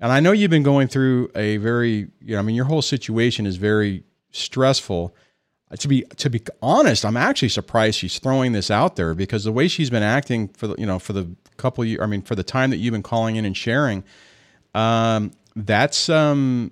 And 0.01 0.11
I 0.11 0.19
know 0.19 0.33
you've 0.33 0.51
been 0.51 0.61
going 0.61 0.89
through 0.89 1.31
a 1.35 1.55
very, 1.55 2.09
you 2.19 2.35
know, 2.35 2.39
I 2.39 2.41
mean, 2.41 2.57
your 2.57 2.65
whole 2.65 2.81
situation 2.81 3.45
is 3.45 3.55
very 3.55 4.03
stressful. 4.31 5.15
Uh, 5.71 5.77
To 5.77 5.87
be 5.87 6.01
to 6.17 6.29
be 6.29 6.41
honest, 6.61 7.05
I'm 7.05 7.15
actually 7.15 7.47
surprised 7.47 7.97
she's 7.97 8.19
throwing 8.19 8.51
this 8.51 8.69
out 8.69 8.97
there 8.97 9.13
because 9.15 9.45
the 9.45 9.53
way 9.53 9.69
she's 9.69 9.89
been 9.89 10.03
acting 10.03 10.49
for 10.49 10.67
the, 10.67 10.75
you 10.77 10.85
know, 10.85 10.99
for 10.99 11.13
the 11.13 11.33
couple 11.55 11.85
years, 11.85 12.01
I 12.01 12.07
mean, 12.07 12.23
for 12.23 12.35
the 12.35 12.43
time 12.43 12.69
that 12.71 12.77
you've 12.77 12.91
been 12.91 13.01
calling 13.01 13.37
in 13.37 13.45
and 13.45 13.55
sharing, 13.55 14.03
um, 14.75 15.31
that's 15.55 16.09
um, 16.09 16.71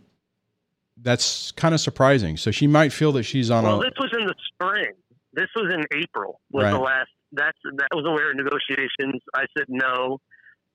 that's 0.97 1.53
kind 1.53 1.73
of 1.73 1.79
surprising. 1.79 2.35
So 2.35 2.51
she 2.51 2.67
might 2.67 2.91
feel 2.91 3.13
that 3.13 3.23
she's 3.23 3.49
on 3.49 3.63
Well, 3.63 3.75
a 3.75 3.77
Well, 3.77 3.89
this 3.89 3.97
was 3.97 4.11
in 4.19 4.27
the 4.27 4.35
spring. 4.53 4.91
This 5.31 5.47
was 5.55 5.73
in 5.73 5.85
April. 5.97 6.41
Was 6.51 6.65
the 6.65 6.77
last. 6.77 7.09
That's 7.31 7.57
that 7.77 7.89
was 7.93 8.03
where 8.03 8.33
negotiations. 8.33 9.21
I 9.33 9.45
said 9.57 9.65
no, 9.69 10.19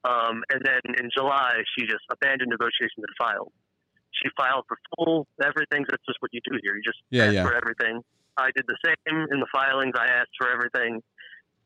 um, 0.04 0.42
and 0.50 0.60
then 0.64 0.80
in 0.98 1.10
July 1.16 1.62
she 1.76 1.84
just 1.86 2.04
abandoned 2.10 2.50
negotiations 2.50 2.98
and 3.04 3.14
filed. 3.18 3.52
She 4.22 4.28
filed 4.36 4.64
for 4.68 4.78
full 4.96 5.26
everything. 5.42 5.84
That's 5.88 6.02
just 6.06 6.16
what 6.20 6.30
you 6.32 6.40
do 6.48 6.56
here. 6.62 6.74
You 6.76 6.82
just 6.82 6.98
Yeah, 7.10 7.24
ask 7.24 7.34
yeah. 7.34 7.44
for 7.44 7.54
everything. 7.54 8.00
I 8.38 8.48
did 8.54 8.64
the 8.66 8.76
same 8.84 9.16
in 9.30 9.40
the 9.40 9.46
filings. 9.52 9.94
I 9.98 10.06
asked 10.06 10.32
for 10.38 10.48
everything, 10.50 11.02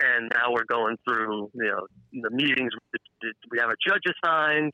and 0.02 0.30
now 0.34 0.50
we're 0.52 0.64
going 0.66 0.96
through. 1.06 1.50
You 1.54 1.64
know, 1.70 1.86
the 2.22 2.30
meetings. 2.30 2.72
We 3.50 3.58
have 3.60 3.70
a 3.70 3.76
judge 3.86 4.02
assigned. 4.10 4.72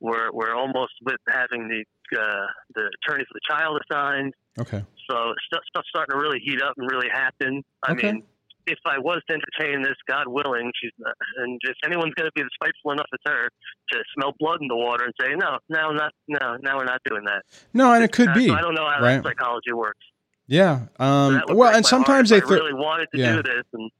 We're 0.00 0.30
we're 0.32 0.54
almost 0.54 0.92
with 1.04 1.20
having 1.28 1.68
the 1.68 1.84
uh, 2.18 2.46
the 2.74 2.90
attorney 3.06 3.24
for 3.30 3.34
the 3.34 3.46
child 3.48 3.80
assigned. 3.88 4.34
okay. 4.58 4.82
So 5.10 5.16
stuff, 5.46 5.62
stuff's 5.68 5.88
starting 5.90 6.12
to 6.14 6.18
really 6.18 6.40
heat 6.44 6.60
up 6.62 6.74
and 6.76 6.90
really 6.90 7.08
happen. 7.12 7.62
I 7.86 7.92
Okay. 7.92 8.12
mean, 8.12 8.22
if 8.66 8.78
I 8.86 8.98
was 8.98 9.20
to 9.28 9.34
entertain 9.34 9.82
this, 9.82 9.94
God 10.08 10.28
willing, 10.28 10.70
she's 10.80 10.92
not, 10.98 11.14
and 11.38 11.58
if 11.64 11.76
anyone's 11.84 12.14
going 12.14 12.28
to 12.28 12.32
be 12.34 12.42
spiteful 12.54 12.92
enough, 12.92 13.06
it's 13.12 13.22
her 13.26 13.48
to 13.92 13.98
smell 14.14 14.34
blood 14.38 14.60
in 14.60 14.68
the 14.68 14.76
water 14.76 15.04
and 15.04 15.14
say, 15.20 15.34
no, 15.36 15.58
no, 15.68 15.90
not, 15.92 16.12
no, 16.28 16.56
now 16.62 16.76
we're 16.78 16.84
not 16.84 17.00
doing 17.04 17.24
that. 17.24 17.42
No, 17.74 17.92
and 17.92 18.04
it 18.04 18.12
could 18.12 18.28
Uh, 18.28 18.34
be 18.34 18.48
So 18.48 18.54
I 18.54 18.60
don't 18.60 18.74
know 18.74 18.88
how 18.88 19.02
right? 19.02 19.16
that 19.22 19.24
psychology 19.24 19.72
works. 19.72 20.00
Yeah. 20.46 20.86
Um, 20.98 21.42
would 21.48 21.56
well, 21.56 21.74
and 21.74 21.84
sometimes 21.86 22.30
they 22.30 22.36
I 22.40 22.44
really 22.44 22.74
wanted 22.74 23.08
to 23.14 23.18
yeah. 23.20 23.36
do 23.36 23.42
this, 23.42 23.64
and 23.72 23.90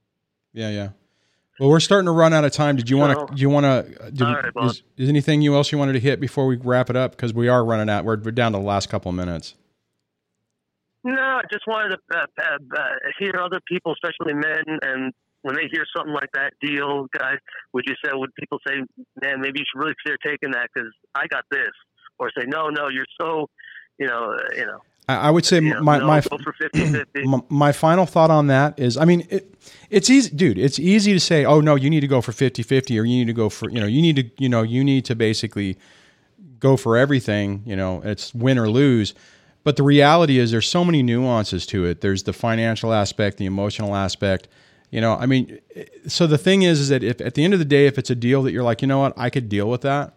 Yeah, 0.53 0.69
yeah. 0.69 0.89
Well, 1.59 1.69
we're 1.69 1.79
starting 1.79 2.05
to 2.07 2.11
run 2.11 2.33
out 2.33 2.43
of 2.45 2.51
time. 2.51 2.75
Did 2.75 2.89
you 2.89 2.97
want 2.97 3.17
So- 3.17 3.25
to? 3.27 3.35
Do 3.35 3.41
you 3.41 3.49
want 3.49 3.63
to? 3.65 4.25
All 4.25 4.33
right, 4.35 4.51
is, 4.65 4.83
is 4.97 5.07
anything 5.09 5.41
you 5.41 5.55
else 5.55 5.71
you 5.71 5.77
wanted 5.77 5.93
to 5.93 5.99
hit 5.99 6.19
before 6.19 6.47
we 6.47 6.55
wrap 6.57 6.89
it 6.89 6.95
up? 6.95 7.11
Because 7.11 7.33
we 7.33 7.47
are 7.47 7.63
running 7.63 7.89
out. 7.89 8.05
We're, 8.05 8.17
we're 8.17 8.31
down 8.31 8.53
to 8.53 8.57
the 8.57 8.63
last 8.63 8.89
couple 8.89 9.09
of 9.09 9.15
minutes. 9.15 9.53
No, 11.03 11.21
I 11.21 11.41
just 11.51 11.67
wanted 11.67 11.97
to 11.97 12.17
uh, 12.17 12.25
uh, 12.39 12.77
uh, 12.77 12.83
hear 13.19 13.33
other 13.37 13.59
people, 13.67 13.93
especially 13.93 14.33
men, 14.33 14.63
and 14.81 15.13
when 15.41 15.55
they 15.55 15.67
hear 15.71 15.85
something 15.95 16.13
like 16.13 16.31
that 16.33 16.53
deal, 16.61 17.07
guys, 17.17 17.37
would 17.73 17.83
you 17.85 17.95
say, 18.03 18.11
would 18.13 18.33
people 18.35 18.59
say, 18.65 18.75
man, 19.21 19.41
maybe 19.41 19.59
you 19.59 19.65
should 19.71 19.79
really 19.79 19.95
consider 20.03 20.17
taking 20.25 20.51
that 20.51 20.69
because 20.73 20.89
I 21.13 21.27
got 21.27 21.43
this, 21.51 21.71
or 22.19 22.31
say, 22.37 22.45
no, 22.47 22.69
no, 22.69 22.87
you're 22.87 23.05
so, 23.19 23.47
you 23.99 24.07
know, 24.07 24.33
uh, 24.33 24.55
you 24.55 24.65
know, 24.65 24.79
I, 25.09 25.29
would 25.29 25.45
say 25.45 25.59
know, 25.59 25.81
my 25.81 25.99
no, 25.99 26.07
my 26.07 26.21
50-50. 26.21 27.05
my, 27.25 27.39
my 27.49 27.71
final 27.73 28.05
thought 28.05 28.31
on 28.31 28.47
that 28.47 28.79
is 28.79 28.95
i 28.95 29.03
mean 29.03 29.27
it, 29.29 29.53
it's 29.89 30.09
easy 30.09 30.33
dude 30.33 30.57
it's 30.57 30.79
easy 30.79 31.11
to 31.11 31.19
say 31.19 31.43
oh 31.43 31.59
no 31.59 31.75
you 31.75 31.89
need 31.89 31.99
to 31.99 32.07
go 32.07 32.21
for 32.21 32.31
50-50 32.31 32.99
or 32.99 33.03
you 33.03 33.17
need 33.17 33.27
to 33.27 33.33
go 33.33 33.49
for 33.49 33.69
you 33.69 33.81
know 33.81 33.85
you 33.85 34.01
need 34.01 34.15
to 34.15 34.31
you 34.41 34.47
know 34.47 34.61
you 34.61 34.81
need 34.83 35.03
to 35.05 35.15
basically 35.15 35.77
go 36.59 36.77
for 36.77 36.95
everything 36.95 37.63
you 37.65 37.75
know 37.75 38.01
it's 38.05 38.33
win 38.33 38.57
or 38.57 38.69
lose 38.69 39.13
but 39.63 39.77
the 39.77 39.83
reality 39.83 40.39
is 40.39 40.51
there's 40.51 40.69
so 40.69 40.83
many 40.83 41.03
nuances 41.03 41.65
to 41.65 41.85
it 41.85 42.01
there's 42.01 42.23
the 42.23 42.33
financial 42.33 42.93
aspect 42.93 43.37
the 43.37 43.45
emotional 43.45 43.95
aspect 43.95 44.47
you 44.91 45.01
know 45.01 45.15
i 45.15 45.25
mean 45.25 45.59
so 46.07 46.27
the 46.27 46.37
thing 46.37 46.63
is 46.63 46.79
is 46.79 46.89
that 46.89 47.03
if 47.03 47.19
at 47.21 47.33
the 47.33 47.43
end 47.43 47.53
of 47.53 47.59
the 47.59 47.65
day 47.65 47.87
if 47.87 47.97
it's 47.97 48.09
a 48.09 48.15
deal 48.15 48.43
that 48.43 48.51
you're 48.51 48.63
like 48.63 48.81
you 48.81 48.87
know 48.87 48.99
what 48.99 49.13
i 49.17 49.29
could 49.29 49.49
deal 49.49 49.69
with 49.69 49.81
that 49.81 50.13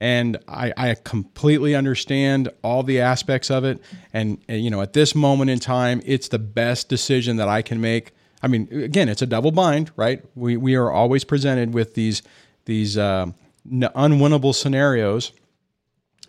and 0.00 0.38
I, 0.46 0.72
I 0.76 0.94
completely 0.94 1.74
understand 1.74 2.50
all 2.62 2.82
the 2.82 3.00
aspects 3.00 3.50
of 3.50 3.64
it. 3.64 3.80
And, 4.12 4.38
and, 4.48 4.62
you 4.62 4.70
know, 4.70 4.82
at 4.82 4.92
this 4.92 5.14
moment 5.14 5.50
in 5.50 5.58
time, 5.58 6.02
it's 6.04 6.28
the 6.28 6.38
best 6.38 6.88
decision 6.88 7.36
that 7.36 7.48
I 7.48 7.62
can 7.62 7.80
make. 7.80 8.12
I 8.42 8.48
mean, 8.48 8.68
again, 8.70 9.08
it's 9.08 9.22
a 9.22 9.26
double 9.26 9.52
bind, 9.52 9.90
right? 9.96 10.22
We 10.34 10.58
we 10.58 10.74
are 10.74 10.90
always 10.90 11.24
presented 11.24 11.72
with 11.72 11.94
these 11.94 12.22
these 12.66 12.98
um, 12.98 13.34
unwinnable 13.66 14.54
scenarios, 14.54 15.32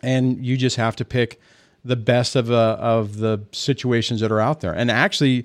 and 0.02 0.44
you 0.44 0.56
just 0.56 0.76
have 0.76 0.96
to 0.96 1.04
pick 1.04 1.38
the 1.84 1.96
best 1.96 2.36
of 2.36 2.50
uh, 2.50 2.76
of 2.80 3.18
the 3.18 3.40
situations 3.52 4.20
that 4.20 4.30
are 4.32 4.40
out 4.40 4.60
there. 4.60 4.72
And 4.74 4.90
actually, 4.90 5.44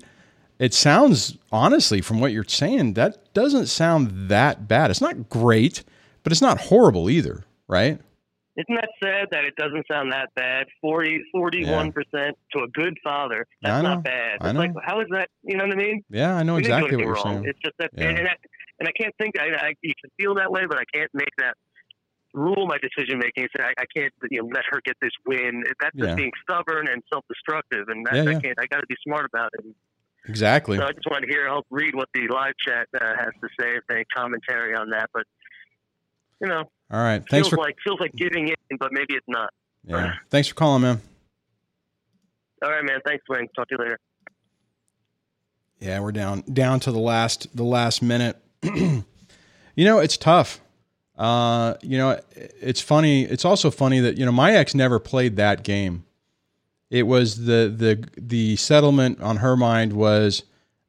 it 0.58 0.74
sounds 0.74 1.36
honestly 1.52 2.00
from 2.00 2.20
what 2.20 2.32
you're 2.32 2.44
saying 2.44 2.94
that 2.94 3.32
doesn't 3.34 3.66
sound 3.66 4.28
that 4.28 4.68
bad. 4.68 4.90
It's 4.90 5.00
not 5.00 5.28
great, 5.28 5.84
but 6.22 6.32
it's 6.32 6.42
not 6.42 6.58
horrible 6.60 7.08
either, 7.10 7.44
right? 7.68 7.98
Isn't 8.56 8.76
that 8.76 8.90
sad 9.02 9.26
that 9.32 9.44
it 9.44 9.56
doesn't 9.56 9.84
sound 9.90 10.12
that 10.12 10.28
bad? 10.36 10.66
40, 10.80 11.20
41% 11.34 11.92
to 12.52 12.58
a 12.62 12.68
good 12.72 12.96
father. 13.02 13.44
That's 13.62 13.82
not 13.82 14.04
bad. 14.04 14.38
It's 14.42 14.54
like, 14.54 14.70
how 14.84 15.00
is 15.00 15.08
that? 15.10 15.28
You 15.42 15.56
know 15.56 15.64
what 15.64 15.72
I 15.72 15.76
mean? 15.76 16.04
Yeah, 16.08 16.36
I 16.36 16.44
know 16.44 16.54
We 16.54 16.60
exactly 16.60 16.94
what 16.96 17.04
you're 17.04 17.14
wrong. 17.14 17.24
saying. 17.24 17.44
It's 17.48 17.58
just 17.64 17.74
that, 17.80 17.90
Yeah. 17.96 18.10
and, 18.10 18.18
and, 18.20 18.28
I, 18.28 18.32
and 18.78 18.88
I 18.88 18.92
can't 18.92 19.12
think. 19.20 19.34
I, 19.40 19.46
I 19.56 19.74
you 19.82 19.92
can 20.00 20.08
feel 20.20 20.36
that 20.36 20.52
way, 20.52 20.66
but 20.68 20.78
I 20.78 20.84
can't 20.94 21.10
make 21.14 21.30
that 21.38 21.54
rule 22.34 22.66
my 22.66 22.76
decision 22.78 23.18
making. 23.18 23.44
and 23.44 23.50
Say 23.56 23.64
I, 23.64 23.72
I 23.80 23.84
can't, 23.96 24.12
you 24.30 24.42
know, 24.42 24.48
let 24.52 24.64
her 24.70 24.80
get 24.84 24.96
this 25.00 25.12
win. 25.26 25.64
That's 25.80 25.94
Yeah. 25.94 26.06
just 26.06 26.16
being 26.16 26.32
stubborn 26.42 26.88
and 26.88 27.02
self 27.12 27.24
destructive, 27.28 27.88
and 27.88 28.04
that, 28.06 28.14
Yeah, 28.16 28.36
I 28.36 28.40
can't. 28.40 28.58
I 28.58 28.66
got 28.66 28.80
to 28.80 28.86
be 28.86 28.96
smart 29.06 29.24
about 29.32 29.50
it. 29.58 29.64
Exactly. 30.26 30.76
so 30.78 30.84
I 30.84 30.92
just 30.92 31.06
want 31.10 31.22
to 31.22 31.28
hear, 31.28 31.46
help 31.46 31.66
read 31.70 31.94
what 31.94 32.08
the 32.14 32.26
live 32.28 32.54
chat 32.66 32.88
uh, 33.00 33.14
has 33.18 33.32
to 33.40 33.48
say, 33.60 33.76
if 33.76 33.84
any 33.90 34.04
commentary 34.14 34.74
on 34.74 34.90
that. 34.90 35.08
But 35.14 35.24
you 36.40 36.48
know, 36.48 36.64
All 36.90 37.00
right. 37.02 37.18
Thanks 37.30 37.30
feels 37.30 37.48
for 37.48 37.56
like 37.58 37.76
feels 37.84 38.00
like 38.00 38.12
giving 38.14 38.48
in, 38.48 38.76
but 38.78 38.90
maybe 38.92 39.14
it's 39.14 39.26
not. 39.28 39.50
yeah. 39.86 40.14
Thanks 40.30 40.48
for 40.48 40.54
calling, 40.54 40.82
man. 40.82 41.00
All 42.62 42.70
right, 42.70 42.82
man. 42.84 43.00
Thanks, 43.06 43.22
Wayne. 43.28 43.48
Talk 43.54 43.68
to 43.68 43.76
you 43.78 43.84
later. 43.84 43.98
Yeah, 45.78 46.00
we're 46.00 46.12
down 46.12 46.40
down 46.52 46.80
to 46.80 46.92
the 46.92 46.98
last 46.98 47.54
the 47.54 47.62
last 47.64 48.00
minute. 48.02 48.38
you 48.62 49.04
know, 49.76 49.98
it's 49.98 50.16
tough. 50.16 50.60
Uh, 51.16 51.74
you 51.80 51.96
know, 51.96 52.20
it's 52.34 52.80
funny. 52.80 53.22
It's 53.22 53.44
also 53.44 53.70
funny 53.70 54.00
that 54.00 54.18
you 54.18 54.26
know 54.26 54.32
my 54.32 54.52
ex 54.52 54.74
never 54.74 54.98
played 54.98 55.36
that 55.36 55.62
game. 55.62 56.04
It 56.90 57.04
was 57.04 57.44
the 57.44 57.72
the 57.74 58.08
the 58.16 58.56
settlement 58.56 59.20
on 59.20 59.38
her 59.38 59.56
mind 59.56 59.92
was 59.92 60.42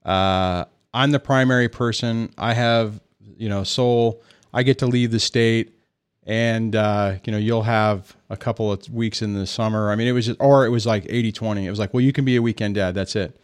uh, 0.03 0.65
I'm 0.93 1.11
the 1.11 1.19
primary 1.19 1.69
person. 1.69 2.33
I 2.37 2.53
have 2.53 2.99
you 3.37 3.49
know 3.49 3.63
sole. 3.63 4.21
I 4.53 4.63
get 4.63 4.79
to 4.79 4.87
leave 4.87 5.11
the 5.11 5.19
state, 5.19 5.77
and 6.23 6.75
uh, 6.75 7.15
you 7.23 7.31
know 7.31 7.37
you'll 7.37 7.63
have 7.63 8.15
a 8.29 8.37
couple 8.37 8.71
of 8.71 8.89
weeks 8.89 9.21
in 9.21 9.33
the 9.33 9.45
summer. 9.45 9.91
I 9.91 9.95
mean, 9.95 10.07
it 10.07 10.13
was 10.13 10.25
just, 10.25 10.41
or 10.41 10.65
it 10.65 10.69
was 10.69 10.85
like 10.85 11.03
80-20. 11.03 11.65
It 11.65 11.69
was 11.69 11.77
like, 11.77 11.93
well, 11.93 12.01
you 12.01 12.13
can 12.13 12.25
be 12.25 12.35
a 12.35 12.41
weekend 12.41 12.75
dad. 12.75 12.95
That's 12.95 13.15
it. 13.15 13.39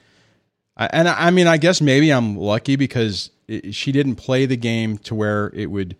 I, 0.77 0.89
and 0.93 1.07
I, 1.07 1.27
I 1.27 1.31
mean, 1.31 1.47
I 1.47 1.57
guess 1.57 1.81
maybe 1.81 2.11
I'm 2.11 2.37
lucky 2.37 2.75
because 2.75 3.29
it, 3.47 3.75
she 3.75 3.91
didn't 3.91 4.15
play 4.15 4.45
the 4.45 4.57
game 4.57 4.97
to 4.99 5.13
where 5.13 5.51
it 5.53 5.67
would 5.67 5.95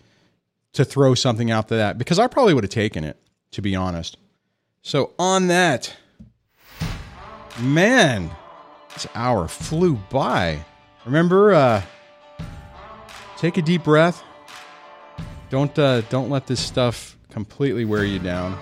to 0.74 0.86
throw 0.86 1.14
something 1.14 1.52
out 1.52 1.68
to 1.68 1.76
that 1.76 1.98
because 1.98 2.20
I 2.20 2.28
probably 2.28 2.54
would 2.54 2.64
have 2.64 2.72
taken 2.72 3.04
it 3.04 3.18
to 3.52 3.62
be 3.62 3.76
honest. 3.76 4.18
So 4.82 5.12
on 5.20 5.48
that, 5.48 5.94
man, 7.60 8.32
this 8.94 9.08
hour 9.14 9.48
flew 9.48 9.96
by. 10.10 10.66
Remember, 11.06 11.54
uh, 11.54 11.82
take 13.38 13.58
a 13.58 13.62
deep 13.62 13.84
breath. 13.84 14.24
Don't 15.50 15.78
uh, 15.78 16.02
don't 16.02 16.30
let 16.30 16.48
this 16.48 16.62
stuff 16.62 17.18
completely 17.30 17.86
wear 17.86 18.06
you 18.06 18.20
down. 18.20 18.58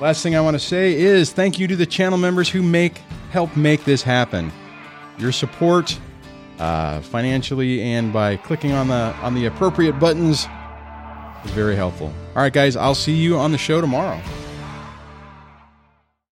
Last 0.00 0.22
thing 0.22 0.36
I 0.36 0.40
want 0.40 0.54
to 0.54 0.58
say 0.58 0.94
is 0.94 1.32
thank 1.32 1.58
you 1.58 1.66
to 1.68 1.76
the 1.76 1.86
channel 1.86 2.18
members 2.18 2.50
who 2.50 2.62
make 2.62 2.98
help 3.30 3.56
make 3.56 3.84
this 3.84 4.02
happen. 4.02 4.52
Your 5.18 5.32
support, 5.32 5.98
uh, 6.58 7.00
financially 7.00 7.82
and 7.82 8.12
by 8.12 8.36
clicking 8.36 8.72
on 8.72 8.88
the 8.88 9.14
on 9.22 9.34
the 9.34 9.46
appropriate 9.46 9.94
buttons, 9.94 10.46
is 11.44 11.50
very 11.52 11.76
helpful. 11.76 12.12
All 12.34 12.42
right, 12.42 12.52
guys, 12.52 12.76
I'll 12.76 12.94
see 12.94 13.14
you 13.14 13.36
on 13.36 13.52
the 13.52 13.58
show 13.58 13.80
tomorrow. 13.80 14.20